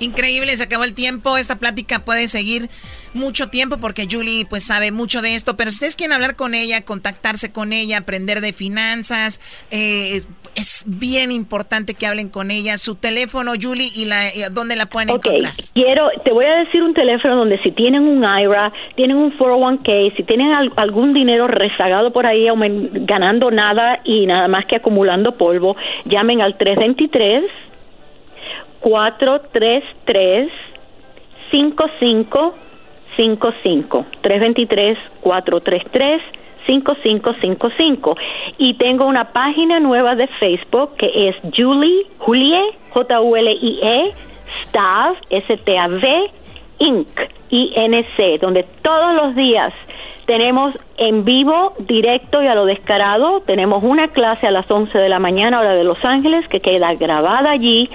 [0.00, 1.36] Increíble, se acabó el tiempo.
[1.36, 2.68] Esta plática puede seguir
[3.12, 5.56] mucho tiempo porque Julie pues sabe mucho de esto.
[5.56, 9.40] Pero si ustedes quieren hablar con ella, contactarse con ella, aprender de finanzas,
[9.70, 10.20] eh,
[10.54, 12.78] es, bien importante que hablen con ella.
[12.78, 15.52] Su teléfono, Julie, y la, y dónde la pueden Ok, encontrar.
[15.74, 20.16] quiero, te voy a decir un teléfono donde si tienen un IRA, tienen un 401k,
[20.16, 22.46] si tienen al- algún dinero rezagado por ahí,
[23.06, 27.44] ganando nada y nada más que acumulando polvo, llamen al 323
[28.80, 30.50] 433
[31.50, 36.22] 5555 323 433
[36.66, 38.16] 5555
[38.58, 43.78] y tengo una página nueva de Facebook que es Julie Julie J U L I
[43.82, 44.12] E
[44.64, 46.30] Stav S T A V
[46.78, 47.08] Inc.
[47.50, 49.72] I N C donde todos los días
[50.30, 53.40] tenemos en vivo, directo y a lo descarado.
[53.40, 56.94] Tenemos una clase a las 11 de la mañana, hora de Los Ángeles, que queda
[56.94, 57.90] grabada allí,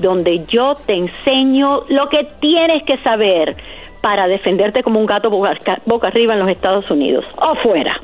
[0.00, 3.56] donde yo te enseño lo que tienes que saber
[4.00, 8.00] para defenderte como un gato boca, boca arriba en los Estados Unidos o fuera.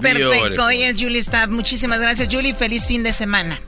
[0.00, 1.48] Perfecto, hoy es Julie Staff.
[1.48, 2.54] Muchísimas gracias, Julie.
[2.54, 3.58] Feliz fin de semana.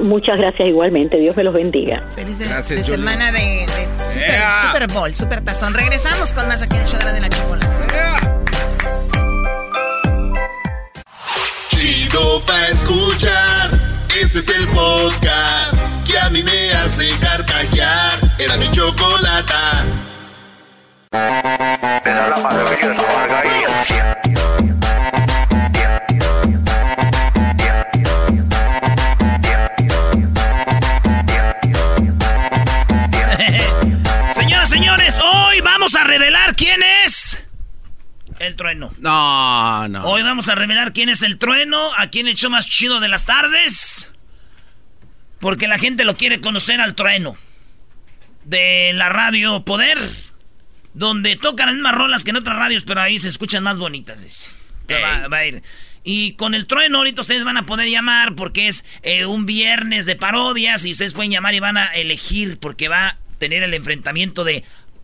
[0.00, 1.16] Muchas gracias igualmente.
[1.16, 2.08] Dios me los bendiga.
[2.14, 4.52] Feliz de, Gracias, de semana de, de super, Yeah.
[4.72, 5.74] Super Bowl, Super Tazón.
[5.74, 7.71] Regresamos con más aquí en el show de la chocolate.
[12.22, 13.70] Chido pa' escuchar.
[14.08, 15.74] Este es el podcast
[16.06, 18.18] que a mí me hace carcajear.
[18.38, 19.84] Era mi chocolata.
[22.04, 22.40] Señoras,
[38.62, 38.92] trueno.
[38.98, 40.04] No, no.
[40.04, 43.26] Hoy vamos a revelar quién es el trueno, a quién echó más chido de las
[43.26, 44.08] tardes.
[45.40, 47.36] Porque la gente lo quiere conocer al trueno.
[48.44, 49.98] De la radio Poder.
[50.94, 54.22] Donde tocan las mismas rolas que en otras radios, pero ahí se escuchan más bonitas.
[54.22, 54.46] dice.
[54.86, 55.62] Te Va, va a ir.
[56.04, 60.06] Y con el trueno ahorita ustedes van a poder llamar porque es eh, un viernes
[60.06, 63.74] de parodias y ustedes pueden llamar y van a elegir porque va a tener el
[63.74, 64.62] enfrentamiento de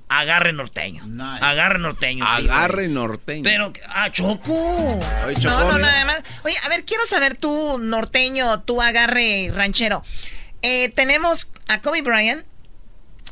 [0.08, 1.04] Agarre Norteño.
[1.40, 2.24] Agarre Norteño.
[2.26, 3.42] Agarre norteño.
[3.42, 4.98] Pero, ah, Choco.
[5.26, 6.22] Ay, No, no, nada más.
[6.44, 10.02] Oye, a ver, quiero saber tú, norteño, tú agarre ranchero.
[10.62, 12.44] Eh, tenemos a Kobe Bryant.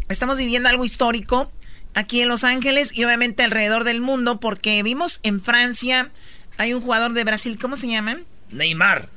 [0.08, 1.50] Estamos viviendo algo histórico
[1.94, 6.10] aquí en Los Ángeles y obviamente alrededor del mundo porque vimos en Francia,
[6.58, 8.18] hay un jugador de Brasil, ¿cómo se llama?
[8.50, 9.08] Neymar.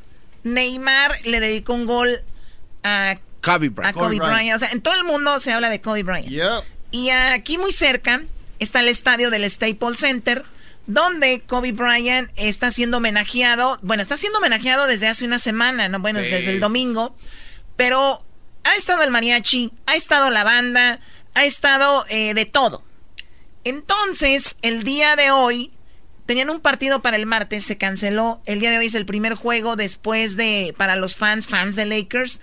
[0.44, 2.24] Neymar le dedicó un gol
[2.84, 3.94] a, Kobe a Bryant.
[3.96, 4.56] Kobe, Bryant.
[4.56, 6.30] O sea, en todo el mundo se habla de Kobe Bryant.
[6.92, 8.24] Y aquí muy cerca
[8.60, 10.44] está el estadio del Staples Center,
[10.88, 13.80] donde Kobe Bryant está siendo homenajeado.
[13.84, 16.00] Bueno, está siendo homenajeado desde hace una semana, ¿no?
[16.00, 16.26] Bueno, Sí.
[16.30, 17.16] desde el domingo.
[17.76, 18.20] Pero
[18.64, 21.00] ha estado el mariachi, ha estado la banda,
[21.36, 22.84] ha estado eh, de todo.
[23.64, 25.72] Entonces, el día de hoy,
[26.26, 28.42] tenían un partido para el martes, se canceló.
[28.46, 31.86] El día de hoy es el primer juego después de, para los fans, fans de
[31.86, 32.40] Lakers.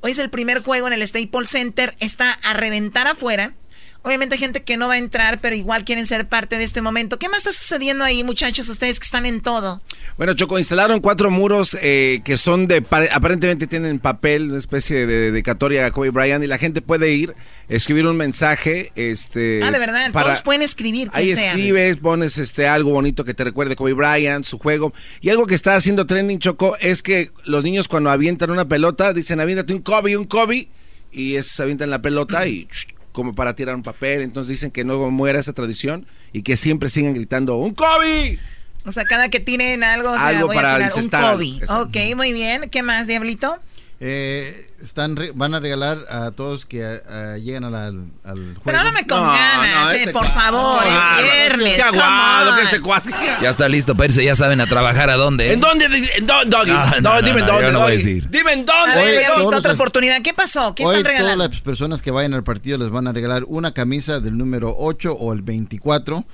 [0.00, 3.54] Hoy es el primer juego en el Staples Center, está a reventar afuera.
[4.02, 6.80] Obviamente hay gente que no va a entrar, pero igual quieren ser parte de este
[6.80, 7.18] momento.
[7.18, 8.68] ¿Qué más está sucediendo ahí, muchachos?
[8.68, 9.82] Ustedes que están en todo.
[10.16, 15.06] Bueno, Choco, instalaron cuatro muros eh, que son de, pare- aparentemente tienen papel, una especie
[15.06, 17.34] de dedicatoria a Kobe Bryant y la gente puede ir,
[17.68, 19.60] escribir un mensaje, este...
[19.62, 21.10] ah, de verdad, para- todos pueden escribir.
[21.12, 21.50] Ahí sea.
[21.50, 24.94] escribes, pones este algo bonito que te recuerde Kobe Bryant, su juego.
[25.20, 29.12] Y algo que está haciendo trending Choco es que los niños cuando avientan una pelota
[29.12, 30.68] dicen aviéntate un Kobe, un Kobe
[31.12, 32.68] y es, avientan la pelota y
[33.18, 34.22] como para tirar un papel.
[34.22, 38.38] Entonces dicen que no muera esa tradición y que siempre sigan gritando un Kobe.
[38.84, 41.08] O sea, cada que tiren algo, o sea, Algo voy para a tirar un.
[41.08, 41.46] Kobe.
[41.46, 41.82] Exacto.
[41.82, 42.70] Ok, muy bien.
[42.70, 43.58] ¿Qué más, Diablito?
[44.00, 48.60] Eh, están van a regalar a todos que uh, lleguen a la, al, juego.
[48.64, 51.74] Pero no me con ganas, eh, por favor, es viernes.
[51.74, 53.10] Qué aguado que este cuate.
[53.42, 55.52] Ya está listo para irse, ya saben a trabajar a dónde.
[55.52, 55.86] ¿En dónde?
[55.86, 57.00] ¿En dónde, Doggy?
[57.02, 57.72] No, dime en dónde.
[57.72, 58.30] no voy a decir.
[58.30, 58.92] Dime en dónde.
[58.92, 60.22] A ver, otra oportunidad.
[60.22, 60.76] ¿Qué pasó?
[60.76, 61.44] ¿Qué están regalando?
[61.44, 64.76] Todas las personas que vayan al partido les van a regalar una camisa del número
[64.78, 66.24] 8 o el 24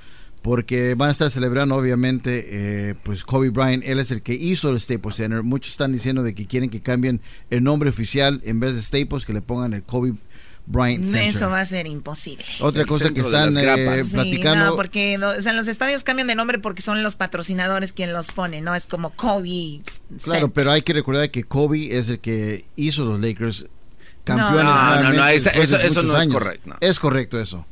[0.45, 4.69] porque van a estar celebrando obviamente eh, pues Kobe Bryant, él es el que hizo
[4.69, 5.41] el Staples Center.
[5.41, 7.19] Muchos están diciendo de que quieren que cambien
[7.49, 10.13] el nombre oficial en vez de Staples, que le pongan el Kobe
[10.67, 11.23] Bryant Center.
[11.23, 12.45] Eso va a ser imposible.
[12.59, 14.65] Otra cosa que están eh, platicando.
[14.65, 18.29] no, porque o sea, los estadios cambian de nombre porque son los patrocinadores quien los
[18.29, 19.81] pone, no es como Kobe.
[20.23, 23.65] Claro, pero hay que recordar que Kobe es el que hizo los Lakers
[24.25, 24.65] campeones.
[24.65, 26.75] No, no, no, eso, eso no es correcto.
[26.81, 27.65] Es correcto eso.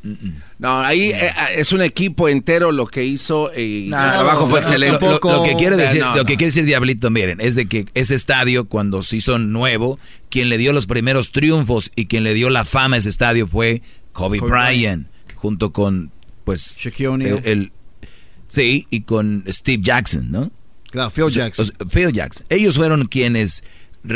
[0.60, 5.06] No, ahí eh, es un equipo entero lo que hizo y su trabajo fue excelente.
[5.06, 8.66] Lo, que quiere decir, lo que quiere decir Diablito, miren, es de que ese estadio
[8.66, 10.00] cuando se hizo nuevo,
[10.30, 13.48] quien le dio los primeros triunfos y quien le dio la fama a ese estadio
[13.48, 13.82] fue
[14.14, 16.12] Kobe, Bryant, junto con
[16.46, 17.72] pues Shaquille el,
[18.48, 20.52] sí y con Steve Jackson, ¿no?
[20.94, 21.72] Claro, Phil Jackson.
[21.92, 22.46] Phil Jackson.
[22.50, 23.64] Ellos fueron quienes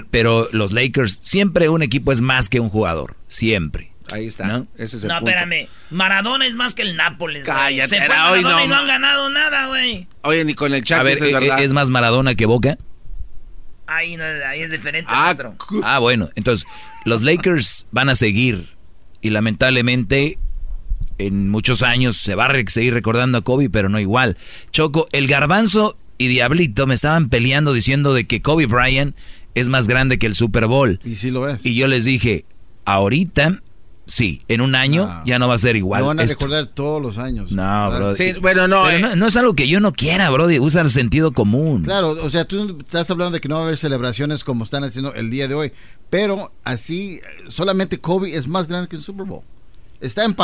[0.09, 3.15] pero los Lakers, siempre un equipo es más que un jugador.
[3.27, 3.91] Siempre.
[4.09, 4.47] Ahí está.
[4.47, 4.67] ¿No?
[4.77, 5.67] Ese es el no, espérame.
[5.89, 7.45] Maradona es más que el Nápoles.
[7.45, 10.07] Cállate, Se fue Maradona y no han ganado nada, güey.
[10.21, 10.99] Oye, ni con el chat.
[10.99, 11.61] A ver, es, verdad.
[11.61, 12.77] ¿es más Maradona que Boca?
[13.85, 15.09] Ahí, ahí es diferente.
[15.13, 15.35] Ah,
[15.83, 16.29] ah, bueno.
[16.35, 16.67] Entonces,
[17.05, 18.75] los Lakers van a seguir.
[19.21, 20.37] Y lamentablemente,
[21.17, 24.37] en muchos años se va a seguir recordando a Kobe, pero no igual.
[24.71, 29.15] Choco, el garbanzo y Diablito me estaban peleando diciendo de que Kobe Bryant
[29.59, 30.99] es más grande que el Super Bowl.
[31.03, 31.65] Y sí lo es.
[31.65, 32.45] Y yo les dije,
[32.85, 33.61] ahorita,
[34.05, 35.23] sí, en un año ah.
[35.25, 36.01] ya no va a ser igual.
[36.01, 37.51] Lo van a recordar todos los años.
[37.51, 38.13] No, bro.
[38.13, 38.99] Sí, bueno, no, eh.
[38.99, 40.45] no, no, es algo que yo no quiera, bro.
[40.61, 41.83] Usa el sentido común.
[41.83, 44.83] Claro, o sea, tú estás hablando de que no va a haber celebraciones como están
[44.83, 45.71] haciendo el día de hoy.
[46.09, 47.19] Pero así,
[47.49, 49.43] solamente Kobe es más grande que el Super Bowl.
[49.99, 50.35] Está en...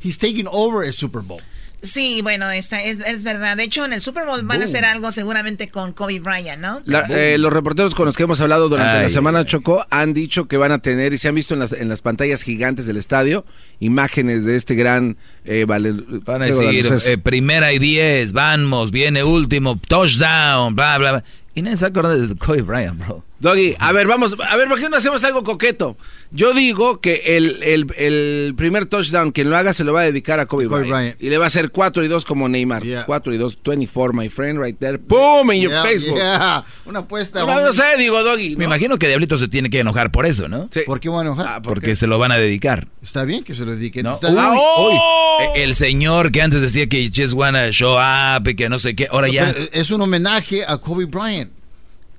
[0.00, 1.40] he's taking over el Super Bowl.
[1.80, 3.56] Sí, bueno, esta es, es, verdad.
[3.56, 6.82] De hecho, en el Super Bowl van a hacer algo seguramente con Kobe Bryant, ¿no?
[7.10, 10.56] Eh, los reporteros con los que hemos hablado durante la semana, Chocó, han dicho que
[10.56, 13.44] van a tener, y se han visto en las, en las pantallas gigantes del estadio,
[13.78, 15.16] imágenes de este gran...
[15.44, 15.92] Eh, vale,
[16.24, 21.24] van a decir, eh, primera y diez, vamos, viene último, touchdown, bla, bla, bla.
[21.54, 23.27] Y nadie se acuerda de Kobe Bryant, bro.
[23.40, 25.96] Doggy, a ver, vamos, a ver, ¿por qué no hacemos algo coqueto?
[26.32, 30.04] Yo digo que el, el, el primer touchdown, quien lo haga, se lo va a
[30.04, 31.22] dedicar a Kobe, Bryant.
[31.22, 32.82] Y le va a hacer 4 y 2 como Neymar.
[33.06, 34.98] 4 y 2, 24, my friend, right there.
[34.98, 35.50] ¡Pum!
[35.52, 36.18] En your Facebook.
[36.84, 37.46] Una apuesta.
[37.46, 38.56] No, sé, digo, Doggy.
[38.56, 40.68] Me imagino que Diablito se tiene que enojar por eso, ¿no?
[40.72, 40.80] Sí.
[40.84, 41.46] ¿Por qué va a enojar?
[41.48, 42.88] Ah, porque se lo van a dedicar.
[43.02, 44.02] Está bien que se lo dediquen.
[44.02, 44.18] ¿No?
[44.22, 45.52] Ah, oh.
[45.54, 49.06] El señor que antes decía que just wanna show up y que no sé qué,
[49.10, 49.54] ahora ya...
[49.72, 51.57] Es un homenaje a Kobe Bryant.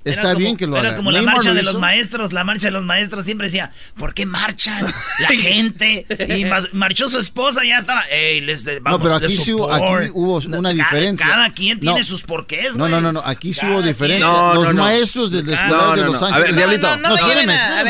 [0.04, 0.88] Está bien que lo haga.
[0.88, 4.14] Era como la marcha de los maestros, la marcha de los maestros siempre decía, ¿por
[4.14, 4.86] qué marchan
[5.18, 6.06] la gente?
[6.28, 10.10] Y marchó su esposa, ya estaba, ey, les vamos, No, pero aquí, sí hubo, aquí
[10.14, 11.26] hubo una diferencia.
[11.26, 14.54] Cada quien tiene sus porqués, No, no, no, no, aquí sí hubo diferencia.
[14.54, 16.34] los maestros la escuela de Los Ángeles.
[16.34, 16.96] A ver, Diablito.
[16.96, 17.16] No, no, no,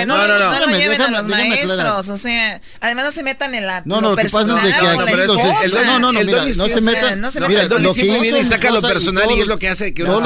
[0.07, 3.67] no, no, no, no, lleven a los maestros, o sea, además no se metan en
[3.67, 4.87] la No, no, lo que pasa es de que aquí
[5.75, 7.23] no, no, no, mira, no se metan.
[7.49, 10.21] Mira, lo que viene y saca lo personal y es lo que hace que uno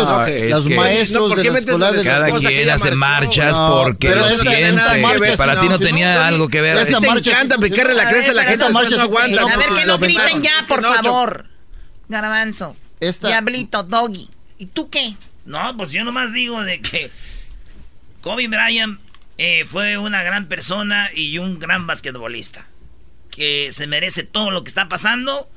[0.49, 5.37] Los maestros de la de Cada quien hace marchas porque lo siente.
[5.37, 6.77] Para ti no tenía algo que ver.
[6.77, 9.43] Esta marcha encanta picarle la cresta a la gente, no aguanta.
[9.43, 11.47] A ver, que no griten ya, por favor.
[12.09, 12.77] Garbanzo.
[13.01, 14.31] Diablito, Doggy.
[14.59, 15.17] ¿Y tú qué?
[15.45, 17.11] No, pues yo nomás digo de que
[18.23, 19.01] Kobe Bryant
[19.37, 22.67] eh, fue una gran persona y un gran basquetbolista.
[23.31, 25.49] Que se merece todo lo que está pasando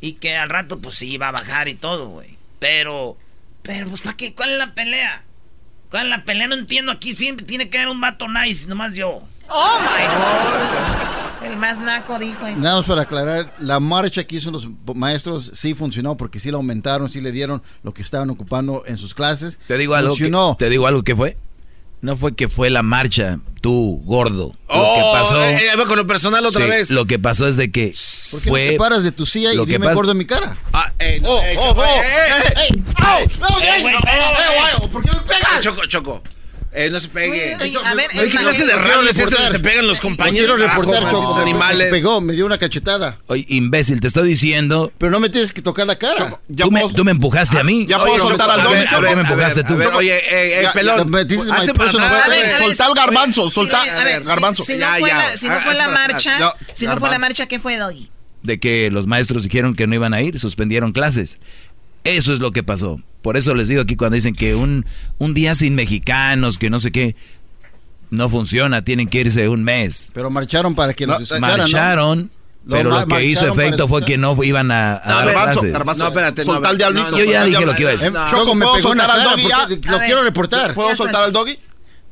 [0.00, 2.36] y que al rato pues sí va a bajar y todo, güey.
[2.58, 3.16] Pero,
[3.62, 4.34] pero pues ¿para qué?
[4.34, 5.24] ¿Cuál es la pelea?
[5.92, 6.46] ¿Cuál es la pelea?
[6.48, 6.90] No entiendo.
[6.90, 9.22] Aquí siempre tiene que haber un vato nice, nomás yo.
[9.50, 11.46] Oh my God.
[11.50, 12.62] El más naco dijo eso.
[12.62, 16.56] Nada más para aclarar, la marcha que hizo los maestros sí funcionó porque sí la
[16.56, 19.58] aumentaron, sí le dieron lo que estaban ocupando en sus clases.
[19.66, 20.14] Te digo algo.
[20.56, 21.36] te digo algo que fue.
[22.02, 24.48] No fue que fue la marcha, tú, gordo.
[24.48, 25.40] lo que oh, pasó.
[25.44, 26.90] Eh, eh, con lo personal otra vez.
[26.90, 27.94] Lo que pasó es de que.
[28.32, 30.58] ¿Por qué fue, no te paras de tu silla y dime gordo en mi cara?
[30.72, 33.28] Ah, eh, oh, oh, oh, eh, eh,
[34.90, 35.60] ¿Por qué me pegas?
[35.60, 36.22] Choco, choco.
[36.74, 37.56] Eh, no se pegue.
[37.60, 40.58] Oye, a ver, ¿Qué clase de error es este se pegan los compañeros?
[40.58, 41.04] de reportar,
[41.40, 41.90] animales.
[41.90, 43.18] Me pegó, me dio una cachetada.
[43.26, 44.90] Oye, imbécil, te estoy diciendo.
[44.96, 46.30] Pero no me tienes que tocar la cara.
[46.30, 47.86] Choco, tú, me, tú, me, empujaste a mí.
[47.86, 49.02] Ya puedo soltar al don, Choco.
[49.02, 49.74] me empujaste tú.
[49.94, 51.14] Oye, eh, eh, pelón.
[51.52, 53.86] Hace para Soltar el garbanzo, soltar
[54.24, 54.64] garbanzo.
[54.64, 58.10] Si no fue la marcha, si no fue la marcha, ¿qué fue, Doggy?
[58.42, 61.38] De que los maestros dijeron que no iban a ir, suspendieron clases.
[62.04, 63.00] Eso es lo que pasó.
[63.22, 64.84] Por eso les digo aquí cuando dicen que un,
[65.18, 67.14] un día sin mexicanos, que no sé qué.
[68.10, 70.10] No funciona, tienen que irse un mes.
[70.14, 71.56] Pero marcharon para que nos No, escucharan, ¿no?
[71.62, 72.30] marcharon,
[72.66, 75.24] Lo pero ma- lo que hizo efecto fue que no iban a, a No, dar
[75.26, 75.72] Garbanzo, clases.
[75.72, 77.16] Garbanzo, No, espérate, no, soltar al diablito.
[77.18, 78.12] yo ya dije lo que iba a decir.
[78.28, 79.90] Choco, me ¿puedo pegó una soltar al doggy ya?
[79.92, 80.74] lo quiero reportar.
[80.74, 81.58] ¿Puedo soltar sol- al doggy?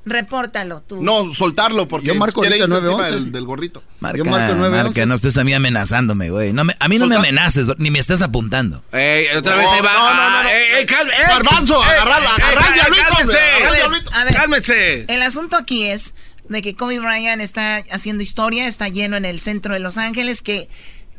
[0.06, 1.02] Repórtalo tú.
[1.02, 3.24] No, soltarlo porque Yo marco quiere ahorita irse encima 911.
[3.24, 3.82] del, del gorrito.
[4.00, 4.84] Marca, Yo marco el 911.
[4.84, 6.52] marca, no estés a mí amenazándome, güey.
[6.52, 8.82] No me- a mí no me amenaces, ni me estés apuntando.
[8.92, 9.92] Ey, otra vez ahí va.
[9.92, 10.48] no, no, no, Ah, no.
[10.48, 11.24] ey, ey, cal- ey.
[11.28, 13.22] Garbanzo, Ey, agarrala, ey, agarra al ey, diablito, cálmense.
[13.22, 14.10] hombre, agarra al A ver, diablito.
[14.14, 15.04] a ver, Cálmense.
[15.08, 16.14] El asunto aquí es
[16.48, 20.40] de que Kobe Bryant está haciendo historia, está lleno en el centro de Los Ángeles,
[20.42, 20.68] que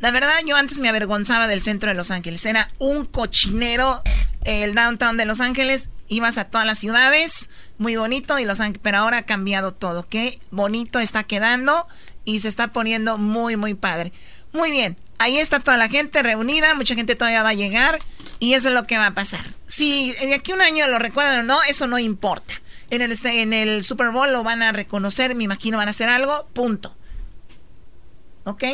[0.00, 2.44] la verdad yo antes me avergonzaba del centro de Los Ángeles.
[2.46, 4.02] Era un cochinero
[4.44, 5.88] el downtown de Los Ángeles.
[6.08, 7.48] Ibas a todas las ciudades,
[7.82, 10.06] muy bonito, y Los Ángeles, pero ahora ha cambiado todo.
[10.08, 11.86] Qué bonito está quedando
[12.24, 14.12] y se está poniendo muy, muy padre.
[14.52, 17.98] Muy bien, ahí está toda la gente reunida, mucha gente todavía va a llegar
[18.38, 19.44] y eso es lo que va a pasar.
[19.66, 22.54] Si de aquí a un año lo recuerdan o no, eso no importa.
[22.90, 25.92] En el, este- en el Super Bowl lo van a reconocer, me imagino van a
[25.92, 26.94] hacer algo, punto.
[28.44, 28.64] ¿Ok?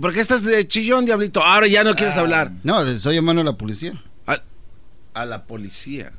[0.00, 1.42] ¿Por qué estás de chillón, diablito?
[1.42, 2.50] Ahora ya no quieres hablar.
[2.62, 3.92] No, estoy llamando a la policía.
[4.26, 4.42] A,
[5.14, 6.12] a la policía.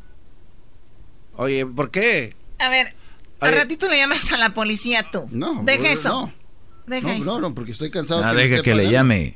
[1.37, 2.33] Oye, ¿por qué?
[2.59, 2.87] A ver,
[3.39, 5.25] al ratito le llamas a la policía tú.
[5.31, 6.09] No, Deja no, eso.
[6.09, 6.33] no.
[6.87, 7.23] Deja No, eso.
[7.25, 8.23] no, no, porque estoy cansado.
[8.23, 9.35] Ah, me deja que le llame.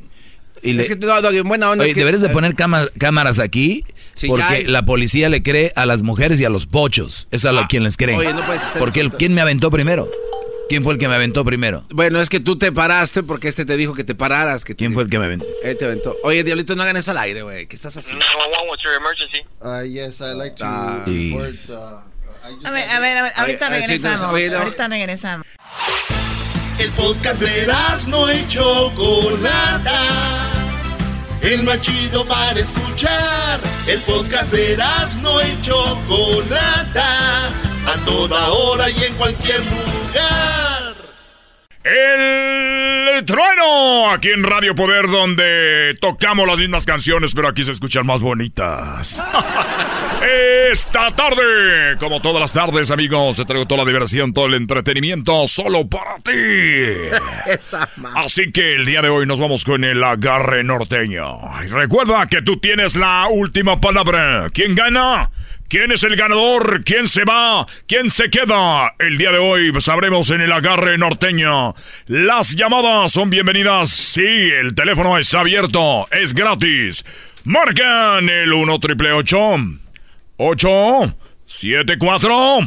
[0.61, 1.83] Y le- Es que no, Doggy, buena onda.
[1.83, 3.85] Oye, es que- deberes de poner cama- cámaras aquí
[4.15, 7.27] Sí, porque la policía le cree a las mujeres y a los pochos.
[7.31, 8.15] Eso es a lo Ah, quien les cree.
[8.15, 9.11] oye, no puedes estar porque el.
[9.13, 10.09] ¿quién me aventó primero?
[10.69, 11.83] ¿Quién fue el que me aventó primero?
[11.89, 14.63] Bueno, es que tú te paraste porque este te dijo que te pararas.
[14.63, 15.45] Que te ¿Quién fue el que me aventó?
[15.63, 16.15] Él te aventó.
[16.23, 17.65] Oye, diablito, no hagan eso al aire, güey.
[17.65, 18.23] ¿Qué estás haciendo?
[18.69, 19.43] what's your emergency?
[19.61, 21.01] Ah, yes, I like to Ah.
[21.05, 21.31] Sí.
[21.35, 24.31] report, uh, I just A ver, a ver, a ver, ahorita a ver, regresamos.
[24.31, 24.59] oye, no.
[24.59, 25.47] ahorita regresamos.
[26.77, 27.67] El podcast de
[28.07, 29.93] no y Chocolata.
[31.41, 33.59] El más chido para escuchar.
[33.87, 34.77] El podcast de
[35.21, 37.53] no y Chocolata.
[37.87, 40.95] A toda hora y en cualquier lugar.
[41.83, 48.05] El trueno aquí en Radio Poder donde tocamos las mismas canciones pero aquí se escuchan
[48.05, 49.23] más bonitas.
[50.71, 55.47] Esta tarde, como todas las tardes amigos, te traigo toda la diversión, todo el entretenimiento
[55.47, 56.31] solo para ti.
[58.15, 61.37] Así que el día de hoy nos vamos con el agarre norteño.
[61.65, 64.49] Y recuerda que tú tienes la última palabra.
[64.53, 65.31] ¿Quién gana?
[65.69, 66.83] ¿Quién es el ganador?
[66.83, 67.67] ¿Quién se va?
[67.87, 68.95] ¿Quién se queda?
[68.97, 71.75] El día de hoy sabremos en el agarre norteño.
[72.07, 73.91] Las llamadas son bienvenidas.
[73.91, 76.07] Sí, el teléfono está abierto.
[76.09, 77.05] Es gratis.
[77.43, 79.37] Marcan el 1 triple 8
[80.37, 81.15] 8
[81.45, 82.59] 7 4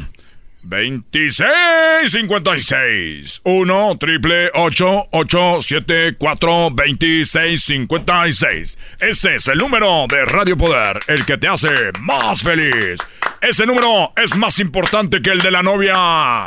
[0.63, 10.99] 2656 1 triple 8 8 7 4 2656 Ese es el número de Radio Poder,
[11.09, 11.69] el que te hace
[12.01, 13.01] más feliz.
[13.41, 16.45] Ese número es más importante que el de la novia.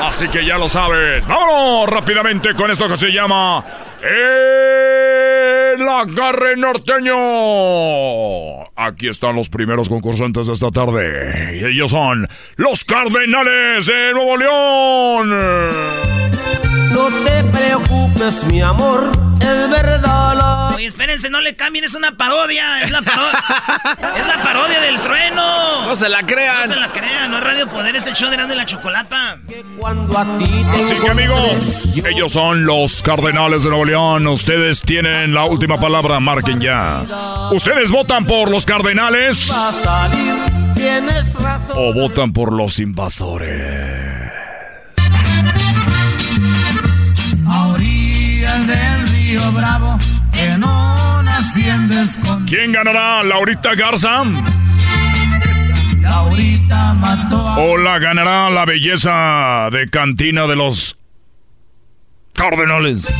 [0.00, 1.26] Así que ya lo sabes.
[1.26, 3.64] Vámonos rápidamente con esto que se llama
[4.02, 7.14] El Agarre Norteño.
[8.80, 11.58] Aquí están los primeros concursantes de esta tarde.
[11.60, 15.30] Y ellos son los Cardenales de Nuevo León.
[16.92, 19.10] No te preocupes, mi amor,
[19.40, 20.67] es verdad la...
[20.78, 22.84] Oye, espérense, no le cambien, es una parodia.
[22.84, 23.26] Es la, paro-
[24.16, 25.84] es la parodia del trueno.
[25.86, 26.68] No se la crean.
[26.68, 29.38] No se la crean, no es Radio Poder, es el show de Grande la Chocolata.
[29.76, 34.28] Cuando a ti te Así que amigos, ellos son los Cardenales de Nuevo León.
[34.28, 37.02] Ustedes tienen la última palabra, marquen ya.
[37.50, 40.34] ¿Ustedes votan por los Cardenales va a salir,
[40.76, 41.74] tienes razón.
[41.76, 44.30] o votan por los invasores?
[47.50, 49.97] A orillas del río Bravo,
[51.38, 52.46] una hacienda escondida.
[52.46, 53.22] ¿Quién ganará?
[53.22, 54.22] ¿Laurita Garza?
[56.00, 57.58] Laurita mató a...
[57.58, 60.96] ¿O la ganará la belleza de cantina de los
[62.32, 63.12] Cardenales?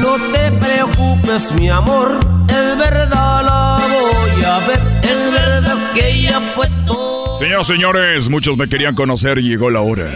[0.00, 2.18] No te preocupes, mi amor,
[2.48, 4.80] es verdad la voy a ver.
[5.02, 6.77] Es verdad que ella fue todo.
[7.38, 10.10] Señoras y señores, muchos me querían conocer y llegó la hora.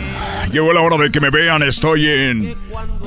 [0.51, 1.63] Llegó la hora de que me vean.
[1.63, 2.57] Estoy en,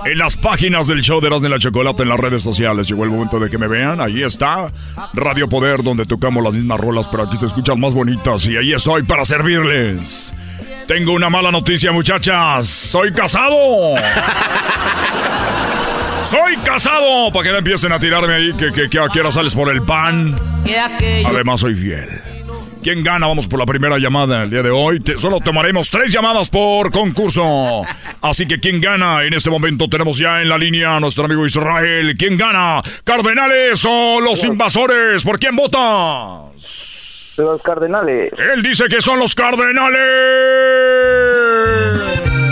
[0.05, 2.87] en las páginas del show de Erasmo y la Chocolata en las redes sociales.
[2.87, 3.99] Llegó el momento de que me vean.
[3.99, 4.67] Ahí está
[5.13, 8.45] Radio Poder, donde tocamos las mismas rolas, pero aquí se escuchan más bonitas.
[8.47, 10.33] Y ahí estoy para servirles.
[10.87, 12.67] Tengo una mala noticia, muchachas.
[12.67, 13.57] Soy casado.
[16.21, 17.31] Soy casado.
[17.33, 19.69] Para que no empiecen a tirarme ahí que, que, que a qué hora sales por
[19.69, 20.35] el pan.
[21.27, 22.34] Además, soy fiel.
[22.85, 23.25] ¿Quién gana?
[23.25, 24.99] Vamos por la primera llamada el día de hoy.
[24.99, 27.81] Te- solo tomaremos tres llamadas por concurso.
[28.21, 29.23] Así que, ¿quién gana?
[29.23, 32.13] En este momento tenemos ya en la línea a nuestro amigo Israel.
[32.15, 32.83] ¿Quién gana?
[33.03, 35.23] ¿Cardenales o los invasores?
[35.23, 37.33] ¿Por quién votas?
[37.39, 38.31] Los Cardenales.
[38.53, 39.95] Él dice que son los Cardenales.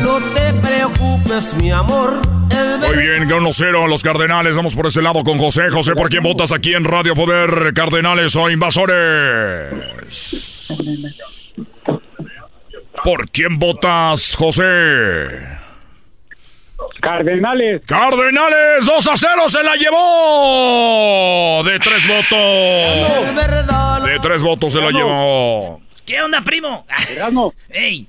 [0.03, 2.13] No te preocupes, mi amor.
[2.93, 4.55] Muy bien, 1-0 los Cardenales.
[4.55, 5.69] Vamos por ese lado con José.
[5.71, 7.73] José, ¿por quién votas aquí en Radio Poder?
[7.73, 9.73] ¿Cardenales o invasores?
[13.03, 14.63] ¿Por quién votas, José?
[17.01, 17.81] Cardenales.
[17.85, 21.63] Cardenales, 2 a 0 se la llevó.
[21.63, 24.05] De tres votos.
[24.05, 25.81] De tres votos se la llevó.
[26.05, 26.85] ¿Qué onda, primo?
[27.09, 27.53] Erasmo.
[27.69, 28.07] ¡Ey!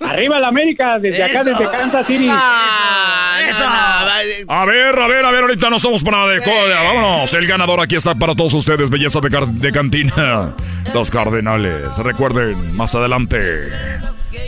[0.00, 1.50] Arriba la América, desde acá, Eso.
[1.50, 2.26] desde Kansas City.
[2.30, 3.64] Ah, eso.
[4.48, 6.82] A ver, a ver, a ver, ahorita no estamos para nada de coda.
[6.82, 10.52] Vámonos, el ganador aquí está para todos ustedes, belleza de, car- de cantina.
[10.94, 11.96] Los Cardenales.
[11.98, 13.38] Recuerden, más adelante,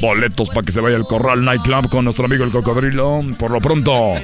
[0.00, 3.20] boletos para que se vaya al Corral Nightclub con nuestro amigo el Cocodrilo.
[3.38, 4.14] Por lo pronto,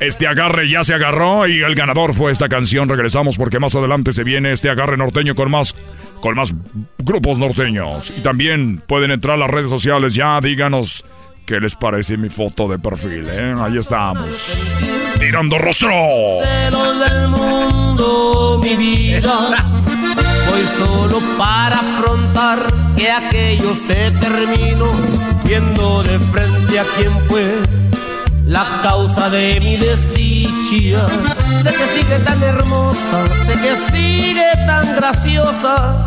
[0.00, 2.88] este agarre ya se agarró y el ganador fue esta canción.
[2.88, 5.74] Regresamos porque más adelante se viene este agarre norteño con más
[6.22, 6.54] con más
[6.98, 8.14] grupos norteños.
[8.16, 11.04] Y también pueden entrar a las redes sociales ya, díganos
[11.44, 13.54] qué les parece mi foto de perfil, ¿eh?
[13.58, 14.72] Ahí estamos.
[15.18, 15.90] Tirando rostro.
[20.48, 24.86] Voy solo para afrontar que aquello se terminó,
[28.52, 31.08] la causa de mi desdicha.
[31.08, 36.04] Sé que sigue tan hermosa, sé que sigue tan graciosa,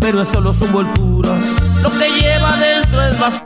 [0.00, 1.36] pero es solo su envoltura.
[1.82, 3.42] Lo que lleva dentro es más.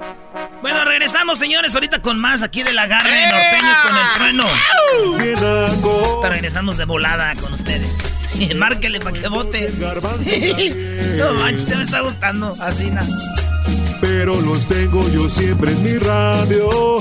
[0.63, 4.45] Bueno, regresamos, señores, ahorita con más aquí del agarre norteño con el trueno.
[5.17, 8.29] Ahorita regresamos de volada con ustedes.
[8.57, 9.69] Márquele para que vote.
[11.19, 12.57] no manches, ya me está gustando.
[12.61, 13.09] Así, nada.
[14.01, 17.01] pero los tengo yo siempre en mi radio.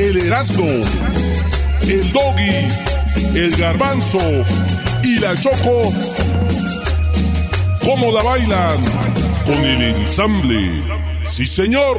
[0.00, 0.64] el Erasmo,
[1.82, 2.68] el Doggy,
[3.34, 4.18] el Garbanzo
[5.02, 5.92] y la Choco,
[7.84, 8.78] ¿cómo la bailan?
[9.44, 10.82] Con el ensamble.
[11.24, 11.98] Sí, señor.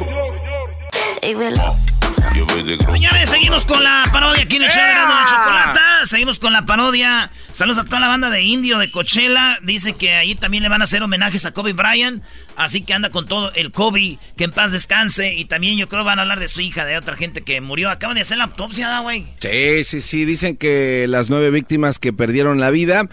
[2.92, 6.06] Señores, seguimos con la parodia aquí en el show de la Chocolata.
[6.06, 7.30] Seguimos con la parodia.
[7.52, 9.58] Saludos a toda la banda de Indio, de Coachella.
[9.62, 12.22] Dice que ahí también le van a hacer homenajes a Kobe Bryant.
[12.56, 15.34] Así que anda con todo el Kobe, que en paz descanse.
[15.34, 17.90] Y también yo creo van a hablar de su hija, de otra gente que murió.
[17.90, 19.26] Acaban de hacer la autopsia, ¿da, güey?
[19.40, 20.24] Sí, sí, sí.
[20.24, 23.08] Dicen que las nueve víctimas que perdieron la vida,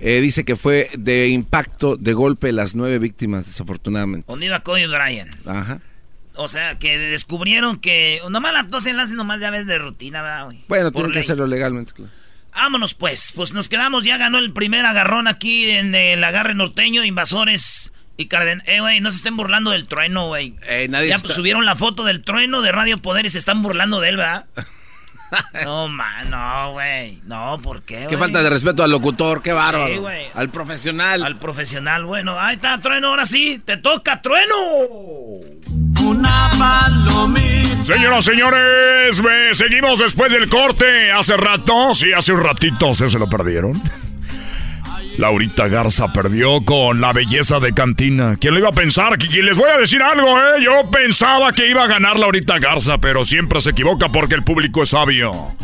[0.00, 4.26] eh, dice que fue de impacto, de golpe, las nueve víctimas, desafortunadamente.
[4.28, 5.34] ¿Dónde iba Kobe Bryant?
[5.46, 5.80] Ajá.
[6.40, 8.20] O sea, que descubrieron que...
[8.30, 10.64] Nomás la la hacen nomás ya ves de rutina, ¿verdad, güey?
[10.68, 12.12] Bueno, tienen que hacerlo legalmente, claro.
[12.54, 17.04] Vámonos pues, pues nos quedamos, ya ganó el primer agarrón aquí en el agarre norteño,
[17.04, 18.62] invasores y Carden...
[18.66, 20.54] Eh, güey, no se estén burlando del trueno, güey.
[20.88, 23.60] nadie ya está- pues, subieron la foto del trueno de Radio Poder y se están
[23.60, 24.46] burlando de él, ¿verdad?
[25.64, 27.18] no, man, no, güey.
[27.24, 30.08] No, ¿por qué, Qué falta de respeto al locutor, qué bárbaro.
[30.08, 31.24] Sí, al profesional.
[31.24, 34.54] Al profesional, bueno, ahí está, trueno, ahora sí, te toca, trueno.
[36.08, 37.84] Una palomita.
[37.84, 39.22] Señoras, señores,
[39.52, 41.12] seguimos después del corte.
[41.12, 43.72] Hace rato, sí, hace un ratito, ¿ustedes se lo perdieron?
[45.18, 48.36] Laurita Garza perdió con la belleza de Cantina.
[48.40, 49.18] ¿Quién lo iba a pensar?
[49.18, 50.62] Que Les voy a decir algo, ¿eh?
[50.62, 54.82] Yo pensaba que iba a ganar Laurita Garza, pero siempre se equivoca porque el público
[54.82, 55.56] es sabio.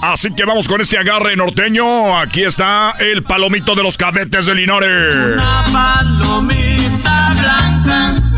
[0.00, 2.18] Así que vamos con este agarre norteño.
[2.18, 5.14] Aquí está el palomito de los cadetes de Linares.
[5.14, 8.35] Una palomita blanca.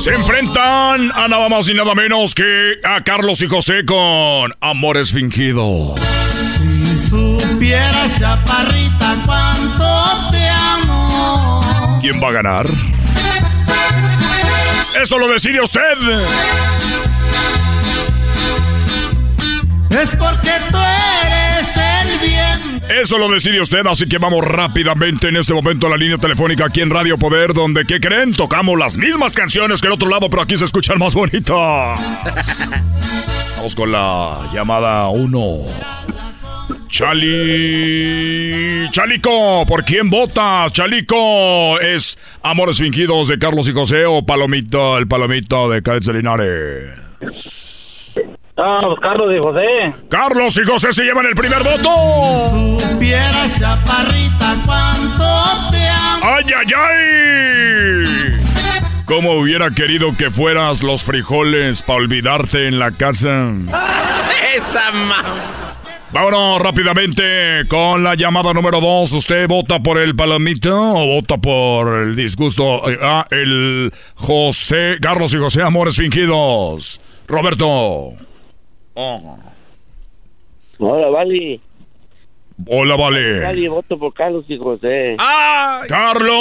[0.00, 5.12] Se enfrentan a nada más y nada menos que a Carlos y José con Amores
[5.12, 6.00] Fingidos.
[6.30, 11.98] Si supiera, chaparrita, cuánto te amo.
[12.00, 12.66] ¿Quién va a ganar?
[15.02, 15.98] Eso lo decide usted.
[19.90, 21.09] Es porque tú eres
[21.76, 22.82] el bien.
[23.00, 26.66] Eso lo decide usted, así que vamos rápidamente en este momento a la línea telefónica
[26.66, 28.34] aquí en Radio Poder, donde, ¿qué creen?
[28.34, 31.54] Tocamos las mismas canciones que el otro lado, pero aquí se escuchan más bonitas.
[33.56, 35.56] Vamos con la llamada 1.
[36.88, 38.88] Chali.
[38.90, 40.66] Chalico, ¿por quién vota?
[40.72, 47.69] Chalico, ¿es Amores Fingidos de Carlos y José o Palomito, el Palomito de de Linares?
[48.62, 49.94] Ah, pues Carlos y José.
[50.10, 52.78] Carlos y José se llevan el primer voto.
[52.80, 56.24] Supiera, chaparrita, cuánto te amo.
[56.24, 58.40] ¡Ay, ay, ay!
[59.06, 63.48] ¿Cómo hubiera querido que fueras los frijoles para olvidarte en la casa?
[64.54, 65.76] Esa ma...
[66.12, 67.22] Vámonos rápidamente
[67.68, 69.12] con la llamada número dos.
[69.12, 72.90] ¿Usted vota por el palomito o vota por el disgusto?
[72.90, 77.00] Eh, Ah, el José, Carlos y José Amores Fingidos.
[77.28, 78.10] Roberto.
[79.02, 79.38] Oh.
[80.78, 81.58] Hola, Vali.
[82.66, 83.40] Hola, vale.
[83.40, 85.16] Vali, voto por Carlos y José.
[85.88, 86.36] Carlos.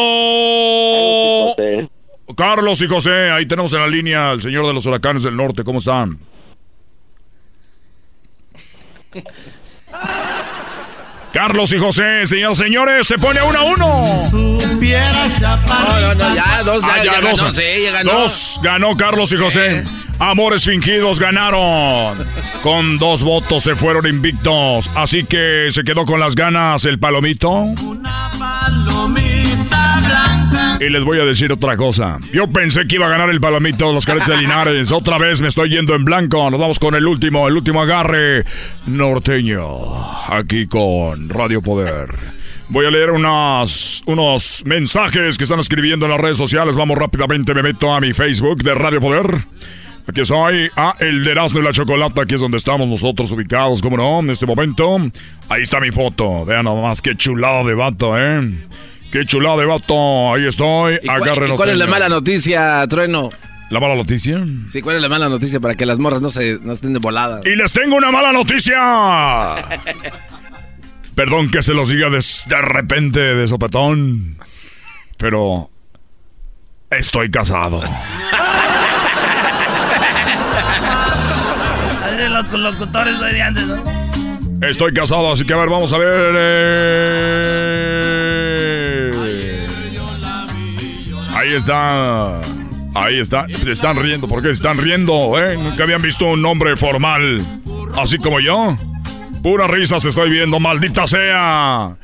[1.56, 1.90] José.
[2.36, 5.64] Carlos y José, ahí tenemos en la línea al señor de los huracanes del norte.
[5.64, 6.19] ¿Cómo están?
[11.31, 14.06] Carlos y José, señores, señores, se pone uno a uno.
[14.30, 15.99] Supiera, chaparrita.
[15.99, 17.39] No, no, no, ya, dos, ya, Ah, ya dos.
[17.39, 18.11] ganó, sí, ya ganó.
[18.11, 19.84] Dos ganó Carlos y José.
[20.19, 22.18] Amores fingidos ganaron.
[22.64, 24.89] Con dos votos se fueron invictos.
[24.95, 27.65] Así que se quedó con las ganas el palomito.
[28.38, 28.39] Palomita
[29.69, 29.89] blanca.
[30.80, 32.19] Y les voy a decir otra cosa.
[32.31, 34.91] Yo pensé que iba a ganar el palomito los caretes de Linares.
[34.91, 36.49] Otra vez me estoy yendo en blanco.
[36.49, 38.45] Nos vamos con el último, el último agarre
[38.88, 39.68] norteño.
[40.30, 42.15] Aquí con Radio Poder.
[42.69, 46.77] Voy a leer unas, unos mensajes que están escribiendo en las redes sociales.
[46.77, 49.26] Vamos rápidamente, me meto a mi Facebook de Radio Poder.
[50.07, 53.98] Aquí soy, ah, el de y la Chocolata, aquí es donde estamos nosotros ubicados, como
[53.98, 54.98] no, en este momento.
[55.49, 58.52] Ahí está mi foto, vean nomás qué chulado de vato, ¿eh?
[59.11, 62.86] Qué chulado de vato, ahí estoy, ¿Y cuál, agarren y cuál es la mala noticia,
[62.88, 63.30] Trueno?
[63.72, 64.44] ¿La mala noticia?
[64.72, 66.99] Sí, ¿cuál es la mala noticia para que las morras no se no estén de
[66.99, 67.41] volada?
[67.45, 69.56] Y les tengo una mala noticia.
[71.15, 74.38] Perdón que se los diga de, de repente de sopetón,
[75.18, 75.69] pero
[76.91, 77.81] estoy casado.
[82.30, 83.84] Los locutores de antes, ¿no?
[84.65, 86.34] Estoy casado, así que a ver, vamos a ver.
[86.38, 87.98] eh.
[91.49, 92.41] Ahí está.
[92.93, 93.47] Ahí está.
[93.67, 94.27] Están riendo.
[94.27, 95.34] ¿Por qué están riendo?
[95.43, 95.57] eh?
[95.57, 97.43] Nunca habían visto un hombre formal.
[97.97, 98.77] Así como yo.
[99.41, 101.95] Pura risa se estoy viendo, maldita sea.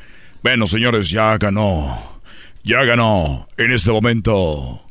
[0.42, 2.20] Bueno, señores, ya ganó.
[2.64, 3.46] Ya ganó.
[3.56, 4.82] En este momento.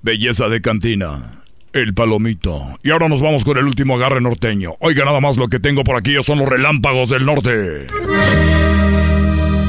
[0.00, 1.42] Belleza de cantina.
[1.74, 2.78] El palomito.
[2.82, 4.76] Y ahora nos vamos con el último agarre norteño.
[4.80, 7.86] Oiga, nada más lo que tengo por aquí son los relámpagos del norte.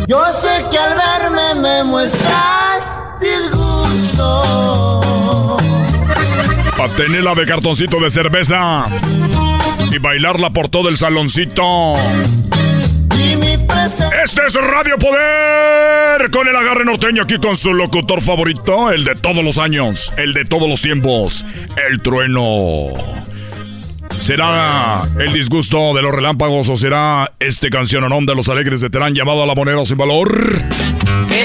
[0.08, 2.94] Yo sé que al verme me muestras
[3.96, 5.58] disgusto.
[6.78, 8.88] Patenela de cartoncito de cerveza.
[9.92, 11.94] Y bailarla por todo el saloncito.
[14.24, 19.16] Este es Radio Poder con el agarre norteño aquí con su locutor favorito, el de
[19.16, 21.46] todos los años, el de todos los tiempos,
[21.90, 22.88] el trueno.
[24.20, 29.14] ¿Será el disgusto de los relámpagos o será este canciononón de los alegres de Terán
[29.14, 30.34] llamado a la moneda sin valor?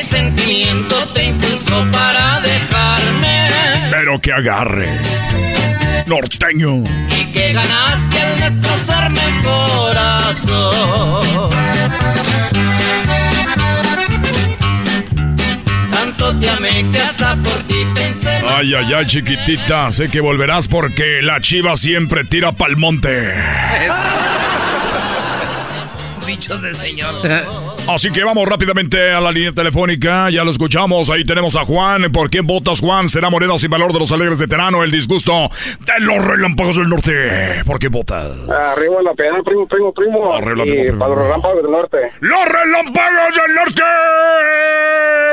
[0.00, 3.50] ¿Qué sentimiento te impulsó para dejarme?
[3.90, 4.88] Pero que agarre.
[6.06, 6.84] Norteño.
[7.10, 11.20] Y que ganaste al destrozarme el corazón.
[15.90, 18.40] Tanto te amé que hasta por ti pensé.
[18.48, 19.92] Ay, ay, ay, chiquitita.
[19.92, 23.34] Sé que volverás porque la chiva siempre tira pa'l monte.
[26.26, 27.14] Dichos de señor.
[27.94, 30.30] Así que vamos rápidamente a la línea telefónica.
[30.30, 31.10] Ya lo escuchamos.
[31.10, 32.12] Ahí tenemos a Juan.
[32.12, 33.08] ¿Por quién votas, Juan?
[33.08, 34.84] ¿Será moneda sin valor de los alegres de Terano?
[34.84, 35.48] El disgusto
[35.80, 37.64] de los relámpagos del norte.
[37.66, 38.30] ¿Por qué votas?
[38.48, 40.32] Arriba la pena, primo, primo, primo.
[40.32, 41.98] Arriba la y pena, para los relámpagos del norte.
[42.20, 43.82] ¡Los relámpagos del norte!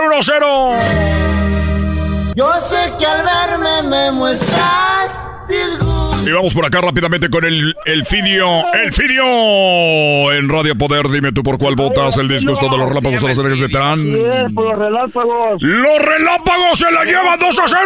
[0.09, 2.33] 1-0.
[2.35, 5.96] Yo sé que al verme me muestras disgusto.
[6.27, 8.65] Y vamos por acá rápidamente con el, el Fidio.
[8.73, 10.33] ¡El Fidio!
[10.33, 12.17] En Radio Poder, dime tú por cuál votas.
[12.17, 14.03] El disgusto de los relámpagos de los alegres de Terán.
[14.03, 15.61] Bien, por los relámpagos.
[15.61, 17.77] ¡Los relámpagos se la llevan 2 a 0!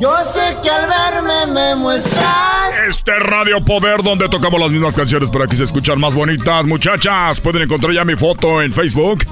[0.00, 2.78] Yo sé que al verme me muestras.
[2.86, 6.66] Este es Radio Poder donde tocamos las mismas canciones para que se escuchan más bonitas.
[6.66, 9.24] Muchachas, pueden encontrar ya mi foto en Facebook,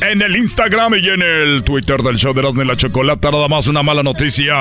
[0.00, 3.30] en el Instagram y en el Twitter del show de Erasmo y la Chocolata.
[3.30, 4.54] Nada más una mala noticia.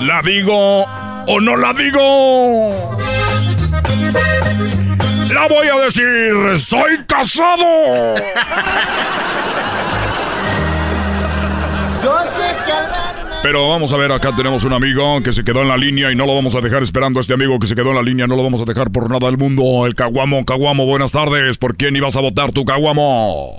[0.00, 2.96] ¿La digo o no la digo?
[5.32, 6.58] La voy a decir.
[6.58, 8.14] ¡Soy casado!
[12.04, 12.47] Yo sé.
[13.42, 16.16] Pero vamos a ver, acá tenemos un amigo que se quedó en la línea y
[16.16, 17.18] no lo vamos a dejar esperando.
[17.18, 19.08] a Este amigo que se quedó en la línea no lo vamos a dejar por
[19.08, 19.86] nada del mundo.
[19.86, 21.56] El Caguamo, Caguamo, buenas tardes.
[21.56, 23.54] ¿Por quién ibas a votar tu Caguamo?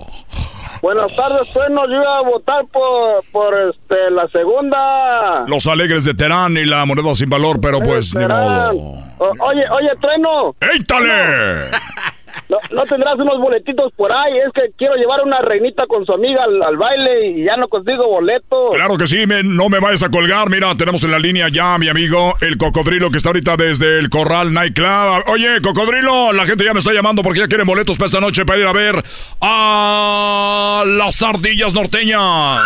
[0.82, 1.88] Buenas tardes, Trueno.
[1.88, 5.46] Yo iba a votar por, por este, la segunda.
[5.48, 8.72] Los alegres de Terán y la moneda sin valor, pero pues ni modo.
[9.18, 10.56] O- oye, oye, Trueno.
[10.74, 11.72] ¡Éitale!
[12.50, 14.40] ¿No, no tendrás unos boletitos por ahí?
[14.40, 17.68] Es que quiero llevar una reinita con su amiga al, al baile y ya no
[17.68, 18.74] consigo boletos.
[18.74, 20.50] Claro que sí, men, no me vayas a colgar.
[20.50, 24.00] Mira, tenemos en la línea ya a mi amigo el cocodrilo que está ahorita desde
[24.00, 25.26] el Corral Nightclub.
[25.28, 28.44] Oye, cocodrilo, la gente ya me está llamando porque ya quieren boletos para esta noche
[28.46, 29.04] para ir a ver
[29.42, 32.64] a las ardillas norteñas.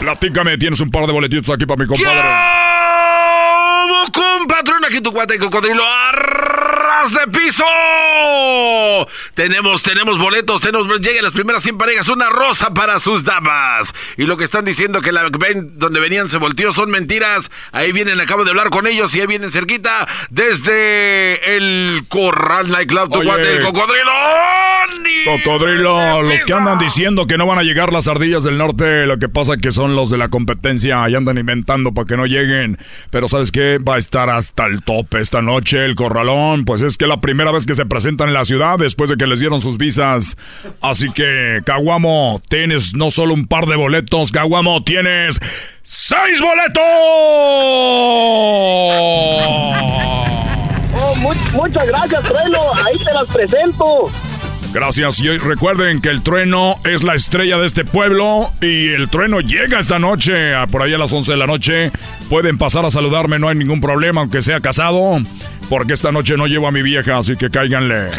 [0.00, 2.18] Platícame, tienes un par de boletitos aquí para mi compadre.
[2.18, 4.84] ¡Vamos, compatrón!
[4.84, 5.84] Aquí tu cuate cocodrilo
[7.06, 7.64] de piso.
[9.34, 13.94] Tenemos, tenemos boletos, tenemos, lleguen las primeras 100 parejas, una rosa para sus damas.
[14.16, 17.50] Y lo que están diciendo que la ven donde venían se volteó son mentiras.
[17.70, 23.12] Ahí vienen, acabo de hablar con ellos y ahí vienen cerquita desde el Corral Nightclub,
[23.12, 23.28] tu Oye.
[23.28, 24.12] cuate el cocodrilo.
[25.24, 29.18] Cocodrilo, los que andan diciendo que no van a llegar las ardillas del norte, lo
[29.18, 32.78] que pasa que son los de la competencia y andan inventando para que no lleguen.
[33.10, 33.78] Pero ¿sabes qué?
[33.78, 37.20] Va a estar hasta el tope esta noche el corralón, pues es que es la
[37.20, 40.36] primera vez que se presentan en la ciudad después de que les dieron sus visas.
[40.80, 45.40] Así que, Caguamo, tienes no solo un par de boletos, Caguamo, tienes
[45.82, 46.82] seis boletos.
[51.00, 52.60] Oh, mu- muchas gracias, Trueno.
[52.74, 54.10] Ahí te las presento.
[54.72, 59.40] Gracias y recuerden que el trueno es la estrella de este pueblo y el trueno
[59.40, 61.90] llega esta noche, a- por ahí a las 11 de la noche.
[62.28, 65.20] Pueden pasar a saludarme, no hay ningún problema, aunque sea casado,
[65.68, 68.10] porque esta noche no llevo a mi vieja, así que cáiganle.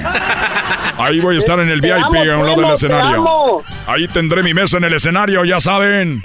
[0.98, 3.64] Ahí voy a estar en el VIP amo, a un lado del te escenario.
[3.88, 6.22] Ahí tendré mi mesa en el escenario, ya saben.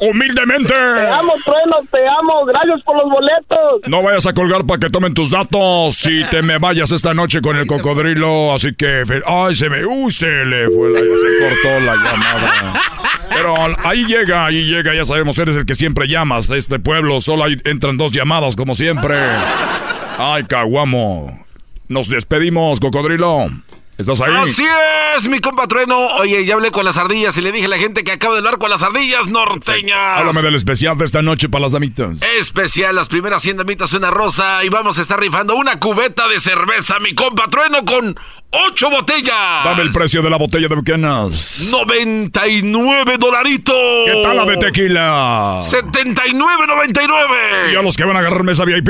[0.00, 0.72] Humildemente.
[0.72, 2.44] Te amo, Trueno, te amo.
[2.46, 3.82] Gracias por los boletos.
[3.86, 5.96] No vayas a colgar para que tomen tus datos.
[5.96, 9.04] Si te me vayas esta noche con el cocodrilo, así que.
[9.26, 9.84] Ay, se me.
[9.84, 11.00] Uy, se le fue la.
[11.00, 12.80] Se cortó la llamada.
[13.28, 13.54] Pero
[13.84, 17.20] ahí llega, ahí llega, ya sabemos, eres el que siempre llamas a este pueblo.
[17.20, 19.16] Solo ahí entran dos llamadas, como siempre.
[20.18, 21.46] Ay, caguamo.
[21.88, 23.48] Nos despedimos, cocodrilo.
[24.00, 24.50] ¿Estás ahí?
[24.50, 24.64] Así
[25.16, 25.98] es, mi compa Trueno.
[26.16, 28.38] Oye, ya hablé con las ardillas y le dije a la gente que acabo de
[28.38, 30.18] hablar con las ardillas norteñas.
[30.18, 32.18] Háblame del especial de esta noche para las damitas.
[32.38, 36.40] Especial, las primeras 100 damitas una rosa y vamos a estar rifando una cubeta de
[36.40, 38.16] cerveza, mi compa Trueno, con
[38.50, 39.64] ocho botellas.
[39.64, 41.68] Dame el precio de la botella de Buchanas.
[41.70, 43.76] 99 dolaritos.
[44.06, 45.60] ¿Qué tal la de tequila?
[45.62, 47.72] 79.99.
[47.72, 48.88] ¿Y a los que van a agarrar mesa VIP?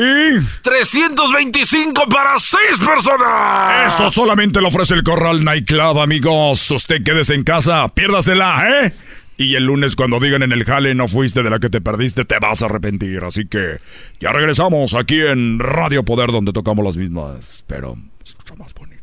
[0.62, 3.92] 325 para seis personas.
[3.92, 6.70] Eso solamente lo ofrece el Corral Nightclub, amigos.
[6.70, 8.93] Usted quédese en casa, piérdasela, ¿eh?
[9.36, 12.24] Y el lunes cuando digan en el jale no fuiste de la que te perdiste,
[12.24, 13.24] te vas a arrepentir.
[13.24, 13.78] Así que
[14.20, 19.01] ya regresamos aquí en Radio Poder donde tocamos las mismas, pero mucho más bonitas.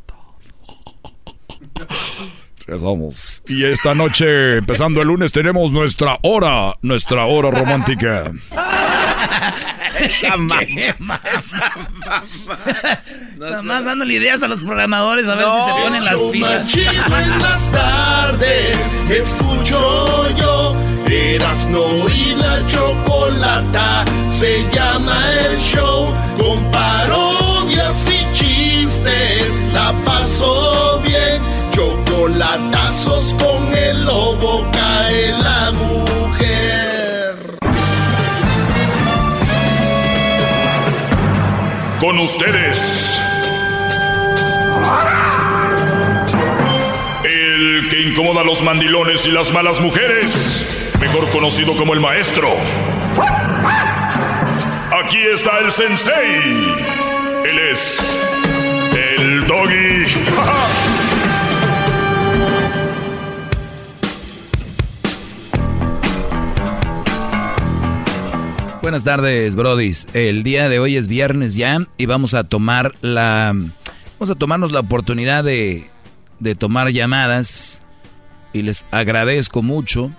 [3.46, 8.30] Y esta noche, empezando el lunes, tenemos nuestra hora, nuestra hora romántica.
[13.38, 16.74] Nada más dándole ideas a los programadores a ver si se ponen las pilas.
[16.74, 20.74] en las tardes, escucho yo.
[21.06, 26.06] Erasno y la chocolata se llama el show.
[26.38, 31.42] Con parodias y chistes la paso bien.
[32.38, 37.36] Chocolatazos con el lobo cae la mujer.
[41.98, 43.20] Con ustedes.
[47.24, 50.92] El que incomoda a los mandilones y las malas mujeres.
[51.00, 52.54] Mejor conocido como el maestro.
[55.02, 56.76] Aquí está el sensei.
[57.44, 57.98] Él es.
[58.94, 60.04] El doggy.
[68.80, 70.06] Buenas tardes, brodis.
[70.14, 73.52] El día de hoy es viernes ya y vamos a tomar la
[74.18, 75.90] vamos a tomarnos la oportunidad de
[76.38, 77.82] de tomar llamadas
[78.52, 80.12] y les agradezco mucho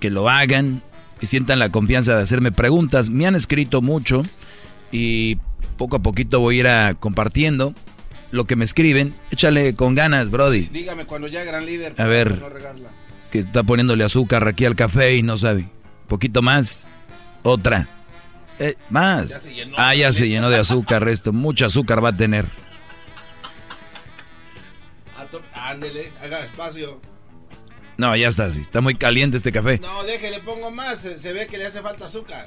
[0.00, 0.82] que lo hagan
[1.20, 3.10] y sientan la confianza de hacerme preguntas.
[3.10, 4.22] Me han escrito mucho
[4.90, 5.36] y
[5.76, 7.74] poco a poquito voy a ir a compartiendo
[8.30, 9.14] lo que me escriben.
[9.30, 10.68] Échale con ganas, brody.
[10.72, 11.94] Dígame cuando ya gran líder.
[11.98, 12.40] A ver.
[12.40, 12.48] no.
[13.18, 15.68] Es que está poniéndole azúcar aquí al café y no sabe.
[16.08, 16.88] Poquito más.
[17.44, 17.86] Otra.
[18.58, 19.28] Eh, más.
[19.30, 20.34] Ya se llenó, ah, ya se neta.
[20.34, 21.32] llenó de azúcar esto.
[21.32, 22.46] Mucho azúcar va a tener.
[25.54, 27.00] Ah, Ándele, haga espacio.
[27.96, 28.60] No, ya está así.
[28.60, 29.78] Está muy caliente este café.
[29.78, 30.98] No, déjele, pongo más.
[30.98, 32.46] Se, se ve que le hace falta azúcar.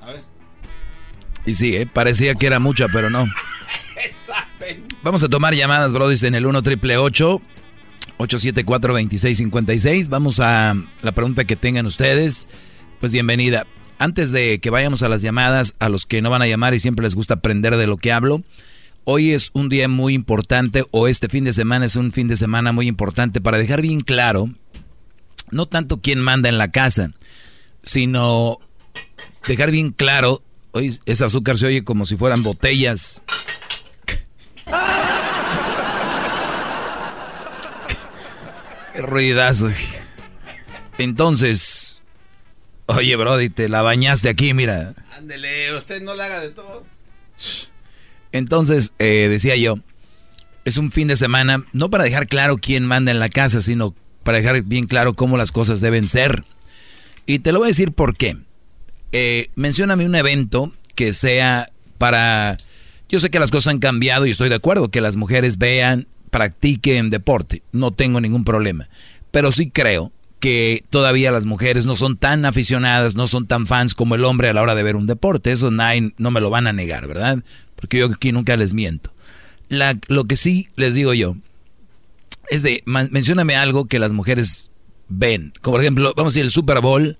[0.00, 0.22] A ver.
[1.46, 1.86] Y sí, ¿eh?
[1.86, 3.26] parecía que era mucha, pero no.
[5.02, 10.08] Vamos a tomar llamadas, Brody, en el 1 triple 874 2656.
[10.08, 12.48] Vamos a la pregunta que tengan ustedes.
[13.04, 13.66] Pues bienvenida.
[13.98, 16.80] Antes de que vayamos a las llamadas, a los que no van a llamar y
[16.80, 18.42] siempre les gusta aprender de lo que hablo,
[19.04, 22.36] hoy es un día muy importante o este fin de semana es un fin de
[22.36, 24.48] semana muy importante para dejar bien claro,
[25.50, 27.10] no tanto quién manda en la casa,
[27.82, 28.58] sino
[29.46, 33.20] dejar bien claro, hoy ese azúcar se oye como si fueran botellas.
[38.94, 39.68] Qué ruidazo.
[40.96, 41.83] Entonces,
[42.86, 44.94] oye, Brody, te la bañaste aquí, mira.
[45.16, 46.84] Ándele, usted no la haga de todo.
[48.32, 49.78] Entonces, eh, decía yo,
[50.64, 53.94] es un fin de semana, no para dejar claro quién manda en la casa, sino
[54.22, 56.44] para dejar bien claro cómo las cosas deben ser.
[57.26, 58.36] Y te lo voy a decir por qué.
[59.12, 62.56] Eh, mencióname un evento que sea para...
[63.08, 66.08] Yo sé que las cosas han cambiado y estoy de acuerdo que las mujeres vean,
[66.30, 68.88] practiquen deporte, no tengo ningún problema.
[69.30, 70.10] Pero sí creo
[70.44, 74.50] que todavía las mujeres no son tan aficionadas, no son tan fans como el hombre
[74.50, 75.50] a la hora de ver un deporte.
[75.50, 77.38] Eso no me lo van a negar, ¿verdad?
[77.76, 79.10] Porque yo aquí nunca les miento.
[79.70, 81.36] La, lo que sí les digo yo
[82.50, 84.70] es de, mencióname algo que las mujeres
[85.08, 85.54] ven.
[85.62, 87.16] Como por ejemplo, vamos a decir, el Super Bowl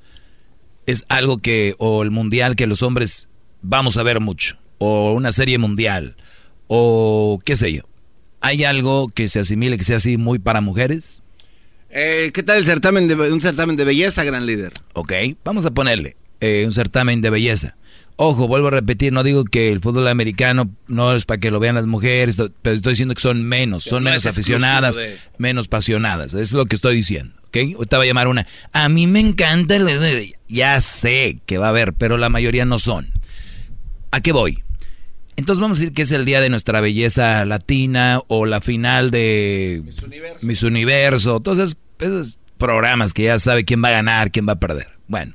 [0.85, 3.31] es algo que, o el Mundial que los hombres
[3.63, 4.59] vamos a ver mucho.
[4.77, 6.15] O una serie mundial.
[6.67, 7.85] O qué sé yo.
[8.43, 11.23] ¿Hay algo que se asimile, que sea así muy para mujeres?
[11.97, 14.73] Eh, ¿Qué tal el certamen de, un certamen de belleza, gran líder?
[14.95, 15.13] Ok,
[15.45, 17.77] vamos a ponerle eh, un certamen de belleza.
[18.17, 21.61] Ojo, vuelvo a repetir, no digo que el fútbol americano no es para que lo
[21.61, 24.99] vean las mujeres, pero estoy diciendo que son menos, son menos aficionadas,
[25.39, 26.35] menos apasionadas.
[26.35, 27.57] Es lo que estoy diciendo, ¿ok?
[27.77, 28.47] Ahorita va a llamar una.
[28.73, 30.35] A mí me encanta el...
[30.49, 33.13] Ya sé que va a haber, pero la mayoría no son.
[34.11, 34.65] ¿A qué voy?
[35.37, 39.11] Entonces vamos a decir que es el día de nuestra belleza latina o la final
[39.11, 39.83] de
[40.43, 41.41] Miss Universo.
[41.41, 44.89] Todos esos, programas que ya sabe quién va a ganar, quién va a perder.
[45.09, 45.35] Bueno,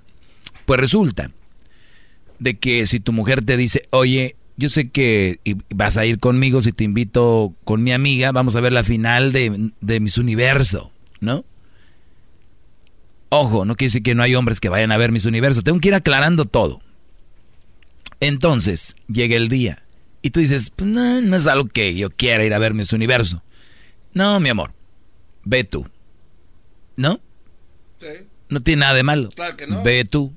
[0.66, 1.32] pues resulta
[2.40, 6.62] de que si tu mujer te dice, oye, yo sé que vas a ir conmigo
[6.62, 10.92] si te invito con mi amiga, vamos a ver la final de, de Miss Universo,
[11.20, 11.46] ¿no?
[13.30, 15.62] Ojo, no quiere decir que no hay hombres que vayan a ver Miss Universo.
[15.62, 16.82] Tengo que ir aclarando todo.
[18.20, 19.84] Entonces, llega el día
[20.22, 22.92] y tú dices, pues no, no es algo que yo quiera ir a ver Miss
[22.92, 23.44] Universo.
[24.14, 24.74] No, mi amor,
[25.44, 25.86] ve tú.
[27.00, 27.22] ¿No?
[27.98, 28.08] Sí.
[28.50, 29.30] No tiene nada de malo.
[29.30, 29.82] Claro que no.
[29.84, 30.34] Ve tú.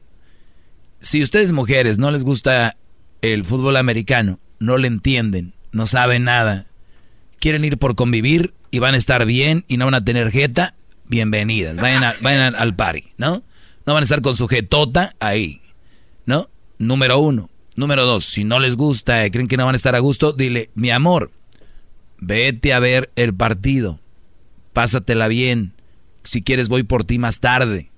[1.01, 2.77] Si ustedes mujeres no les gusta
[3.21, 6.69] el fútbol americano, no le entienden, no saben nada,
[7.41, 10.77] quieren ir por convivir y van a estar bien y no van a tener jeta,
[11.07, 11.79] bienvenidas.
[11.79, 13.43] Vayan, vayan al party, ¿no?
[13.85, 15.63] No van a estar con su jetota ahí,
[16.27, 16.49] ¿no?
[16.79, 17.51] Número uno.
[17.75, 20.33] Número dos, si no les gusta, y creen que no van a estar a gusto,
[20.33, 21.33] dile, mi amor,
[22.19, 23.99] vete a ver el partido,
[24.73, 25.72] pásatela bien,
[26.25, 27.91] si quieres voy por ti más tarde,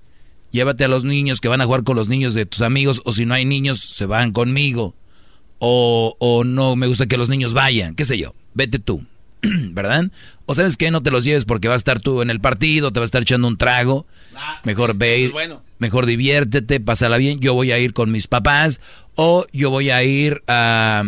[0.51, 3.11] llévate a los niños que van a jugar con los niños de tus amigos, o
[3.11, 4.95] si no hay niños, se van conmigo,
[5.59, 9.05] o, o no me gusta que los niños vayan, qué sé yo, vete tú,
[9.41, 10.11] ¿verdad?
[10.45, 12.91] O sabes que no te los lleves porque vas a estar tú en el partido,
[12.91, 14.05] te vas a estar echando un trago,
[14.63, 15.31] mejor ve,
[15.79, 18.79] mejor diviértete, pásala bien, yo voy a ir con mis papás,
[19.15, 21.03] o yo voy a ir a,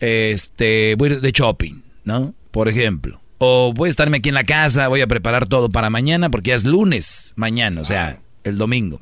[0.00, 2.34] este, voy a ir de shopping, ¿no?
[2.50, 3.21] Por ejemplo.
[3.44, 6.50] O voy a estarme aquí en la casa, voy a preparar todo para mañana porque
[6.50, 9.00] ya es lunes mañana, o sea, el domingo.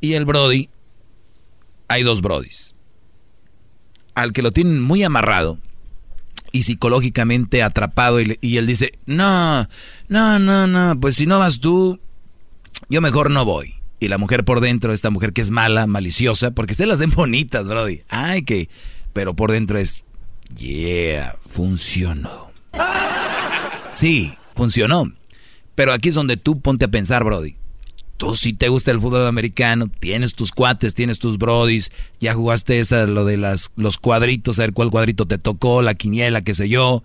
[0.00, 0.70] Y el Brody,
[1.86, 2.74] hay dos Brodis.
[4.14, 5.58] Al que lo tienen muy amarrado
[6.50, 9.68] y psicológicamente atrapado y, él dice, no,
[10.08, 12.00] no, no, no, pues si no vas tú,
[12.88, 16.52] yo mejor no voy y la mujer por dentro, esta mujer que es mala, maliciosa,
[16.52, 18.00] porque ustedes las ven bonitas, Brody.
[18.08, 18.70] Ay, que.
[19.12, 20.04] Pero por dentro es.
[20.56, 22.50] Yeah, funcionó.
[23.94, 25.12] Sí, funcionó.
[25.74, 27.56] Pero aquí es donde tú ponte a pensar, Brody.
[28.16, 31.90] Tú si te gusta el fútbol americano, tienes tus cuates, tienes tus brodis,
[32.20, 35.94] ya jugaste esa, lo de las, los cuadritos, a ver cuál cuadrito te tocó, la
[35.94, 37.02] quiniela, qué sé yo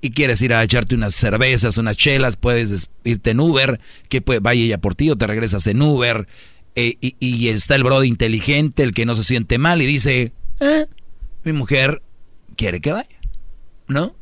[0.00, 4.62] y quieres ir a echarte unas cervezas, unas chelas, puedes irte en Uber, que vaya
[4.62, 6.26] ella por ti o te regresas en Uber.
[6.76, 10.86] Eh, y, está el brody inteligente, el que no se siente mal y dice, eh,
[11.42, 12.02] mi mujer
[12.56, 13.18] quiere que vaya,
[13.88, 14.14] ¿no?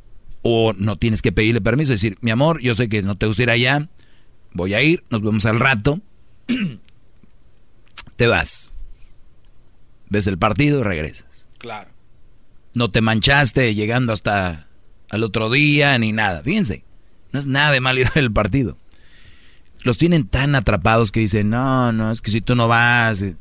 [0.43, 3.43] O no tienes que pedirle permiso, decir, mi amor, yo sé que no te gusta
[3.43, 3.89] ir allá,
[4.52, 6.01] voy a ir, nos vemos al rato,
[8.16, 8.73] te vas,
[10.09, 11.47] ves el partido y regresas.
[11.59, 11.90] Claro.
[12.74, 14.69] No te manchaste llegando hasta
[15.10, 16.43] al otro día ni nada.
[16.43, 16.85] Fíjense,
[17.32, 18.77] no es nada de mal ir al partido.
[19.81, 23.23] Los tienen tan atrapados que dicen, no, no, es que si tú no vas...
[23.23, 23.36] Eh,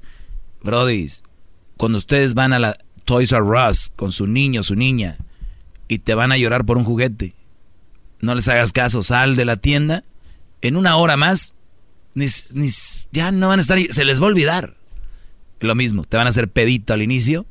[0.61, 1.07] Brody,
[1.77, 5.17] cuando ustedes van a la Toys R Us con su niño, su niña,
[5.87, 7.33] y te van a llorar por un juguete.
[8.19, 10.03] No les hagas caso, sal de la tienda.
[10.61, 11.53] En una hora más,
[12.13, 12.27] ni,
[13.11, 14.75] ya no van a estar, se les va a olvidar.
[15.59, 17.45] Lo mismo, te van a hacer pedito al inicio.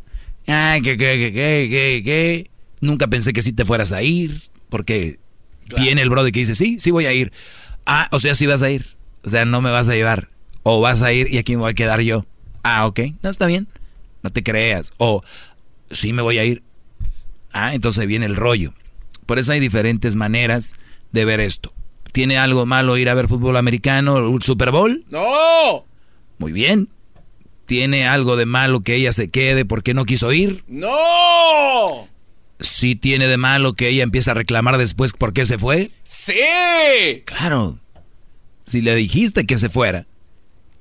[0.46, 2.50] Ay, que, que, que, que, que,
[2.80, 5.18] Nunca pensé que sí te fueras a ir, porque
[5.76, 7.32] viene el brother que dice, sí, sí voy a ir.
[7.84, 8.96] Ah, o sea, sí vas a ir.
[9.24, 10.28] O sea, no me vas a llevar.
[10.62, 12.26] O vas a ir y aquí me voy a quedar yo.
[12.62, 13.68] Ah, ok, no está bien.
[14.22, 14.92] No te creas.
[14.98, 15.22] O
[15.90, 16.62] sí me voy a ir.
[17.52, 18.74] Ah, entonces viene el rollo.
[19.26, 20.74] Por eso hay diferentes maneras
[21.12, 21.72] de ver esto.
[22.12, 25.04] ¿Tiene algo malo ir a ver fútbol americano o Super Bowl?
[25.10, 25.84] ¡No!
[26.38, 26.88] Muy bien.
[27.66, 30.62] ¿Tiene algo de malo que ella se quede porque no quiso ir?
[30.68, 32.08] ¡No!
[32.60, 35.90] ¿Sí tiene de malo que ella empiece a reclamar después por qué se fue?
[36.04, 36.34] ¡Sí!
[37.26, 37.80] Claro.
[38.66, 40.06] Si le dijiste que se fuera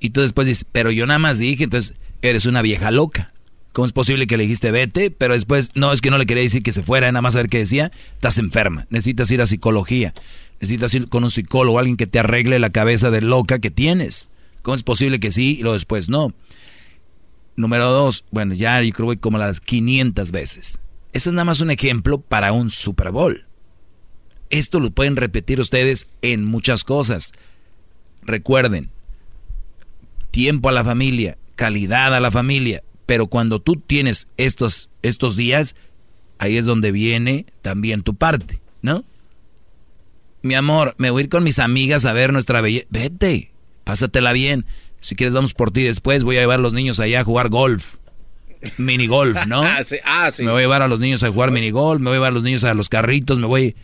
[0.00, 3.32] y tú después dices, pero yo nada más dije, entonces eres una vieja loca.
[3.76, 6.42] ¿Cómo es posible que le dijiste vete, pero después no es que no le quería
[6.42, 7.92] decir que se fuera, nada más a ver qué decía?
[8.14, 10.14] Estás enferma, necesitas ir a psicología,
[10.62, 14.28] necesitas ir con un psicólogo, alguien que te arregle la cabeza de loca que tienes.
[14.62, 16.32] ¿Cómo es posible que sí y luego después no?
[17.54, 20.80] Número dos, bueno, ya yo creo que como las 500 veces.
[21.12, 23.44] Eso es nada más un ejemplo para un Super Bowl.
[24.48, 27.34] Esto lo pueden repetir ustedes en muchas cosas.
[28.22, 28.88] Recuerden,
[30.30, 35.76] tiempo a la familia, calidad a la familia, pero cuando tú tienes estos, estos días,
[36.38, 39.04] ahí es donde viene también tu parte, ¿no?
[40.42, 42.86] Mi amor, me voy a ir con mis amigas a ver nuestra belleza.
[42.90, 43.52] Vete,
[43.84, 44.66] pásatela bien.
[45.00, 46.24] Si quieres, vamos por ti después.
[46.24, 47.94] Voy a llevar a los niños allá a jugar golf.
[48.76, 49.62] Mini golf, ¿no?
[49.64, 50.44] ah, sí, ah, sí.
[50.44, 52.30] Me voy a llevar a los niños a jugar mini golf, me voy a llevar
[52.30, 53.76] a los niños a los carritos, me voy.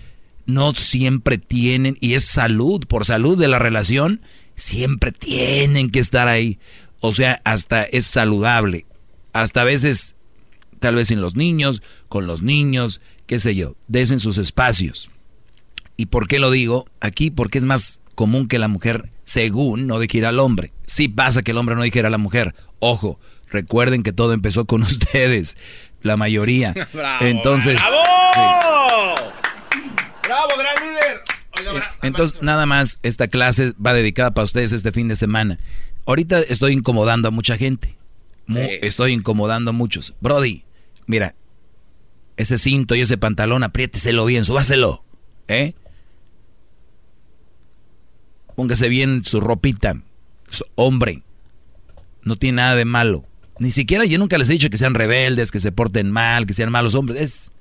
[0.47, 4.20] No siempre tienen, y es salud, por salud de la relación,
[4.57, 6.59] siempre tienen que estar ahí.
[7.01, 8.86] O sea, hasta es saludable
[9.32, 10.14] hasta a veces,
[10.78, 15.10] tal vez sin los niños, con los niños, qué sé yo, desen sus espacios.
[15.96, 16.86] ¿Y por qué lo digo?
[17.00, 20.72] Aquí porque es más común que la mujer, según, no dijera al hombre.
[20.86, 22.54] Sí pasa que el hombre no dijera a la mujer.
[22.78, 23.18] Ojo,
[23.48, 25.56] recuerden que todo empezó con ustedes,
[26.02, 26.74] la mayoría.
[26.92, 29.32] bravo, Entonces, ¡Bravo!
[30.22, 31.22] ¡Bravo, gran líder!
[31.76, 35.59] Eh, entonces, nada más, esta clase va dedicada para ustedes este fin de semana.
[36.06, 37.96] Ahorita estoy incomodando a mucha gente.
[38.48, 40.14] Estoy incomodando a muchos.
[40.20, 40.64] Brody,
[41.06, 41.35] mira,
[42.36, 45.05] ese cinto y ese pantalón, apriéteselo bien, súbaselo.
[45.48, 45.74] ¿Eh?
[48.56, 49.97] Póngase bien su ropita.
[50.74, 51.23] Hombre,
[52.23, 53.24] no tiene nada de malo.
[53.59, 56.55] Ni siquiera yo nunca les he dicho que sean rebeldes, que se porten mal, que
[56.55, 57.20] sean malos hombres.
[57.20, 57.52] Es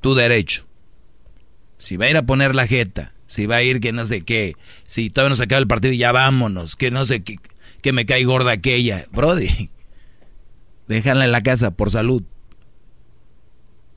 [0.00, 0.66] tu derecho.
[1.78, 4.22] Si va a ir a poner la jeta, si va a ir que no sé
[4.22, 4.54] qué,
[4.86, 7.36] si todavía no se acaba el partido y ya vámonos, que no sé qué
[7.84, 9.04] que me cae gorda aquella.
[9.12, 9.68] Brody,
[10.88, 12.22] déjala en la casa por salud.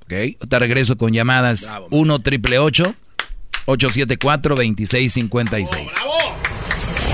[0.01, 0.11] ¿Ok?
[0.49, 5.93] Te regreso con llamadas 1 triple 874 2656.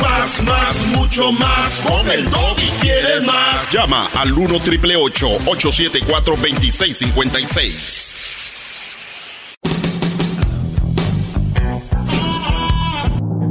[0.02, 1.80] Más, más, mucho más.
[1.82, 3.72] Con el y quieres más.
[3.72, 8.43] Llama al 1 triple 874 2656.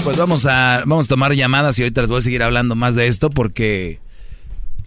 [0.04, 2.94] Pues vamos a, vamos a tomar llamadas y ahorita les voy a seguir hablando más
[2.94, 4.00] de esto porque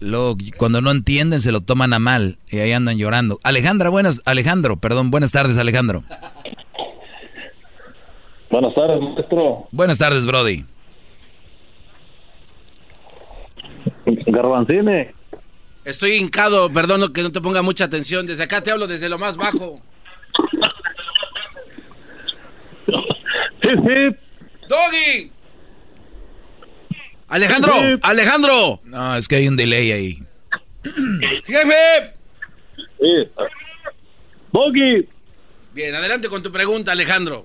[0.00, 3.38] luego cuando no entienden se lo toman a mal y ahí andan llorando.
[3.44, 6.02] Alejandra, buenas, Alejandro, perdón, buenas tardes, Alejandro.
[8.50, 9.68] Buenas tardes, maestro.
[9.70, 10.64] Buenas tardes, Brody.
[14.26, 15.14] Garbanzine.
[15.84, 18.26] Estoy hincado, perdón que no te ponga mucha atención.
[18.26, 19.80] Desde acá te hablo desde lo más bajo.
[23.62, 24.16] Sí, sí.
[24.68, 25.32] ¡Doggy!
[27.30, 28.80] Alejandro, Alejandro.
[28.84, 30.18] No, es que hay un delay ahí.
[31.44, 32.12] Jefe.
[33.00, 33.30] Sí.
[35.72, 37.44] Bien, adelante con tu pregunta, Alejandro.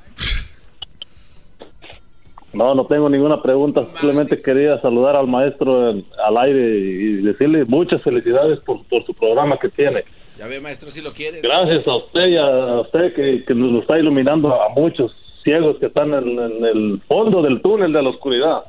[2.56, 8.02] No, no tengo ninguna pregunta, simplemente quería saludar al maestro al aire y decirle muchas
[8.02, 10.06] felicidades por, su programa que tiene.
[10.40, 11.42] Ya ve, maestro, si lo quiere.
[11.42, 15.14] Gracias a usted y a usted que, nos está iluminando a muchos
[15.44, 18.64] ciegos que están en, el fondo del túnel de la oscuridad.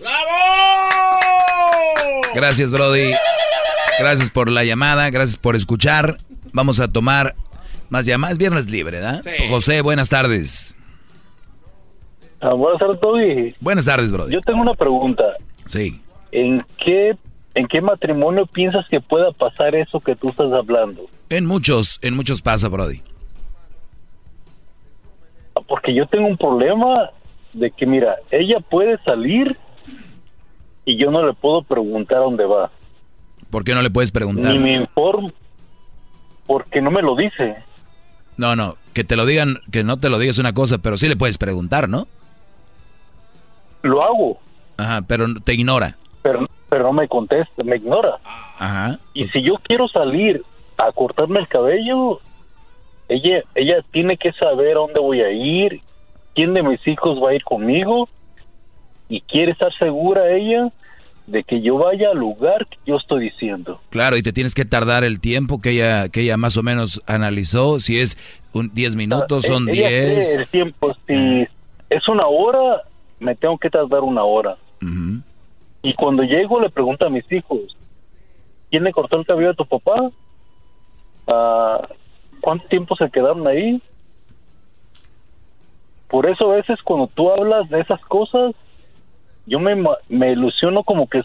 [0.00, 0.30] ¡Bravo!
[2.34, 3.12] Gracias, Brody.
[3.98, 6.16] Gracias por la llamada, gracias por escuchar.
[6.52, 7.34] Vamos a tomar
[7.88, 8.38] más llamadas.
[8.38, 9.22] Viernes libre, ¿verdad?
[9.48, 10.76] José, buenas tardes.
[12.40, 13.54] Ah, buenas tardes, Toby.
[13.60, 14.32] Buenas tardes, brother.
[14.32, 15.24] Yo tengo una pregunta.
[15.66, 16.00] Sí.
[16.32, 17.16] ¿En qué
[17.56, 21.06] ¿En qué matrimonio piensas que pueda pasar eso que tú estás hablando?
[21.30, 23.00] En muchos, en muchos pasa, Brody.
[25.66, 27.10] Porque yo tengo un problema
[27.54, 29.56] de que, mira, ella puede salir
[30.86, 32.70] y yo no le puedo preguntar a dónde va.
[33.50, 34.52] ¿Por qué no le puedes preguntar?
[34.52, 35.32] Ni me informo,
[36.46, 37.56] porque no me lo dice.
[38.36, 41.08] No, no, que te lo digan, que no te lo digas una cosa, pero sí
[41.08, 42.06] le puedes preguntar, ¿no?
[43.82, 44.38] Lo hago.
[44.76, 45.96] Ajá, pero te ignora.
[46.22, 48.18] Pero, pero no me contesta, me ignora.
[48.58, 48.98] Ajá.
[49.12, 50.42] Y si yo quiero salir
[50.76, 52.20] a cortarme el cabello,
[53.08, 55.80] ella, ella tiene que saber a dónde voy a ir,
[56.34, 58.08] quién de mis hijos va a ir conmigo,
[59.08, 60.70] y quiere estar segura ella
[61.26, 63.80] de que yo vaya al lugar que yo estoy diciendo.
[63.90, 67.02] Claro, y te tienes que tardar el tiempo que ella que ella más o menos
[67.06, 68.16] analizó, si es
[68.52, 70.38] un 10 minutos, Ah, son ella quiere 10.
[70.38, 71.46] El tiempo, si
[71.90, 72.82] es una hora,
[73.18, 74.56] me tengo que tardar una hora.
[75.82, 77.76] Y cuando llego le pregunto a mis hijos,
[78.70, 80.10] ¿quién le cortó el cabello a tu papá?
[81.26, 81.88] Ah,
[82.40, 83.80] ¿Cuánto tiempo se quedaron ahí?
[86.08, 88.54] Por eso a veces cuando tú hablas de esas cosas,
[89.46, 91.22] yo me, ma- me ilusiono como que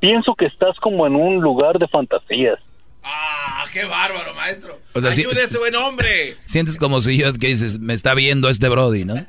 [0.00, 2.58] pienso que estás como en un lugar de fantasías.
[3.02, 4.78] ¡Ah, qué bárbaro, maestro!
[4.94, 6.36] O sea, sí- ¡Ayude a este buen hombre!
[6.44, 9.14] Sientes como si yo que dices, me está viendo este Brody, ¿no?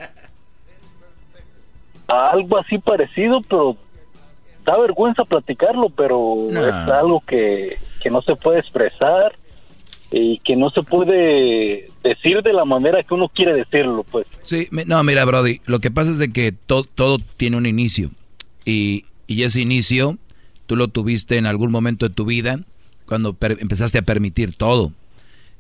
[2.08, 3.78] Algo así parecido, pero
[4.66, 6.66] da vergüenza platicarlo, pero No.
[6.66, 9.34] es algo que, que no se puede expresar
[10.12, 14.28] y que no se puede decir de la manera que uno quiere decirlo, pues.
[14.44, 18.12] Sí, no, mira, Brody, lo que pasa es de que to- todo tiene un inicio.
[18.66, 20.18] Y, y ese inicio
[20.66, 22.60] tú lo tuviste en algún momento de tu vida
[23.06, 24.92] cuando empezaste a permitir todo.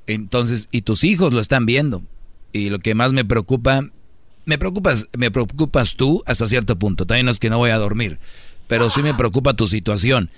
[0.07, 2.01] Entonces, y tus hijos lo están viendo.
[2.53, 3.85] Y lo que más me preocupa,
[4.45, 7.05] me preocupas, me preocupas tú hasta cierto punto.
[7.05, 8.19] También es que no voy a dormir,
[8.67, 10.29] pero sí me preocupa tu situación.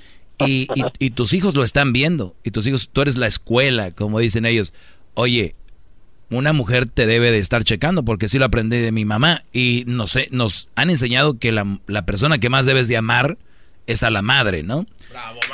[0.47, 2.35] Y, y- y tus hijos lo están viendo.
[2.43, 4.73] Y tus hijos, tú eres la escuela, como dicen ellos.
[5.15, 5.55] Oye,
[6.29, 9.43] una mujer te debe de estar checando, porque sí lo aprendí de mi mamá.
[9.53, 13.37] Y no sé, nos han enseñado que la, la persona que más debes de amar
[13.85, 14.85] es a la madre, ¿no?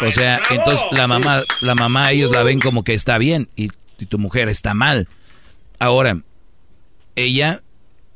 [0.08, 3.70] o sea, entonces la mamá, la mamá ellos la ven como que está bien y,
[3.98, 5.08] y tu mujer está mal.
[5.80, 6.22] Ahora,
[7.16, 7.62] ella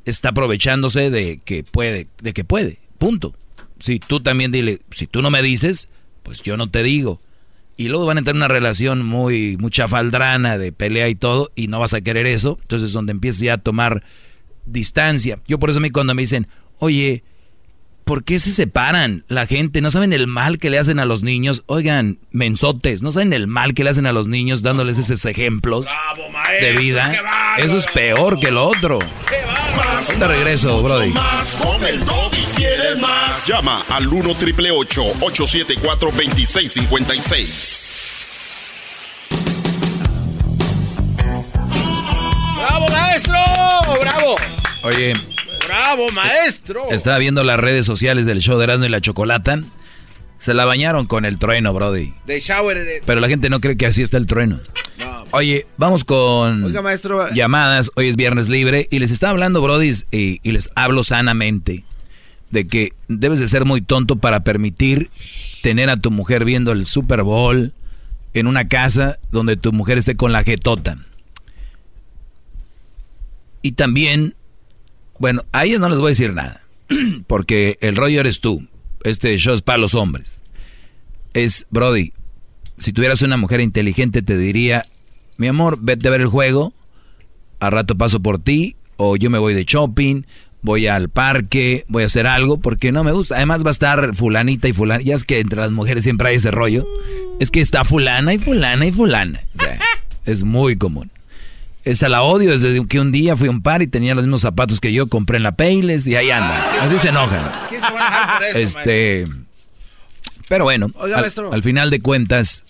[0.04, 3.34] está aprovechándose de que puede, de que puede, punto.
[3.80, 5.88] Si tú también dile, si tú no me dices,
[6.24, 7.20] pues yo no te digo.
[7.76, 11.52] Y luego van a entrar en una relación muy, mucha faldrana de pelea y todo,
[11.54, 12.58] y no vas a querer eso.
[12.62, 14.02] Entonces es donde empiezas ya a tomar
[14.66, 15.40] distancia.
[15.46, 16.48] Yo por eso a mí cuando me dicen,
[16.78, 17.22] oye,
[18.04, 19.80] ¿por qué se separan la gente?
[19.80, 21.62] ¿No saben el mal que le hacen a los niños?
[21.66, 25.86] Oigan, mensotes, ¿no saben el mal que le hacen a los niños dándoles esos ejemplos
[26.60, 27.12] de vida?
[27.58, 28.98] Eso es peor que lo otro.
[30.18, 31.10] Te regreso, Brody.
[31.12, 33.46] Más con el y quieres más.
[33.46, 37.92] Llama al 1 triple 874 2656.
[42.56, 43.38] ¡Bravo, maestro!
[44.00, 44.36] ¡Bravo!
[44.82, 45.14] Oye,
[45.66, 46.90] ¡Bravo, maestro!
[46.90, 49.60] estaba viendo las redes sociales del show de Erasmo y la Chocolata.
[50.38, 52.12] Se la bañaron con el trueno, Brody.
[52.26, 52.84] De shower.
[52.84, 54.60] de- Pero la gente no cree que así está el trueno.
[55.30, 57.28] Oye, vamos con Oiga, maestro.
[57.32, 57.90] llamadas.
[57.96, 61.84] Hoy es viernes libre y les está hablando, Brody, y, y les hablo sanamente
[62.50, 65.10] de que debes de ser muy tonto para permitir
[65.62, 67.72] tener a tu mujer viendo el Super Bowl
[68.34, 70.98] en una casa donde tu mujer esté con la jetota.
[73.62, 74.34] Y también,
[75.24, 76.60] bueno, a ellos no les voy a decir nada,
[77.26, 78.68] porque el rollo eres tú.
[79.04, 80.42] Este show es para los hombres.
[81.32, 82.12] Es, Brody,
[82.76, 84.84] si tuvieras una mujer inteligente te diría,
[85.38, 86.74] mi amor, vete a ver el juego,
[87.58, 90.24] a rato paso por ti, o yo me voy de shopping,
[90.60, 93.36] voy al parque, voy a hacer algo, porque no me gusta.
[93.36, 96.36] Además va a estar fulanita y fulana, ya es que entre las mujeres siempre hay
[96.36, 96.86] ese rollo.
[97.40, 99.40] Es que está fulana y fulana y fulana.
[99.54, 99.80] O sea,
[100.26, 101.10] es muy común.
[101.84, 104.40] Esa la odio desde que un día fui a un par y tenía los mismos
[104.40, 106.62] zapatos que yo, compré en la Payless y ahí andan.
[106.80, 107.50] Así se enojan.
[107.68, 109.26] ¿Quién se va a enojar por eso, Este,
[110.48, 111.52] pero bueno, Oiga, al, maestro.
[111.52, 112.64] al final de cuentas,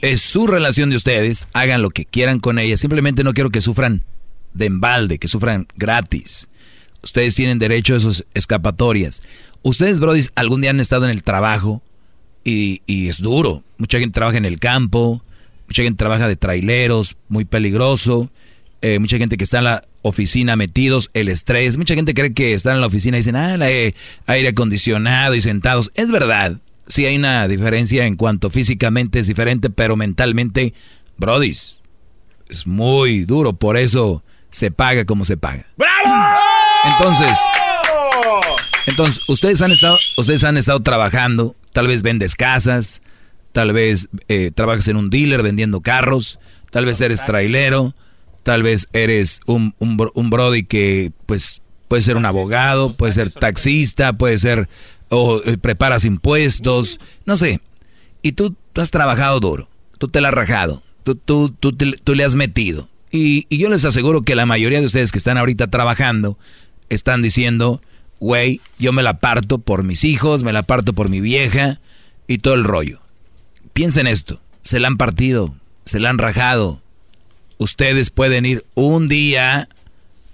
[0.00, 3.60] es su relación de ustedes, hagan lo que quieran con ella, simplemente no quiero que
[3.60, 4.04] sufran
[4.54, 6.48] de embalde, que sufran gratis.
[7.02, 9.22] Ustedes tienen derecho a esas escapatorias.
[9.62, 11.82] Ustedes, Brody, algún día han estado en el trabajo
[12.44, 13.62] y, y es duro.
[13.76, 15.22] Mucha gente trabaja en el campo,
[15.72, 18.30] mucha gente trabaja de traileros, muy peligroso.
[18.82, 21.78] eh, mucha gente que está en la oficina metidos, el estrés.
[21.78, 23.94] Mucha gente cree que están en la oficina y dicen, ah, el aire,
[24.26, 25.90] aire acondicionado y sentados.
[25.94, 30.74] Es verdad, sí hay una diferencia en cuanto físicamente es diferente, pero mentalmente,
[31.16, 31.80] brodis,
[32.50, 33.54] es muy duro.
[33.54, 35.66] Por eso se paga como se paga.
[36.84, 37.38] Entonces,
[38.86, 43.00] entonces ustedes han estado, ustedes han estado trabajando Tal vez vendes casas,
[43.52, 46.38] tal vez eh, trabajas en un dealer vendiendo carros,
[46.70, 47.94] tal vez eres trailero,
[48.42, 53.30] tal vez eres un, un, un brody que pues puede ser un abogado, puede ser
[53.30, 54.68] taxista, puede ser
[55.10, 57.60] o eh, preparas impuestos, no sé.
[58.22, 59.68] Y tú, has trabajado duro,
[59.98, 62.88] tú te la has rajado, tú, tú, tú, tú le has metido.
[63.10, 66.38] Y, y, yo les aseguro que la mayoría de ustedes que están ahorita trabajando
[66.88, 67.82] están diciendo,
[68.20, 71.78] güey, yo me la parto por mis hijos, me la parto por mi vieja
[72.26, 73.01] y todo el rollo.
[73.72, 75.54] Piensen esto, se la han partido,
[75.84, 76.82] se la han rajado.
[77.58, 79.68] Ustedes pueden ir un día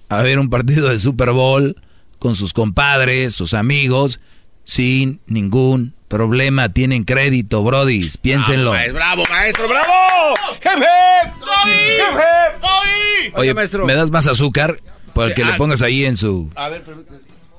[0.08, 1.76] a ver un partido de Super Bowl
[2.18, 4.20] con sus compadres, sus amigos,
[4.64, 6.70] sin ningún problema.
[6.70, 8.72] Tienen crédito, brodis, piénsenlo.
[8.92, 9.92] ¡Bravo, maestro, bravo!
[13.34, 13.86] Oye, maestro.
[13.86, 14.80] ¿me das más azúcar?
[15.14, 16.50] Para que le ah, pongas ahí en su...
[16.54, 16.84] A ver,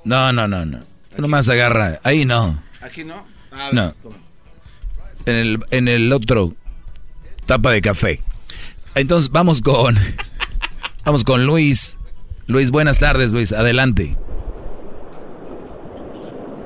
[0.04, 0.80] no, no, no, no.
[1.16, 2.00] Tú nomás agarra.
[2.04, 2.62] Ahí no.
[2.82, 3.26] ¿Aquí no?
[3.72, 3.94] no.
[5.30, 6.54] En el, en el otro
[7.46, 8.22] tapa de café.
[8.96, 9.96] Entonces vamos con...
[11.06, 11.98] vamos con Luis.
[12.48, 13.54] Luis, buenas tardes, Luis.
[13.54, 14.16] Adelante.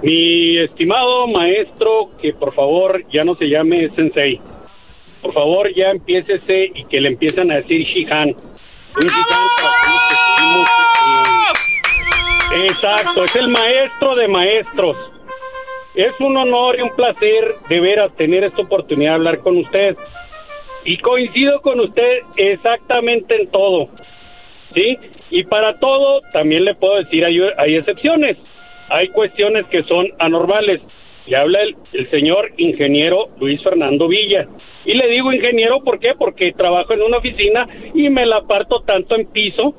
[0.02, 4.40] Mi estimado maestro, que por favor ya no se llame Sensei.
[5.22, 8.36] Por favor ya empiécese y que le empiezan a decir Shihan.
[12.68, 15.13] Exacto, es el maestro de maestros.
[15.96, 19.96] Es un honor y un placer de veras tener esta oportunidad de hablar con usted.
[20.86, 23.90] Y coincido con usted exactamente en todo.
[24.74, 24.98] ¿Sí?
[25.30, 28.38] Y para todo, también le puedo decir, hay, hay excepciones.
[28.90, 30.82] Hay cuestiones que son anormales.
[31.26, 34.48] Le habla el, señor ingeniero Luis Fernando Villa.
[34.86, 36.14] Y le digo ingeniero, ¿por qué?
[36.18, 39.76] Porque trabajo en una oficina y me la parto tanto en piso.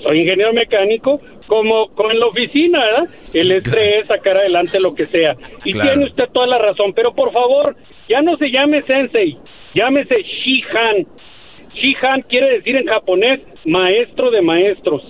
[0.00, 3.08] Ingeniero mecánico como, como en la oficina, ¿verdad?
[3.32, 5.36] El estrés, sacar adelante lo que sea.
[5.64, 7.76] Y tiene usted toda la razón, pero por favor,
[8.08, 9.36] ya no se llame sensei,
[9.74, 11.06] llámese Shihan.
[11.74, 15.02] Shihan quiere decir en japonés maestro de maestros.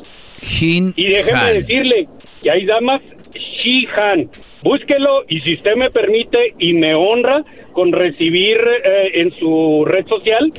[0.96, 2.08] y déjeme decirle,
[2.42, 3.02] y hay damas,
[3.34, 4.30] Shihan.
[4.62, 10.06] Búsquelo y si usted me permite y me honra con recibir eh, en su red
[10.06, 10.52] social,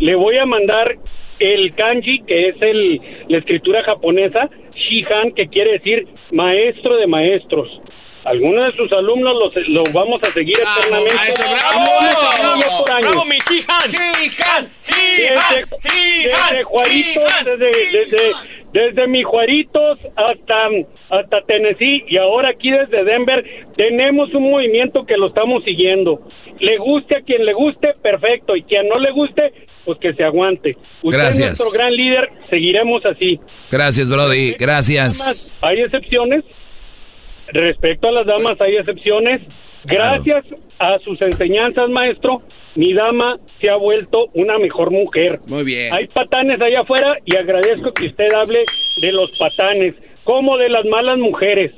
[0.00, 0.96] le voy a mandar
[1.52, 7.68] el kanji, que es el, la escritura japonesa, Shihan, que quiere decir maestro de maestros.
[8.24, 11.14] Algunos de sus alumnos los, los vamos a seguir eternamente.
[11.36, 11.84] ¡Bravo!
[13.00, 13.90] ¡Bravo, mi Shihan!
[13.90, 14.70] ¡Shihan!
[14.88, 15.64] ¡Shihan!
[16.24, 18.32] Desde, Juaritos, desde, desde,
[18.72, 20.68] desde mi Juaritos hasta,
[21.10, 23.44] hasta Tennessee y ahora aquí desde Denver
[23.76, 26.22] tenemos un movimiento que lo estamos siguiendo.
[26.60, 29.52] Le guste a quien le guste, perfecto, y quien no le guste,
[29.84, 30.72] pues que se aguante.
[31.02, 31.52] Usted Gracias.
[31.52, 33.40] es nuestro gran líder, seguiremos así.
[33.70, 34.54] Gracias, Brody.
[34.58, 35.54] Gracias.
[35.60, 36.44] Hay excepciones.
[37.48, 39.42] Respecto a las damas, hay excepciones.
[39.84, 40.44] Gracias
[40.78, 42.42] a sus enseñanzas, maestro,
[42.74, 45.40] mi dama se ha vuelto una mejor mujer.
[45.46, 45.92] Muy bien.
[45.92, 48.64] Hay patanes allá afuera y agradezco que usted hable
[49.00, 49.94] de los patanes,
[50.24, 51.72] como de las malas mujeres.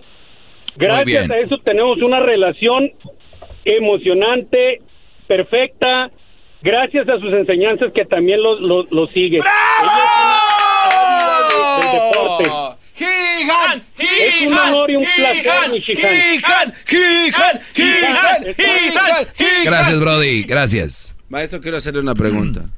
[0.76, 2.92] Gracias a eso tenemos una relación
[3.64, 4.80] emocionante,
[5.26, 6.10] perfecta,
[6.62, 9.38] gracias a sus enseñanzas que también lo, lo, lo sigue.
[9.38, 10.36] ¡Bravo!
[12.94, 13.82] ¡Gigan!
[13.98, 16.74] Es un honor y un placer, mi ¡Gigan!
[16.86, 17.60] ¡Gigan!
[17.74, 18.54] ¡Gigan!
[19.64, 20.42] Gracias, Brody.
[20.44, 21.14] Gracias.
[21.28, 22.70] Maestro, quiero hacerle una pregunta.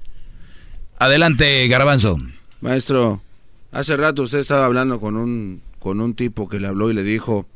[0.99, 2.19] Adelante, Garbanzo.
[2.61, 3.23] Maestro,
[3.71, 7.05] hace rato usted estaba hablando con un, con un tipo que le habló y le
[7.05, 7.47] dijo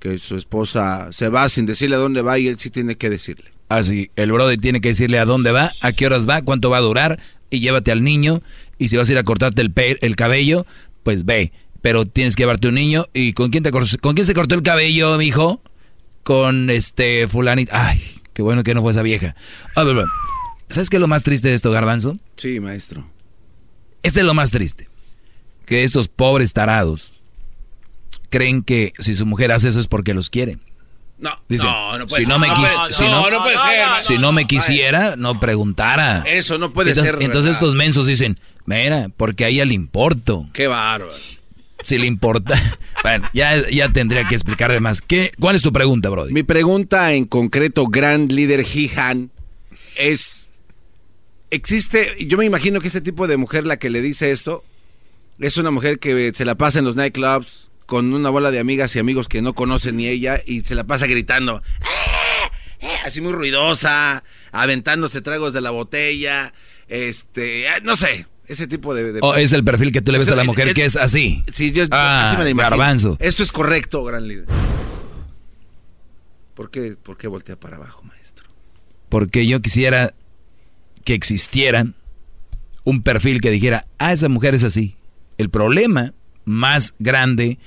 [0.00, 3.08] que su esposa se va sin decirle a dónde va y él sí tiene que
[3.08, 3.51] decirle.
[3.76, 6.76] Así, el brother tiene que decirle a dónde va, a qué horas va, cuánto va
[6.76, 7.18] a durar
[7.48, 8.42] y llévate al niño.
[8.78, 10.66] Y si vas a ir a cortarte el, el cabello,
[11.02, 11.52] pues ve.
[11.80, 13.06] Pero tienes que llevarte un niño.
[13.14, 15.62] ¿Y con quién, te con quién se cortó el cabello, mi hijo?
[16.22, 17.72] Con este fulanito.
[17.74, 18.00] Ay,
[18.34, 19.34] qué bueno que no fue esa vieja.
[19.74, 20.04] A ver,
[20.68, 22.18] ¿Sabes qué es lo más triste de esto, Garbanzo?
[22.36, 23.06] Sí, maestro.
[24.02, 24.88] Este es lo más triste.
[25.66, 27.14] Que estos pobres tarados
[28.30, 30.58] creen que si su mujer hace eso es porque los quiere.
[31.22, 33.86] No, no, no puede si No me si no, no, puede ser.
[34.02, 36.24] Si no me quisiera, no preguntara.
[36.26, 37.18] Eso no puede ser.
[37.20, 40.48] Entonces estos mensos dicen, mira, porque a ella le importo.
[40.52, 41.12] Qué bárbaro.
[41.84, 42.60] Si le importa.
[43.04, 45.00] bueno, ya, ya tendría que explicar de más.
[45.00, 46.32] ¿Qué, ¿Cuál es tu pregunta, Brody?
[46.32, 49.30] Mi pregunta en concreto, gran líder Jihan,
[49.96, 50.48] es...
[51.50, 54.64] Existe, yo me imagino que ese tipo de mujer la que le dice esto,
[55.38, 58.96] es una mujer que se la pasa en los nightclubs, con una bola de amigas
[58.96, 61.62] y amigos que no conocen ni ella y se la pasa gritando.
[61.82, 62.86] ¡Eh!
[62.86, 63.00] ¡Eh!
[63.04, 66.54] Así muy ruidosa, aventándose tragos de la botella,
[66.88, 69.18] este, eh, no sé, ese tipo de...
[69.20, 71.44] O es el perfil que tú le ves a la mujer que es así.
[71.52, 73.18] Sí, yo ah, así me Garbanzo.
[73.20, 74.46] Esto es correcto, gran líder.
[76.54, 78.46] ¿Por qué, ¿Por qué voltea para abajo, maestro?
[79.10, 80.14] Porque yo quisiera
[81.04, 81.84] que existiera
[82.84, 84.96] un perfil que dijera, ah, esa mujer es así.
[85.36, 86.14] El problema
[86.46, 87.58] más grande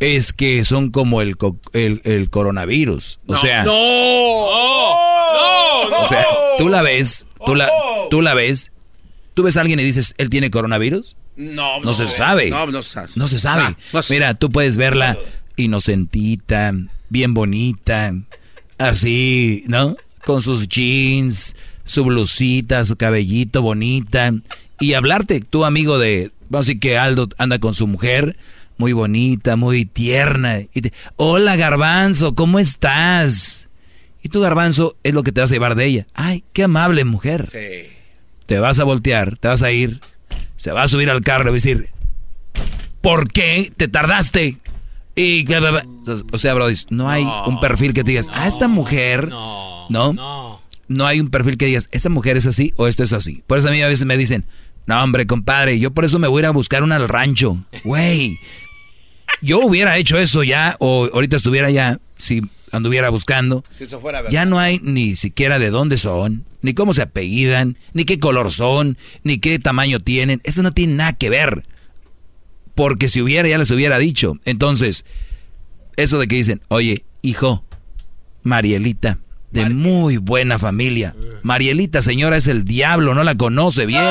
[0.00, 3.20] es que son como el, co- el, el coronavirus.
[3.26, 3.72] O sea, ¡No!
[3.72, 6.04] ¡No!
[6.04, 6.24] o sea,
[6.58, 7.68] tú la ves, tú la,
[8.10, 8.72] tú la ves,
[9.34, 11.16] tú ves a alguien y dices, ¿él tiene coronavirus?
[11.36, 12.50] No, No se sabe.
[12.50, 13.08] No, no se sabe.
[13.14, 13.62] No se sabe.
[13.62, 15.16] Ah, no se- Mira, tú puedes verla
[15.56, 16.72] inocentita,
[17.08, 18.14] bien bonita,
[18.78, 19.96] así, ¿no?
[20.24, 21.54] Con sus jeans,
[21.84, 24.32] su blusita, su cabellito bonita.
[24.80, 28.36] Y hablarte, tú amigo de, vamos a decir que Aldo anda con su mujer,
[28.78, 30.60] muy bonita, muy tierna.
[30.72, 33.68] Y te, Hola garbanzo, ¿cómo estás?
[34.22, 36.06] Y tú garbanzo es lo que te vas a llevar de ella.
[36.14, 37.50] Ay, qué amable mujer.
[38.46, 40.00] Te vas a voltear, te vas a ir,
[40.56, 41.88] se va a subir al carro y va a decir,
[43.02, 44.56] ¿por qué te tardaste?
[45.14, 45.82] Y bla, bla, bla.
[46.32, 51.06] o sea, Brody, no hay un perfil que te digas, ah, esta mujer, no, no,
[51.06, 53.42] hay un perfil que digas, esta mujer es así o esto es así.
[53.46, 54.46] Por eso a mí a veces me dicen,
[54.86, 57.58] no, hombre, compadre, yo por eso me voy a ir a buscar una al rancho.
[57.84, 58.38] Güey,
[59.40, 62.42] yo hubiera hecho eso ya, o ahorita estuviera ya, si
[62.72, 63.64] anduviera buscando.
[63.72, 64.32] Si eso fuera verdad.
[64.32, 68.52] Ya no hay ni siquiera de dónde son, ni cómo se apellidan, ni qué color
[68.52, 70.40] son, ni qué tamaño tienen.
[70.44, 71.62] Eso no tiene nada que ver.
[72.74, 74.36] Porque si hubiera, ya les hubiera dicho.
[74.44, 75.04] Entonces,
[75.96, 77.64] eso de que dicen, oye, hijo,
[78.42, 79.18] Marielita,
[79.50, 81.14] de muy buena familia.
[81.42, 84.02] Marielita, señora, es el diablo, no la conoce bien.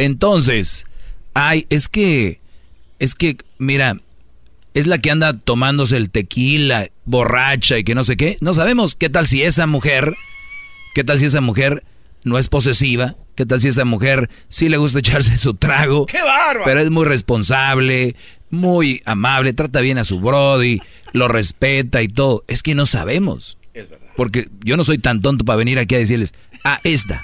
[0.00, 0.86] Entonces,
[1.34, 2.40] ay, es que,
[2.98, 3.98] es que, mira,
[4.72, 8.38] es la que anda tomándose el tequila, borracha y que no sé qué.
[8.40, 10.14] No sabemos qué tal si esa mujer,
[10.94, 11.84] qué tal si esa mujer
[12.24, 16.06] no es posesiva, qué tal si esa mujer sí le gusta echarse su trago.
[16.06, 16.62] ¡Qué bárbaro!
[16.64, 18.16] Pero es muy responsable,
[18.48, 20.80] muy amable, trata bien a su brody,
[21.12, 22.42] lo respeta y todo.
[22.48, 23.58] Es que no sabemos.
[23.74, 24.06] Es verdad.
[24.16, 26.32] Porque yo no soy tan tonto para venir aquí a decirles,
[26.64, 27.22] ah, esta.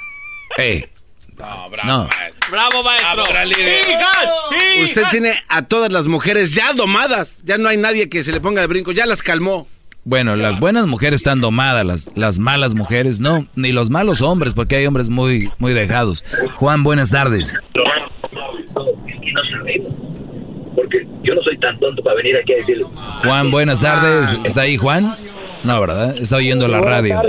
[0.59, 0.91] Eh.
[1.39, 2.09] No, bravo, No.
[2.09, 2.51] maestro.
[2.51, 3.25] ¡Bravo, maestro!
[3.47, 4.83] ¡Hija!
[4.85, 7.43] Usted tiene a todas las mujeres ya domadas.
[7.45, 8.93] Ya no hay nadie que se le ponga de brinco.
[8.93, 9.69] Ya las calmó.
[10.05, 14.55] Bueno, las buenas mujeres están domadas, las, las malas mujeres no, ni los malos hombres,
[14.55, 16.25] porque hay hombres muy, muy dejados.
[16.55, 17.59] Juan, buenas tardes.
[20.77, 22.85] Porque yo no soy tan tonto para venir aquí a decirle.
[23.25, 24.39] Juan, buenas tardes.
[24.45, 25.17] ¿Está ahí Juan?
[25.65, 26.17] No, ¿verdad?
[26.19, 27.21] Está oyendo la radio.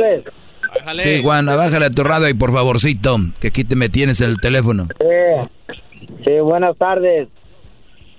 [0.96, 4.30] Sí, Juan, bájale a tu radio y por favorcito, que aquí te me tienes en
[4.30, 4.88] el teléfono.
[5.00, 5.76] Sí,
[6.24, 7.28] sí, buenas tardes.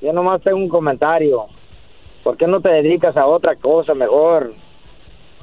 [0.00, 1.46] Yo nomás tengo un comentario.
[2.22, 4.52] ¿Por qué no te dedicas a otra cosa mejor?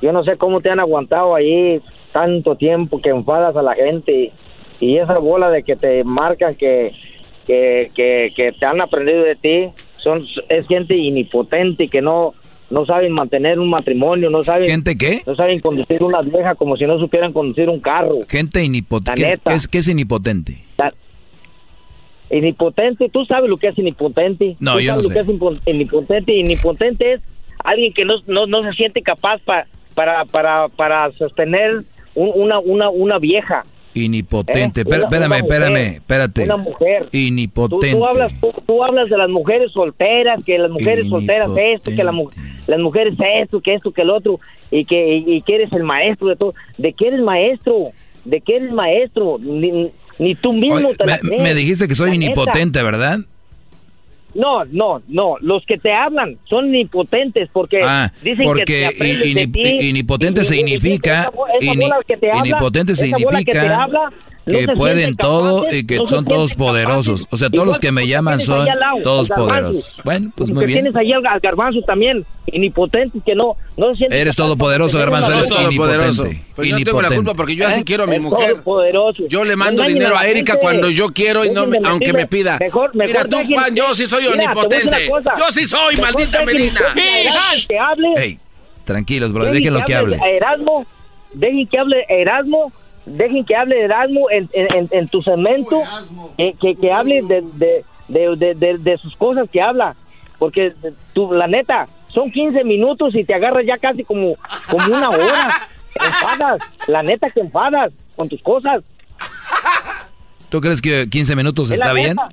[0.02, 1.82] Yo no sé cómo te han aguantado ahí
[2.14, 4.32] tanto tiempo que enfadas a la gente
[4.80, 6.92] y esa bola de que te marcan que,
[7.48, 12.34] que, que, que te han aprendido de ti son es gente inipotente que no
[12.70, 15.22] no saben mantener un matrimonio, no saben ¿Gente qué?
[15.28, 18.20] no saben conducir una vieja como si no supieran conducir un carro.
[18.28, 19.40] Gente inipotente.
[19.46, 20.64] ¿Qué, es, qué es inipotente?
[22.32, 24.56] Inipotente, tú sabes lo que es inipotente.
[24.60, 25.14] No, Tú yo no sabes lo sé.
[25.14, 26.34] que es inipotente.
[26.34, 27.22] Inipotente es
[27.64, 31.84] alguien que no, no, no se siente capaz pa- para, para, para sostener
[32.16, 33.64] un- una, una, una vieja.
[33.96, 34.82] Inipotente.
[34.82, 34.86] ¿Eh?
[34.88, 36.44] Espérame, espérame, espérate.
[36.44, 37.08] Una mujer.
[37.12, 37.92] Tú, Inipotente.
[37.92, 42.04] tú hablas, tú, tú hablas de las mujeres solteras, que las mujeres solteras esto, que
[42.04, 42.14] la
[42.68, 44.40] las mujeres esto, que esto, que el otro,
[44.72, 46.54] y que, y, y que eres el maestro de todo.
[46.78, 47.92] ¿De qué eres maestro?
[48.26, 49.38] ¿De qué eres maestro?
[49.40, 51.42] Ni, ni tú mismo Oye, te la me, crees.
[51.44, 52.26] me dijiste que soy La neta.
[52.32, 53.20] inipotente, ¿verdad?
[54.36, 55.38] No, no, no.
[55.40, 59.48] Los que te hablan son impotentes porque Ah, dicen que porque te aprendes i- de
[59.48, 59.88] inip- ti.
[59.90, 61.32] inipotente Y- significa esa
[61.62, 62.58] esa bola que te habla,
[62.92, 64.12] esa bola que te habla,
[64.46, 66.58] que pueden todo capaces, y que no son todos capaces.
[66.58, 67.28] poderosos.
[67.32, 70.02] O sea, todos los que me llaman son lado, todos poderosos.
[70.04, 70.82] Bueno, pues muy bien.
[70.82, 75.52] tienes ahí al, garbanzo también, inipotentes que no, no se Eres todopoderoso, de garbanzo, eres
[75.52, 75.70] una bola.
[75.70, 76.26] Todopoderoso.
[76.26, 76.46] inipotente.
[76.56, 77.84] Pero yo no tengo la culpa porque yo así ¿Eh?
[77.84, 78.52] quiero a mi Es mujer.
[78.52, 79.24] todopoderoso.
[79.28, 80.62] Yo le mando Engañen dinero a Erika gente.
[80.62, 82.58] cuando yo quiero y no me- aunque me pida.
[82.60, 85.10] Mejor, mejor Mira tú, Juan, yo sí soy Mira, omnipotente.
[85.10, 86.82] Yo sí soy, Mejor maldita Melina.
[86.94, 88.08] que- Que hable.
[88.18, 88.40] Ey,
[88.84, 90.20] tranquilos, bro, Dejen déjenlo que hable.
[90.38, 90.86] Erasmo,
[91.34, 92.72] dejen que hable Erasmo,
[93.06, 95.82] dejen que hable Erasmo en, en, en- en tu segmento,
[96.38, 99.96] que, que, que hable de, de, de, de, de- de sus cosas que habla,
[100.40, 100.74] porque
[101.14, 104.36] tú, la neta, son 15 minutos y te agarras ya casi como,
[104.70, 105.68] como una hora.
[105.98, 108.84] Te enfadas, la neta que enfadas con tus cosas.
[110.50, 112.10] ¿Tú crees que 15 minutos está bien?
[112.16, 112.30] neta.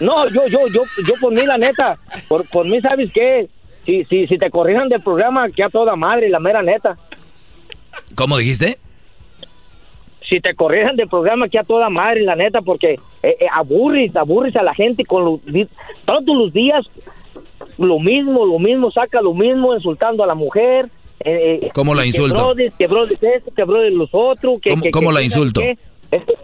[0.00, 3.48] No, yo, yo, yo, yo por mí, la neta, por, por mí, ¿sabes qué?
[3.84, 6.96] Si, si, si te corrijan del programa, que a toda madre, la mera neta.
[8.14, 8.78] ¿Cómo dijiste?
[10.28, 12.92] si te corrieran del programa que a toda madre, la neta, porque
[13.22, 15.40] eh, eh, aburres, aburres a la gente con los,
[16.04, 16.84] todos los días
[17.78, 20.90] lo mismo, lo mismo, saca lo mismo, insultando a la mujer.
[21.20, 22.54] Eh, eh, ¿Cómo la que insulto?
[22.76, 24.60] Que brothers esto, que brothers los otros.
[24.60, 25.60] Que, ¿Cómo- que- cómo que la insulto?
[25.60, 25.78] sabe
[26.10, 26.16] qué.
[26.18, 26.34] Es que-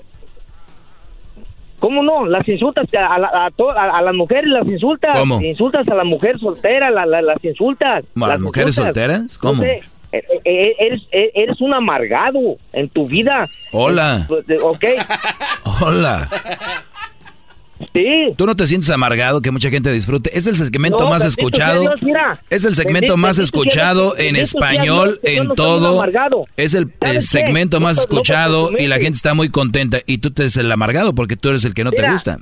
[1.79, 2.25] ¿Cómo no?
[2.25, 5.15] Las insultas a, la- a to- a- a las mujeres, las insultas.
[5.19, 5.43] ¿Cómo?
[5.43, 8.05] Insultas a la mujer soltera, la- la- las insultas.
[8.17, 8.95] ¿A las mujeres insultas.
[8.95, 9.39] solteras?
[9.39, 9.55] ¿Cómo?
[9.57, 9.83] No sé,
[10.45, 13.47] eres, eh, eres un amargado en tu vida.
[13.73, 14.27] Hola.
[14.49, 14.85] Eh, Ok,
[15.81, 16.29] Hola.
[17.93, 18.33] sí.
[18.37, 20.37] ¿Tú no te sientes amargado que mucha gente disfrute?
[20.37, 21.81] Es el segmento No, más escuchado.
[21.83, 22.41] sea Dios, mira.
[22.51, 25.99] es el segmento Bendito- más escuchado en bendito español, Dios, en no todo.
[25.99, 26.45] amargado.
[26.57, 26.93] Es el,
[27.23, 29.99] segmento más no escuchado y la gente está muy contenta.
[30.07, 32.39] Y tú te eres el amargado porque tú eres el que no te gusta.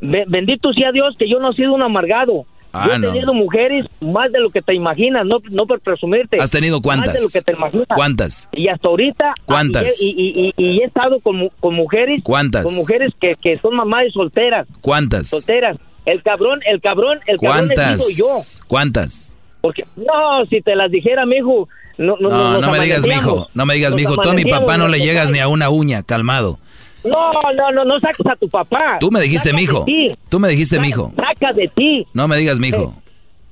[0.00, 2.46] Be- bendito sea Dios que yo no he sido un amargado.
[2.72, 3.12] Ah, yo he no.
[3.12, 6.36] tenido mujeres más de lo que te imaginas, no, no por presumirte.
[6.40, 7.14] ¿Has tenido cuántas?
[7.14, 7.86] Más de lo que te imaginas.
[7.94, 8.48] ¿Cuántas?
[8.52, 9.34] Y hasta ahorita.
[9.46, 10.00] ¿Cuántas?
[10.02, 12.20] Y, y- y- y he estado con, con mujeres.
[12.22, 12.64] ¿Cuántas?
[12.64, 14.66] Con mujeres que, que son mamás solteras.
[14.82, 15.28] ¿Cuántas?
[15.28, 15.76] Solteras.
[16.04, 18.06] El cabrón, el cabrón, el cabrón he ¿Cuántas?
[18.06, 18.62] sido yo.
[18.68, 19.36] ¿Cuántas?
[19.60, 21.68] Porque, no, si te las dijera, mijo.
[21.98, 24.16] No, no, No, no me digas mijo, no me digas mijo.
[24.18, 26.58] Tú a mi papá no le llegas ni a una uña, calmado.
[27.06, 28.96] No, no, no, no saques a tu papá.
[29.00, 29.84] Tú me dijiste Saca mijo.
[30.28, 31.12] Tú me dijiste mijo.
[31.16, 32.06] Saca de ti.
[32.12, 32.94] No me digas mijo.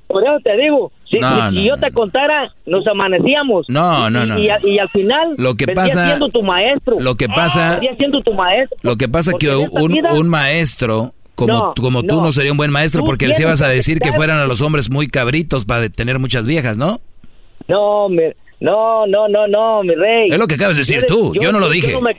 [0.07, 3.65] Por eso te digo, si, No, si- no, yo te contara, nos amanecíamos.
[3.69, 4.59] No, Y- no, no, Y, no.
[4.59, 6.97] y- y al final, Lo que pasa- siendo tu maestro.
[6.99, 8.77] lo que pasa- Vendría siendo tu maestro.
[8.83, 12.21] Lo que pasa que un, vida- un maestro como, No, como tú no.
[12.21, 14.61] no sería un buen maestro Tú porque les ibas a decir que fueran a los
[14.61, 17.01] hombres muy cabritos para tener muchas viejas, ¿no?
[17.67, 18.21] No, mi-
[18.59, 20.29] no, no, no, no, mi rey.
[20.31, 21.91] Es lo que acabas de decir Yo tú, yo no lo dije.
[21.91, 22.15] Yo no, me,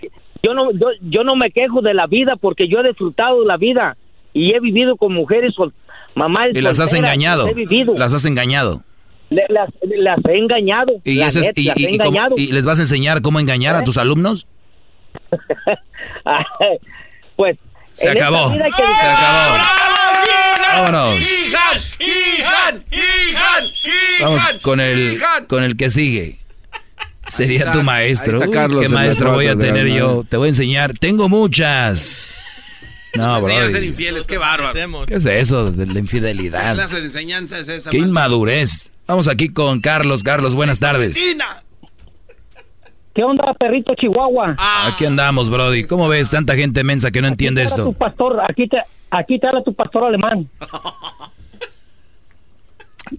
[0.47, 3.57] yo, no, yo, yo no me quejo de la vida porque yo he disfrutado la
[3.57, 3.97] vida
[4.33, 5.73] y he vivido con mujeres, sol-
[6.15, 7.49] mamás Y las has engañado.
[7.49, 7.95] He vivido.
[7.97, 8.83] Las has engañado.
[9.31, 10.93] Le- las, las he engañado.
[11.05, 12.35] Y, es- y, las y- he y cómo- engañado.
[12.39, 14.47] y les vas a enseñar cómo engañar a tus alumnos.
[17.37, 17.57] pues
[17.95, 18.53] Se acabó.
[18.53, 19.59] que- Se acabó.
[20.77, 21.21] Vámonos.
[21.21, 21.79] ¡Hijan!
[21.99, 22.85] ¡Hijan!
[22.91, 23.65] ¡Hijan!
[24.21, 26.39] Vamos con el con el que sigue.
[27.29, 28.41] Sería está- tu maestro.
[28.41, 30.23] Uy, Carlos ¿Qué maestro voy a tener yo?
[30.29, 30.95] Te voy a enseñar.
[30.99, 32.33] Tengo muchas.
[33.17, 33.49] No, bro.
[33.49, 34.75] Enseñar a ser infieles, qué bárbaro.
[35.07, 36.75] ¿Qué es eso de la ¿Qué infidelidad?
[36.75, 37.89] clase de enseñanza es esa?
[37.89, 38.93] Qué inmadurez.
[39.07, 40.23] Vamos aquí con Carlos.
[40.23, 41.17] Carlos, buenas tardes.
[43.15, 44.55] ¿Qué onda, perrito Chihuahua?
[44.85, 45.85] Aquí andamos, Brody.
[45.85, 47.85] ¿Cómo ves tanta gente mensa que no entiende Aquí esto?
[47.85, 48.77] Tu pastor, aquí te,
[49.11, 50.51] aquí te habla tu pastor alemán.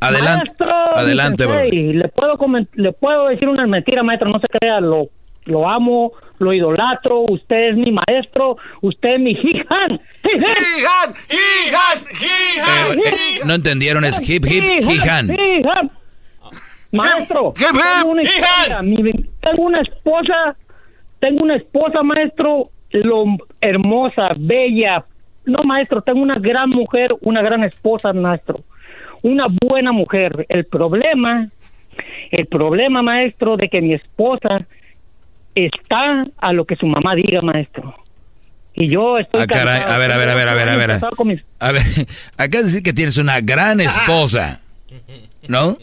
[0.02, 1.64] Adelante, Maestro, adelante, bro.
[1.72, 5.08] Le puedo, comen- le puedo decir una mentira, maestro, no se crea, lo,
[5.46, 10.00] lo amo, lo idolatro, usted es mi maestro, usted es mi hijan.
[10.24, 11.16] ¡Hijan!
[11.30, 12.04] ¡Hijan!
[12.12, 13.00] ¡Hijan!
[13.00, 15.28] Eh, no entendieron, es hip hip hijan.
[16.92, 17.54] Maestro,
[18.02, 19.12] tengo una, historia, mi-
[19.42, 20.56] tengo una esposa,
[21.20, 23.26] tengo una esposa, maestro, lo
[23.62, 25.06] hermosa, bella.
[25.46, 28.62] No, maestro, tengo una gran mujer, una gran esposa, maestro.
[29.24, 30.46] Una buena mujer.
[30.50, 31.50] El problema,
[32.32, 34.66] el problema, maestro, de que mi esposa
[35.56, 37.96] está a lo que su mamá diga, maestro.
[38.74, 39.82] Y yo estoy Ah, caray.
[39.82, 40.92] A ver, a ver, a ver, a ver, a ver.
[41.60, 41.82] A ver,
[42.38, 44.62] acá decir que tienes una gran esposa,
[45.48, 45.78] ¿no?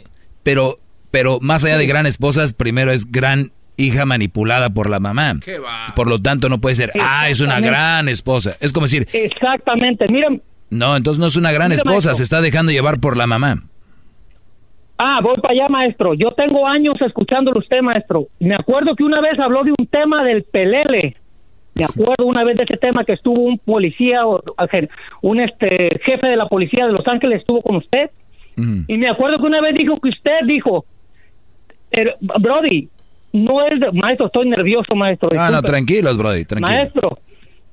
[0.45, 0.77] Pero,
[1.11, 5.41] pero más allá de gran esposa, primero es gran hija manipulada por la mamá.
[5.97, 8.57] Por lo tanto, no puede ser, ah, es una gran esposa.
[8.61, 10.07] Es como decir, Exactamente.
[10.09, 10.41] Miren,
[10.75, 12.15] no, entonces no es una gran esposa, maestro.
[12.17, 13.63] se está dejando llevar por la mamá.
[14.99, 16.15] Ah, voy para allá, maestro.
[16.15, 18.27] Yo tengo años escuchándolo usted, maestro.
[18.39, 21.17] Me acuerdo que una vez habló de un tema del pelele.
[21.75, 24.21] Me acuerdo una vez de ese tema que estuvo un policía,
[25.23, 28.11] un este jefe de la policía de Los Ángeles estuvo con usted.
[28.57, 30.85] Y me acuerdo que una vez dijo que usted dijo,
[31.91, 32.89] "Er, Brody,
[33.33, 35.31] no es, de- maestro, estoy nervioso, maestro.
[35.33, 35.67] Ah, no, disculpe".
[35.67, 36.77] tranquilos, Brody, tranquilo.
[36.77, 37.19] Maestro,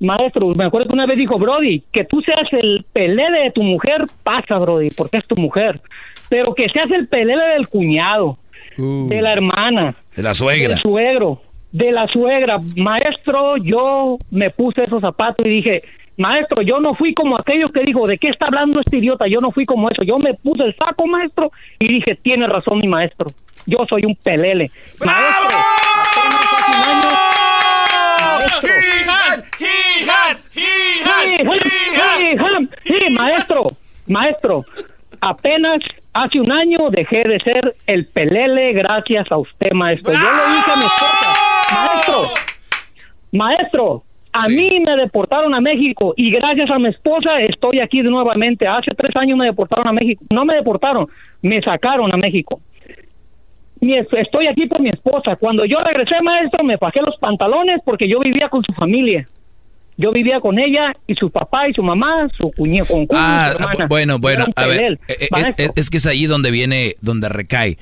[0.02, 3.62] maestro, me acuerdo que una vez dijo, Brody, que tú seas el pelele de tu
[3.62, 5.80] mujer, pasa, Brody, porque es tu mujer.
[6.28, 8.38] Pero que seas el pelele del cuñado,
[8.76, 10.68] de la hermana, De la suegra.
[10.74, 11.42] del suegro,
[11.72, 12.58] de la suegra.
[12.76, 15.82] Maestro, yo me puse esos zapatos y dije,
[16.16, 19.26] maestro, yo no fui como aquellos que dijo, ¿de qué está hablando este idiota?
[19.28, 20.02] Yo no fui como eso.
[20.04, 23.26] Yo me puse el saco, maestro, y dije, tiene razón mi maestro.
[23.66, 24.70] Yo soy un pelele.
[25.00, 26.72] Año, maestro, ¡Hijan!
[26.72, 27.12] ¡Hijan!
[27.12, 28.31] Sí, Ham, sí,
[33.10, 33.70] maestro,
[34.06, 34.64] maestro,
[35.20, 35.80] apenas
[36.12, 40.12] hace un año dejé de ser el pelele gracias a usted, maestro.
[40.12, 41.34] Yo le dije a mi esposa,
[41.74, 42.34] maestro,
[43.32, 44.02] maestro,
[44.32, 48.66] a mí me deportaron a México y gracias a mi esposa estoy aquí de nuevamente.
[48.66, 50.24] Hace tres años me deportaron a México.
[50.30, 51.06] No me deportaron,
[51.42, 52.60] me sacaron a México.
[53.82, 55.36] Mi es- estoy aquí por mi esposa.
[55.36, 59.28] Cuando yo regresé, maestro, me bajé los pantalones porque yo vivía con su familia.
[59.98, 63.62] Yo vivía con ella y su papá y su mamá, su cuñado, con Ah, su
[63.62, 63.86] hermana.
[63.88, 65.28] bueno, bueno, a ver, eh,
[65.58, 67.76] eh, es que es ahí donde viene, donde recae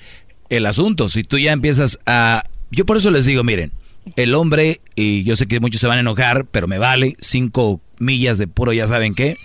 [0.48, 1.06] el asunto.
[1.06, 2.42] Si tú ya empiezas a...
[2.72, 3.70] Yo por eso les digo, miren,
[4.16, 7.80] el hombre, y yo sé que muchos se van a enojar, pero me vale, cinco
[7.98, 9.36] millas de puro ya saben qué.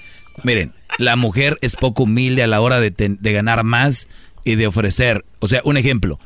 [0.44, 4.10] Miren, la mujer es poco humilde a la hora de, ten- de ganar más
[4.44, 5.24] y de ofrecer.
[5.40, 6.20] O sea, un ejemplo,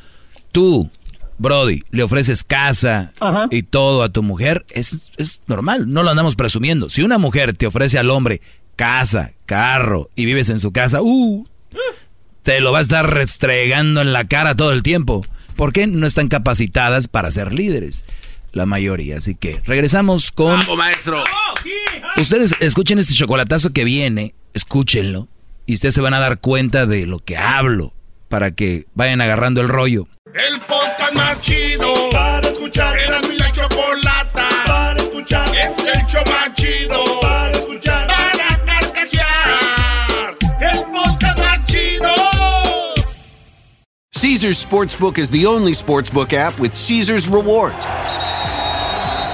[0.51, 0.89] tú,
[1.38, 3.13] Brody, le ofreces casa
[3.49, 6.89] y todo a tu mujer, es, es normal, no lo andamos presumiendo.
[6.89, 8.41] Si una mujer te ofrece al hombre
[8.76, 11.47] casa, carro y vives en su casa, uh,
[12.43, 15.26] te lo va a estar restregando en la cara todo el tiempo.
[15.55, 18.05] ¿Por qué no están capacitadas para ser líderes?
[18.51, 19.17] La mayoría.
[19.17, 20.59] Así que regresamos con...
[20.59, 21.23] ¡Bravo, maestro!
[22.17, 25.27] Ustedes escuchen este chocolatazo que viene, escúchenlo,
[25.65, 27.93] y ustedes se van a dar cuenta de lo que hablo
[28.30, 30.07] para que vayan agarrando el rollo.
[30.34, 32.95] El podcast más chido para escuchar.
[32.99, 35.47] Era mi la chocolata para escuchar.
[35.56, 38.07] Es el show más chido para escuchar.
[38.07, 40.38] Para carcajear.
[40.61, 42.14] El podcast más chido.
[44.14, 47.88] Caesar's Sportsbook is the only sportsbook app with Caesar's rewards.